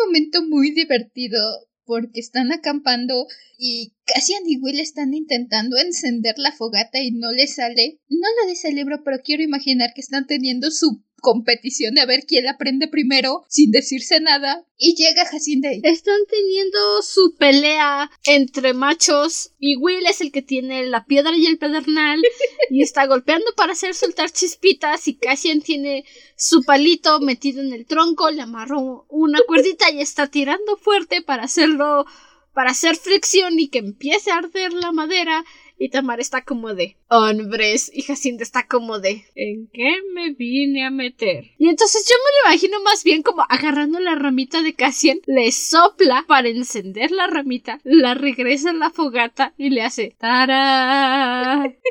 [0.00, 1.38] un momento muy divertido
[1.84, 3.26] porque están acampando
[3.58, 8.00] y Cassian y Will están intentando encender la fogata y no les sale.
[8.08, 12.24] No lo el libro, pero quiero imaginar que están teniendo su competición de a ver
[12.26, 14.64] quién la prende primero sin decirse nada.
[14.78, 15.80] Y llega Jacinda y...
[15.82, 21.46] Están teniendo su pelea entre machos y Will es el que tiene la piedra y
[21.46, 22.20] el pedernal
[22.70, 26.04] y está golpeando para hacer soltar chispitas y Cassian tiene
[26.36, 31.44] su palito metido en el tronco, le amarró una cuerdita y está tirando fuerte para
[31.44, 32.04] hacerlo
[32.52, 35.44] para hacer fricción y que empiece a arder la madera
[35.78, 40.84] y Tamar está como de hombres y Jacinta está como de ¿en qué me vine
[40.86, 41.52] a meter?
[41.58, 45.52] Y entonces yo me lo imagino más bien como agarrando la ramita de Cassian, le
[45.52, 51.74] sopla para encender la ramita, la regresa a la fogata y le hace ¡Tara!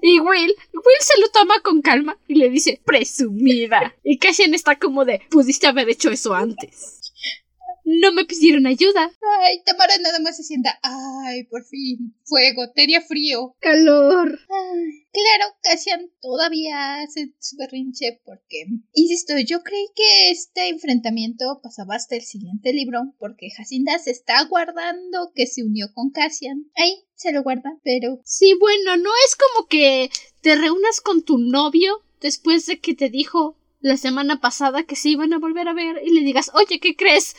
[0.00, 3.96] Y Will, Will se lo toma con calma y le dice presumida.
[4.04, 6.99] Y Cassian está como de pudiste haber hecho eso antes.
[7.98, 9.10] No me pidieron ayuda.
[9.40, 10.78] Ay, Tamara nada más se sienta.
[10.82, 12.14] Ay, por fin.
[12.24, 13.56] Fuego, tenía frío.
[13.58, 14.38] Calor.
[14.48, 21.96] Ay, claro, Cassian todavía hace su berrinche porque, insisto, yo creí que este enfrentamiento pasaba
[21.96, 26.70] hasta el siguiente libro porque Jacinda se está guardando que se unió con Cassian.
[26.76, 30.10] Ahí se lo guarda, pero Sí, bueno, no es como que
[30.42, 35.08] te reúnas con tu novio después de que te dijo la semana pasada que se
[35.08, 37.34] iban a volver a ver y le digas, oye, ¿qué crees?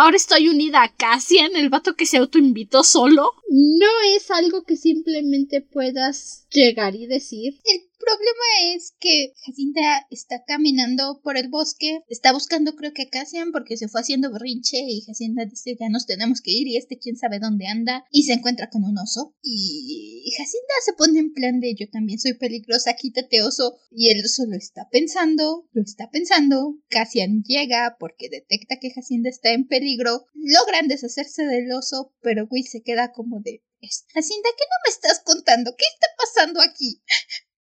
[0.00, 3.32] Ahora estoy unida a Cassian, el vato que se autoinvitó solo.
[3.50, 7.54] No es algo que simplemente puedas llegar y decir.
[7.64, 13.08] el problema es que Jacinda está caminando por el bosque, está buscando creo que a
[13.10, 16.76] Cassian porque se fue haciendo berrinche y Jacinda dice ya nos tenemos que ir y
[16.76, 21.18] este quién sabe dónde anda y se encuentra con un oso y Jacinda se pone
[21.18, 25.68] en plan de yo también soy peligrosa, quítate oso y el oso lo está pensando,
[25.72, 31.70] lo está pensando, Cassian llega porque detecta que Jacinda está en peligro, logran deshacerse del
[31.72, 35.74] oso pero Will se queda como de "Es- Jacinda, ¿qué no me estás contando?
[35.76, 37.00] ¿Qué está pasando aquí?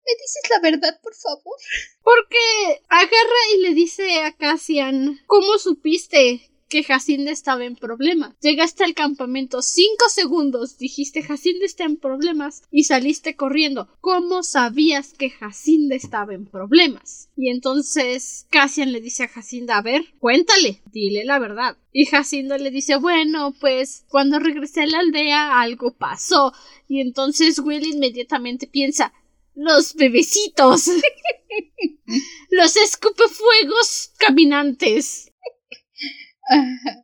[0.06, 1.56] ¿Me dices la verdad, por favor?
[2.04, 8.36] Porque agarra y le dice a Cassian, ¿cómo supiste que Jacinda estaba en problemas?
[8.42, 13.88] Llegaste al campamento cinco segundos, dijiste Jacinda está en problemas y saliste corriendo.
[14.02, 17.30] ¿Cómo sabías que Jacinda estaba en problemas?
[17.38, 21.78] Y entonces Cassian le dice a Jacinda, a ver, cuéntale, dile la verdad.
[21.92, 26.54] Y Jacinda le dice, bueno, pues cuando regresé a la aldea algo pasó.
[26.88, 29.14] Y entonces Will inmediatamente piensa,
[29.56, 30.90] los bebecitos.
[32.50, 35.32] los escupefuegos caminantes.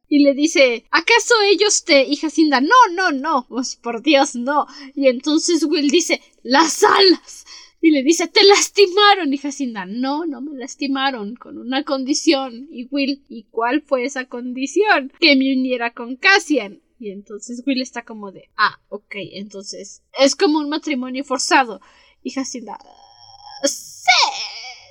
[0.10, 2.04] Y le dice, ¿acaso ellos te...
[2.04, 4.68] Y Jacinda, no, no, no, pues por Dios, no.
[4.96, 7.46] Y entonces Will dice, las alas.
[7.82, 9.34] Y le dice, te lastimaron.
[9.34, 12.68] Y Jacinda, no, no me lastimaron, con una condición.
[12.70, 15.12] Y Will, ¿y cuál fue esa condición?
[15.20, 16.82] Que me uniera con Cassian.
[17.00, 21.80] Y entonces Will está como de, ah, ok, entonces es como un matrimonio forzado.
[22.24, 24.04] Y Jacinda, "Ah, sí,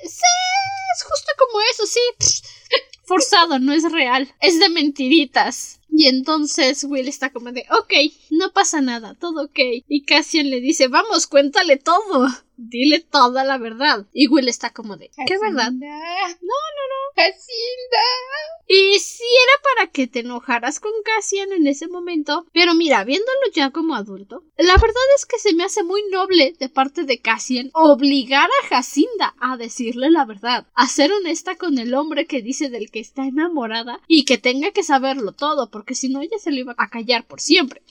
[0.02, 0.09] sí,
[0.96, 2.00] es justo como eso, sí.
[3.05, 5.80] forzado, no es real, es de mentiritas.
[5.98, 7.92] Y entonces Will está como de, ok,
[8.30, 9.58] no pasa nada, todo ok.
[9.88, 12.28] Y Cassian le dice, vamos, cuéntale todo.
[12.56, 14.06] Dile toda la verdad.
[14.12, 15.72] Y Will está como de, ¿qué verdad?
[15.72, 15.88] No, no,
[16.38, 16.98] no.
[17.16, 18.04] Jacinda.
[18.68, 23.50] Y si era para que te enojaras con Cassian en ese momento, pero mira, viéndolo
[23.54, 27.18] ya como adulto, la verdad es que se me hace muy noble de parte de
[27.18, 32.42] Cassian obligar a Jacinda a decirle la verdad, a ser honesta con el hombre que
[32.42, 36.39] dice del que está enamorada y que tenga que saberlo todo, porque si no ella
[36.39, 37.82] se lo iba a callar por siempre.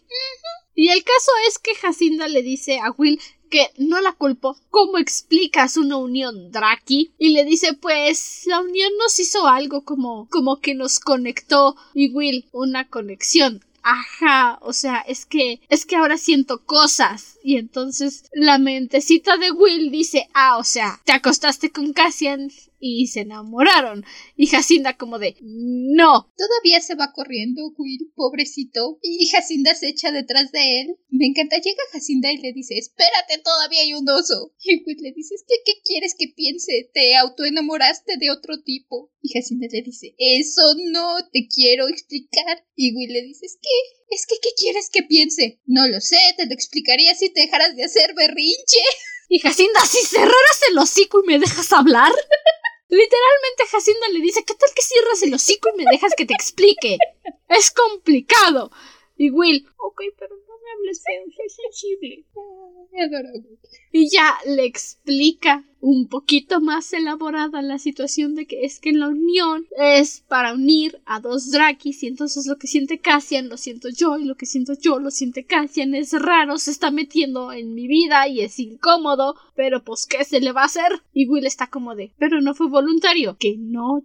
[0.76, 3.20] Y el caso es que Jacinda le dice a Will
[3.50, 4.58] que no la culpo.
[4.70, 7.14] ¿Cómo explicas una unión, Draki?
[7.18, 11.76] Y le dice, pues la unión nos hizo algo como, como que nos conectó.
[11.94, 13.64] Y Will, una conexión.
[13.82, 17.40] Ajá, o sea, es que, es que ahora siento cosas.
[17.42, 23.08] Y entonces la mentecita de Will dice, ah, o sea, te acostaste con Cassian y
[23.08, 24.04] se enamoraron.
[24.36, 26.32] Y Jacinda como de no.
[26.38, 29.00] Todavía se va corriendo, Will, pobrecito.
[29.02, 30.98] Y Jacinda se echa detrás de él.
[31.10, 31.58] Me encanta.
[31.58, 34.54] Llega Jacinda y le dice, espérate, todavía hay un oso.
[34.64, 36.90] Y Will le dice, ¿qué, qué quieres que piense?
[36.94, 39.12] Te autoenamoraste de otro tipo.
[39.22, 42.66] Y Jacinda le dice, eso no te quiero explicar.
[42.76, 45.60] Y Will le dice, es que, es que, ¿qué quieres que piense?
[45.66, 48.80] No lo sé, te lo explicaría si te dejaras de hacer berrinche.
[49.30, 52.12] Y Jacinda, si cerraras el hocico y me dejas hablar.
[52.90, 56.34] Literalmente Jacinda le dice, ¿qué tal que cierras el hocico y me dejas que te
[56.34, 56.98] explique?
[57.50, 58.72] Es complicado.
[59.18, 62.26] Y Will, ok, pero no me hables feo, soy sensible.
[63.92, 69.08] Y ya le explica un poquito más elaborada la situación de que es que la
[69.08, 73.90] unión es para unir a dos Drakis y entonces lo que siente Cassian lo siento
[73.90, 77.74] yo y lo que siento yo lo siente Cassian es raro, se está metiendo en
[77.74, 81.02] mi vida y es incómodo, pero pues ¿qué se le va a hacer?
[81.14, 84.04] Y Will está como de, pero no fue voluntario, que no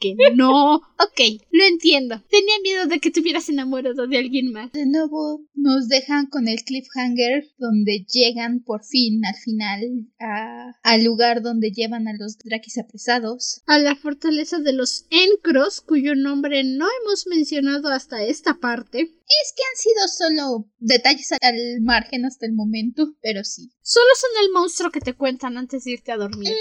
[0.00, 0.82] que no.
[1.00, 1.20] Ok,
[1.52, 2.20] lo entiendo.
[2.28, 4.72] Tenía miedo de que te hubieras enamorado de alguien más.
[4.72, 11.04] De nuevo, nos dejan con el cliffhanger donde llegan por fin al final a, al
[11.04, 13.62] lugar donde llevan a los Drakis apresados.
[13.66, 19.00] A la fortaleza de los Encros, cuyo nombre no hemos mencionado hasta esta parte.
[19.00, 23.70] Es que han sido solo detalles al margen hasta el momento, pero sí.
[23.82, 26.52] Solo son el monstruo que te cuentan antes de irte a dormir.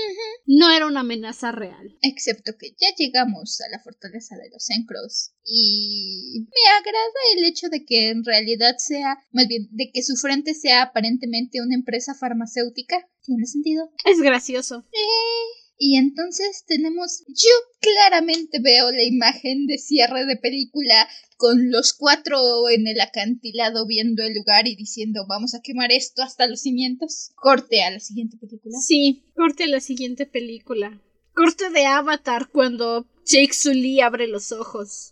[0.45, 1.97] No era una amenaza real.
[2.01, 7.69] Excepto que ya llegamos a la fortaleza de los Encros y me agrada el hecho
[7.69, 12.13] de que en realidad sea, más bien, de que su frente sea aparentemente una empresa
[12.13, 13.07] farmacéutica.
[13.27, 13.91] ¿Tiene sentido?
[14.05, 14.85] Es gracioso.
[14.93, 17.51] Eh, y entonces tenemos, yo
[17.81, 22.39] claramente veo la imagen de cierre de película con los cuatro
[22.69, 27.31] en el acantilado viendo el lugar y diciendo vamos a quemar esto hasta los cimientos.
[27.35, 28.77] Corte a la siguiente película.
[28.79, 31.01] Sí, corte a la siguiente película.
[31.35, 35.11] Corte de Avatar cuando Jake Sully abre los ojos.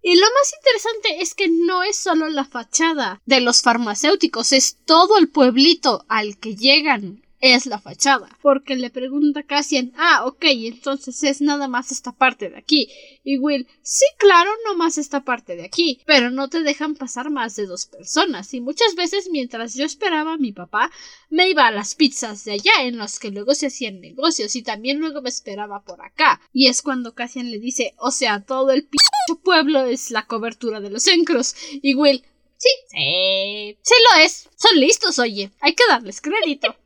[0.00, 4.78] Y lo más interesante es que no es solo la fachada de los farmacéuticos, es
[4.86, 8.28] todo el pueblito al que llegan es la fachada.
[8.40, 12.88] Porque le pregunta Cassian, ah, ok, entonces es nada más esta parte de aquí.
[13.24, 16.00] Y Will, sí, claro, no más esta parte de aquí.
[16.06, 18.54] Pero no te dejan pasar más de dos personas.
[18.54, 20.90] Y muchas veces mientras yo esperaba a mi papá,
[21.28, 24.54] me iba a las pizzas de allá, en las que luego se hacían negocios.
[24.54, 26.40] Y también luego me esperaba por acá.
[26.52, 28.96] Y es cuando Cassian le dice, o sea, todo el p
[29.42, 31.56] pueblo es la cobertura de los encros.
[31.82, 32.24] Y Will,
[32.56, 34.48] sí, sí, sí lo es.
[34.54, 35.50] Son listos, oye.
[35.60, 36.76] Hay que darles crédito.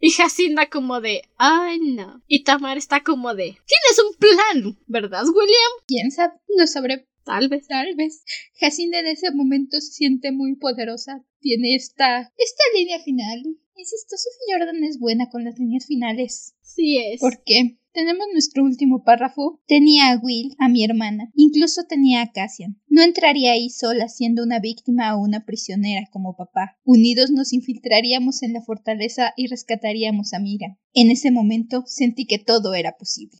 [0.00, 2.22] Y Jacinda como de, ay no.
[2.26, 5.72] Y Tamar está como de, tienes un plan, ¿verdad, William?
[5.86, 6.34] ¿Quién sabe?
[6.56, 7.08] Lo sabré.
[7.24, 7.66] Tal vez.
[7.66, 8.24] Tal vez.
[8.58, 11.24] Jacinda en ese momento se siente muy poderosa.
[11.40, 13.42] Tiene esta, esta línea final.
[13.76, 16.56] Insisto, Sophie Jordan es buena con las líneas finales.
[16.62, 17.20] Sí es.
[17.20, 17.76] ¿Por qué?
[17.98, 19.60] Tenemos nuestro último párrafo.
[19.66, 21.32] Tenía a Will, a mi hermana.
[21.34, 22.80] Incluso tenía a Cassian.
[22.86, 26.78] No entraría ahí sola siendo una víctima o una prisionera como papá.
[26.84, 30.78] Unidos nos infiltraríamos en la fortaleza y rescataríamos a Mira.
[30.94, 33.38] En ese momento sentí que todo era posible.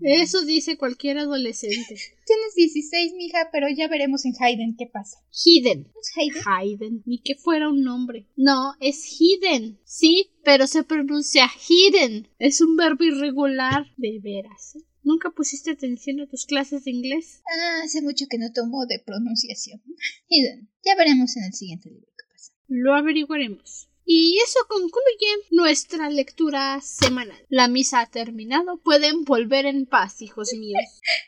[0.00, 1.94] Eso dice cualquier adolescente.
[2.26, 5.18] Tienes 16, mija, pero ya veremos en Hayden qué pasa.
[5.44, 5.92] Hayden.
[6.00, 6.42] ¿Es Hayden?
[6.46, 7.02] Hayden.
[7.06, 8.28] Ni que fuera un nombre.
[8.36, 9.78] No, es Hayden.
[9.84, 12.28] Sí, pero se pronuncia hidden.
[12.38, 13.86] Es un verbo irregular.
[13.96, 14.76] De veras.
[14.76, 14.84] ¿eh?
[15.02, 17.42] ¿Nunca pusiste atención a tus clases de inglés?
[17.46, 19.82] Ah, hace mucho que no tomo de pronunciación.
[20.28, 20.70] Hidden.
[20.84, 22.52] Ya veremos en el siguiente libro qué pasa.
[22.68, 23.89] Lo averiguaremos.
[24.04, 27.38] Y eso concluye nuestra lectura semanal.
[27.48, 28.80] La misa ha terminado.
[28.82, 30.82] Pueden volver en paz, hijos míos.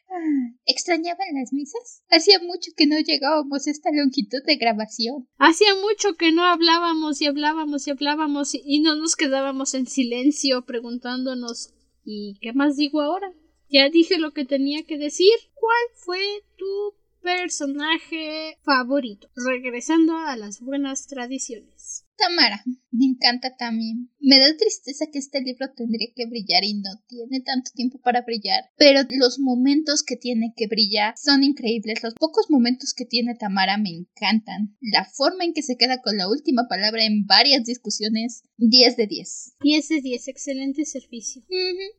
[0.67, 2.03] ¿Extrañaban las misas?
[2.11, 5.29] Hacía mucho que no llegábamos a esta longitud de grabación.
[5.39, 10.65] Hacía mucho que no hablábamos y hablábamos y hablábamos y no nos quedábamos en silencio
[10.65, 11.73] preguntándonos
[12.05, 13.33] ¿y qué más digo ahora?
[13.69, 15.33] Ya dije lo que tenía que decir.
[15.55, 19.29] ¿Cuál fue tu personaje favorito?
[19.35, 22.07] Regresando a las buenas tradiciones.
[22.17, 22.63] Tamara.
[22.91, 24.11] Me encanta también.
[24.21, 28.21] Me da tristeza que este libro tendría que brillar y no tiene tanto tiempo para
[28.21, 28.65] brillar.
[28.77, 32.03] Pero los momentos que tiene que brillar son increíbles.
[32.03, 34.77] Los pocos momentos que tiene Tamara me encantan.
[34.81, 39.07] La forma en que se queda con la última palabra en varias discusiones, 10 de
[39.07, 39.57] 10.
[39.63, 41.43] 10 de 10, excelente servicio.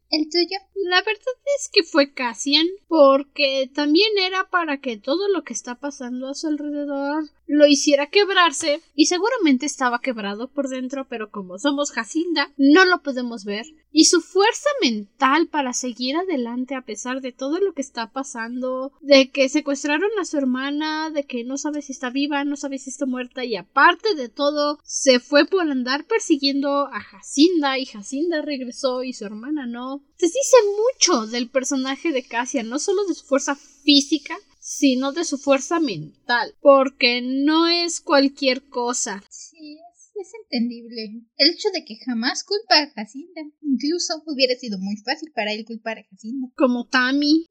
[0.10, 0.60] ¿El tuyo?
[0.76, 5.80] La verdad es que fue Cassian, porque también era para que todo lo que está
[5.80, 11.60] pasando a su alrededor lo hiciera quebrarse y seguramente estaba quebrado por dentro, pero como
[11.60, 13.66] somos Jacinda, no lo podemos ver.
[13.92, 18.92] Y su fuerza mental para seguir adelante a pesar de todo lo que está pasando,
[19.02, 22.80] de que secuestraron a su hermana, de que no sabe si está viva, no sabe
[22.80, 27.86] si está muerta y aparte de todo, se fue por andar persiguiendo a Jacinda y
[27.86, 30.04] Jacinda regresó y su hermana no.
[30.18, 30.58] Se dice
[30.96, 34.36] mucho del personaje de Cassia, no solo de su fuerza física,
[34.78, 39.24] sino de su fuerza mental, porque no es cualquier cosa.
[39.30, 41.22] Sí, es, es entendible.
[41.38, 43.42] El hecho de que jamás culpa a Jacinda.
[43.62, 46.48] Incluso hubiera sido muy fácil para él culpar a Jacinda.
[46.58, 47.48] Como Tammy,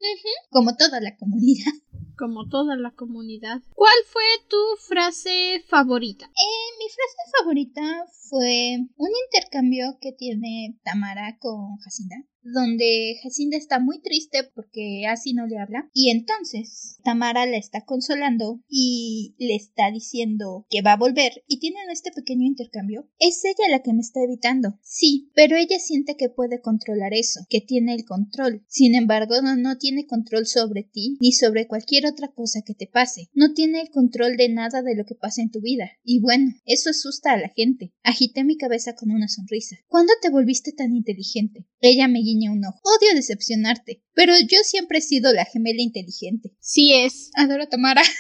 [0.51, 1.73] Como toda la comunidad.
[2.19, 3.63] como toda la comunidad.
[3.75, 4.57] ¿Cuál fue tu
[4.89, 6.27] frase favorita?
[6.27, 7.83] Eh, mi frase favorita
[8.29, 15.33] fue un intercambio que tiene Tamara con Jacinda, donde Jacinda está muy triste porque así
[15.33, 20.93] no le habla y entonces Tamara la está consolando y le está diciendo que va
[20.93, 23.09] a volver y tienen este pequeño intercambio.
[23.19, 24.79] Es ella la que me está evitando.
[24.83, 28.65] Sí, pero ella siente que puede controlar eso, que tiene el control.
[28.69, 32.87] Sin embargo, no, no tiene control sobre ti ni sobre cualquier otra cosa que te
[32.87, 33.29] pase.
[33.35, 35.91] No tiene el control de nada de lo que pasa en tu vida.
[36.05, 37.93] Y bueno, eso asusta a la gente.
[38.03, 39.77] Agité mi cabeza con una sonrisa.
[39.89, 41.67] ¿Cuándo te volviste tan inteligente?
[41.81, 42.81] Ella me guiña un ojo.
[42.83, 46.55] Odio decepcionarte, pero yo siempre he sido la gemela inteligente.
[46.61, 47.31] Sí es.
[47.35, 48.03] Adoro Tamara.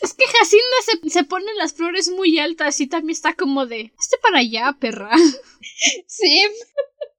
[0.00, 3.92] Es que Jacinda se, se pone las flores muy altas y también está como de...
[4.00, 5.12] Este para allá, perra.
[6.08, 6.42] sí.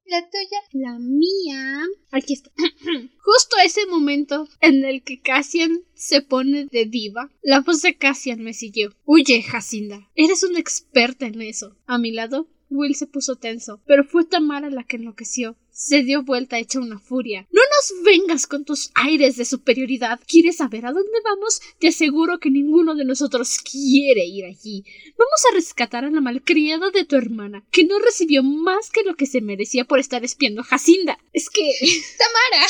[0.05, 0.59] La tuya.
[0.73, 1.85] La mía.
[2.11, 2.51] Aquí está.
[3.19, 8.43] Justo ese momento en el que Cassian se pone de diva, la voz de Cassian
[8.43, 8.93] me siguió.
[9.05, 10.09] Huye, Jacinda.
[10.13, 11.77] Eres una experta en eso.
[11.85, 15.57] A mi lado, Will se puso tenso, pero fue Tamara la que enloqueció.
[15.73, 17.47] Se dio vuelta hecha una furia.
[17.51, 20.19] No nos vengas con tus aires de superioridad.
[20.27, 21.61] ¿Quieres saber a dónde vamos?
[21.79, 24.85] Te aseguro que ninguno de nosotros quiere ir allí.
[25.17, 29.15] Vamos a rescatar a la malcriada de tu hermana, que no recibió más que lo
[29.15, 31.17] que se merecía por estar espiando a Jacinda.
[31.33, 31.61] Es que.
[32.19, 32.67] Tamara.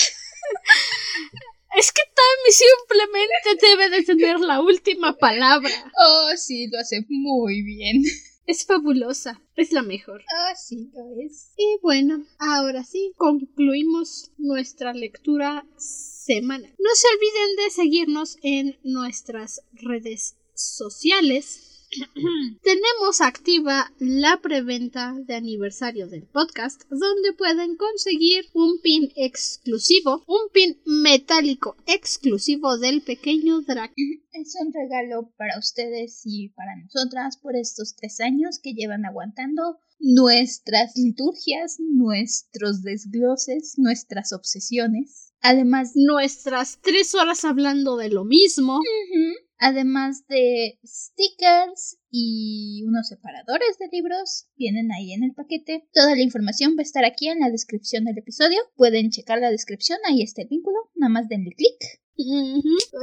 [1.75, 5.91] Es que Tammy simplemente debe de tener la última palabra.
[5.99, 8.01] Oh, sí, lo hace muy bien.
[8.45, 9.41] Es fabulosa.
[9.56, 10.24] Es la mejor.
[10.36, 11.53] Ah, sí, lo es.
[11.57, 16.74] Y bueno, ahora sí, concluimos nuestra lectura semanal.
[16.78, 21.72] No se olviden de seguirnos en nuestras redes sociales.
[22.64, 30.49] Tenemos activa la preventa de aniversario del podcast, donde pueden conseguir un pin exclusivo, un
[30.52, 33.91] pin metálico exclusivo del pequeño Drac.
[34.34, 39.78] Es un regalo para ustedes y para nosotras por estos tres años que llevan aguantando
[39.99, 45.34] nuestras liturgias, nuestros desgloses, nuestras obsesiones.
[45.41, 48.80] Además, Nuestras tres horas hablando de lo mismo.
[49.65, 55.88] Además de stickers y unos separadores de libros, vienen ahí en el paquete.
[55.94, 58.60] Toda la información va a estar aquí en la descripción del episodio.
[58.76, 60.76] Pueden checar la descripción, ahí está el vínculo.
[60.95, 61.77] Nada más denle clic.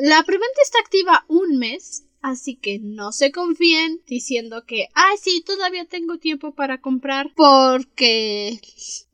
[0.03, 5.43] La preventa está activa un mes, así que no se confíen diciendo que, ay, sí,
[5.47, 8.61] todavía tengo tiempo para comprar, porque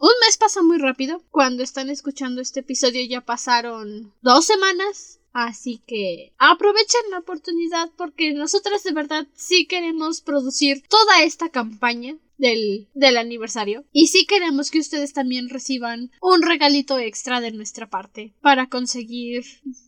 [0.01, 1.23] un mes pasa muy rápido.
[1.31, 5.16] Cuando están escuchando este episodio ya pasaron dos semanas.
[5.39, 12.17] Así que aprovechen la oportunidad porque nosotras de verdad sí queremos producir toda esta campaña
[12.39, 13.85] del, del aniversario.
[13.93, 19.45] Y sí queremos que ustedes también reciban un regalito extra de nuestra parte para conseguir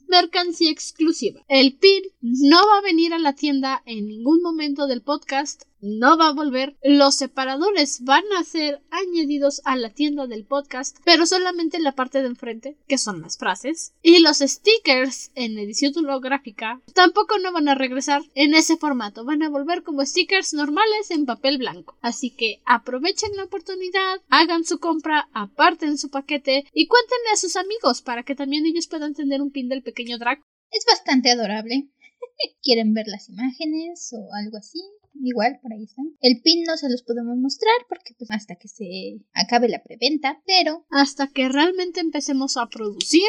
[0.07, 1.41] mercancía exclusiva.
[1.49, 5.63] El pin no va a venir a la tienda en ningún momento del podcast.
[5.81, 6.77] No va a volver.
[6.83, 11.93] Los separadores van a ser añadidos a la tienda del podcast, pero solamente en la
[11.93, 13.93] parte de enfrente, que son las frases.
[14.03, 19.25] Y los stickers en edición holográfica tampoco no van a regresar en ese formato.
[19.25, 21.97] Van a volver como stickers normales en papel blanco.
[22.01, 27.55] Así que aprovechen la oportunidad, hagan su compra, aparten su paquete y cuéntenle a sus
[27.55, 30.43] amigos para que también ellos puedan tener un pin del pequeño Draco.
[30.73, 31.89] Es bastante adorable.
[32.63, 34.81] ¿Quieren ver las imágenes o algo así?
[35.21, 36.07] Igual, por ahí están.
[36.21, 40.41] El pin no se los podemos mostrar porque pues hasta que se acabe la preventa,
[40.47, 43.29] pero hasta que realmente empecemos a producir.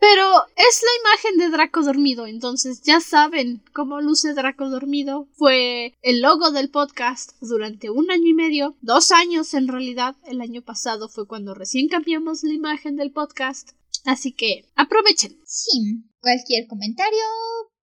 [0.00, 0.24] Pero
[0.56, 5.28] es la imagen de Draco dormido, entonces ya saben cómo luce Draco dormido.
[5.34, 10.16] Fue el logo del podcast durante un año y medio, dos años en realidad.
[10.26, 13.70] El año pasado fue cuando recién cambiamos la imagen del podcast.
[14.04, 15.36] Así que aprovechen.
[15.44, 17.18] sí, cualquier comentario,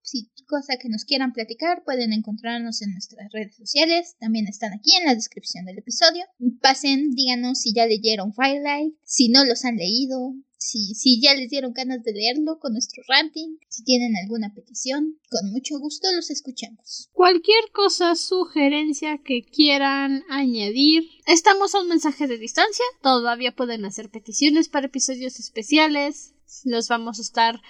[0.04, 4.16] Si cosa que nos quieran platicar, pueden encontrarnos en nuestras redes sociales.
[4.20, 6.26] También están aquí en la descripción del episodio.
[6.62, 11.50] Pasen, díganos si ya leyeron Firelight, si no los han leído, si, si ya les
[11.50, 16.30] dieron ganas de leerlo con nuestro ranting, si tienen alguna petición, con mucho gusto los
[16.30, 17.10] escuchamos.
[17.14, 22.86] Cualquier cosa, sugerencia que quieran añadir, estamos a un mensaje de distancia.
[23.02, 26.34] Todavía pueden hacer peticiones para episodios especiales.
[26.66, 27.62] Los vamos a estar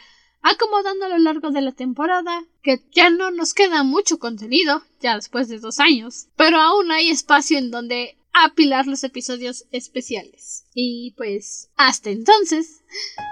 [0.44, 5.16] acomodando a lo largo de la temporada, que ya no nos queda mucho contenido, ya
[5.16, 10.66] después de dos años, pero aún hay espacio en donde apilar los episodios especiales.
[10.74, 12.84] Y pues, hasta entonces,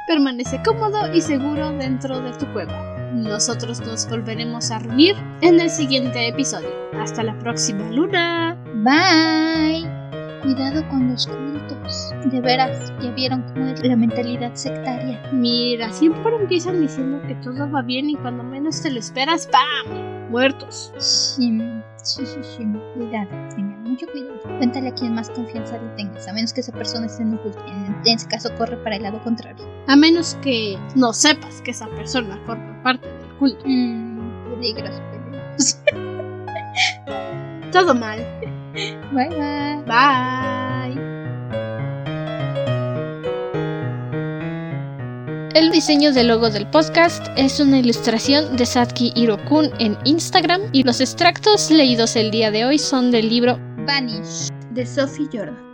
[0.08, 3.12] permanece cómodo y seguro dentro de tu cueva.
[3.14, 6.70] Nosotros nos volveremos a reunir en el siguiente episodio.
[6.94, 8.58] Hasta la próxima luna.
[8.84, 10.11] Bye.
[10.42, 12.14] Cuidado con los cultos.
[12.26, 15.22] De veras, ya vieron cómo es la mentalidad sectaria.
[15.32, 20.30] Mira, siempre empiezan diciendo que todo va bien y cuando menos te lo esperas, ¡pam!
[20.32, 20.92] Muertos.
[20.98, 21.62] Sí,
[21.98, 22.66] sí, sí, sí.
[22.96, 24.40] Cuidado, tengan mucho cuidado.
[24.58, 27.38] Cuéntale a quien más confianza le tengas, a menos que esa persona esté en un
[27.38, 27.64] culto.
[27.68, 29.64] En, en ese caso, corre para el lado contrario.
[29.88, 33.64] A menos que no sepas que esa persona forma parte del culto.
[33.66, 35.78] Mmm, peligros, peligros.
[37.72, 38.20] Todo mal.
[38.74, 39.84] Bye, bye.
[39.86, 41.12] Bye.
[45.54, 50.84] El diseño del logo del podcast es una ilustración de Satki Hirokun en Instagram y
[50.84, 55.71] los extractos leídos el día de hoy son del libro Vanish, de Sophie Jordan.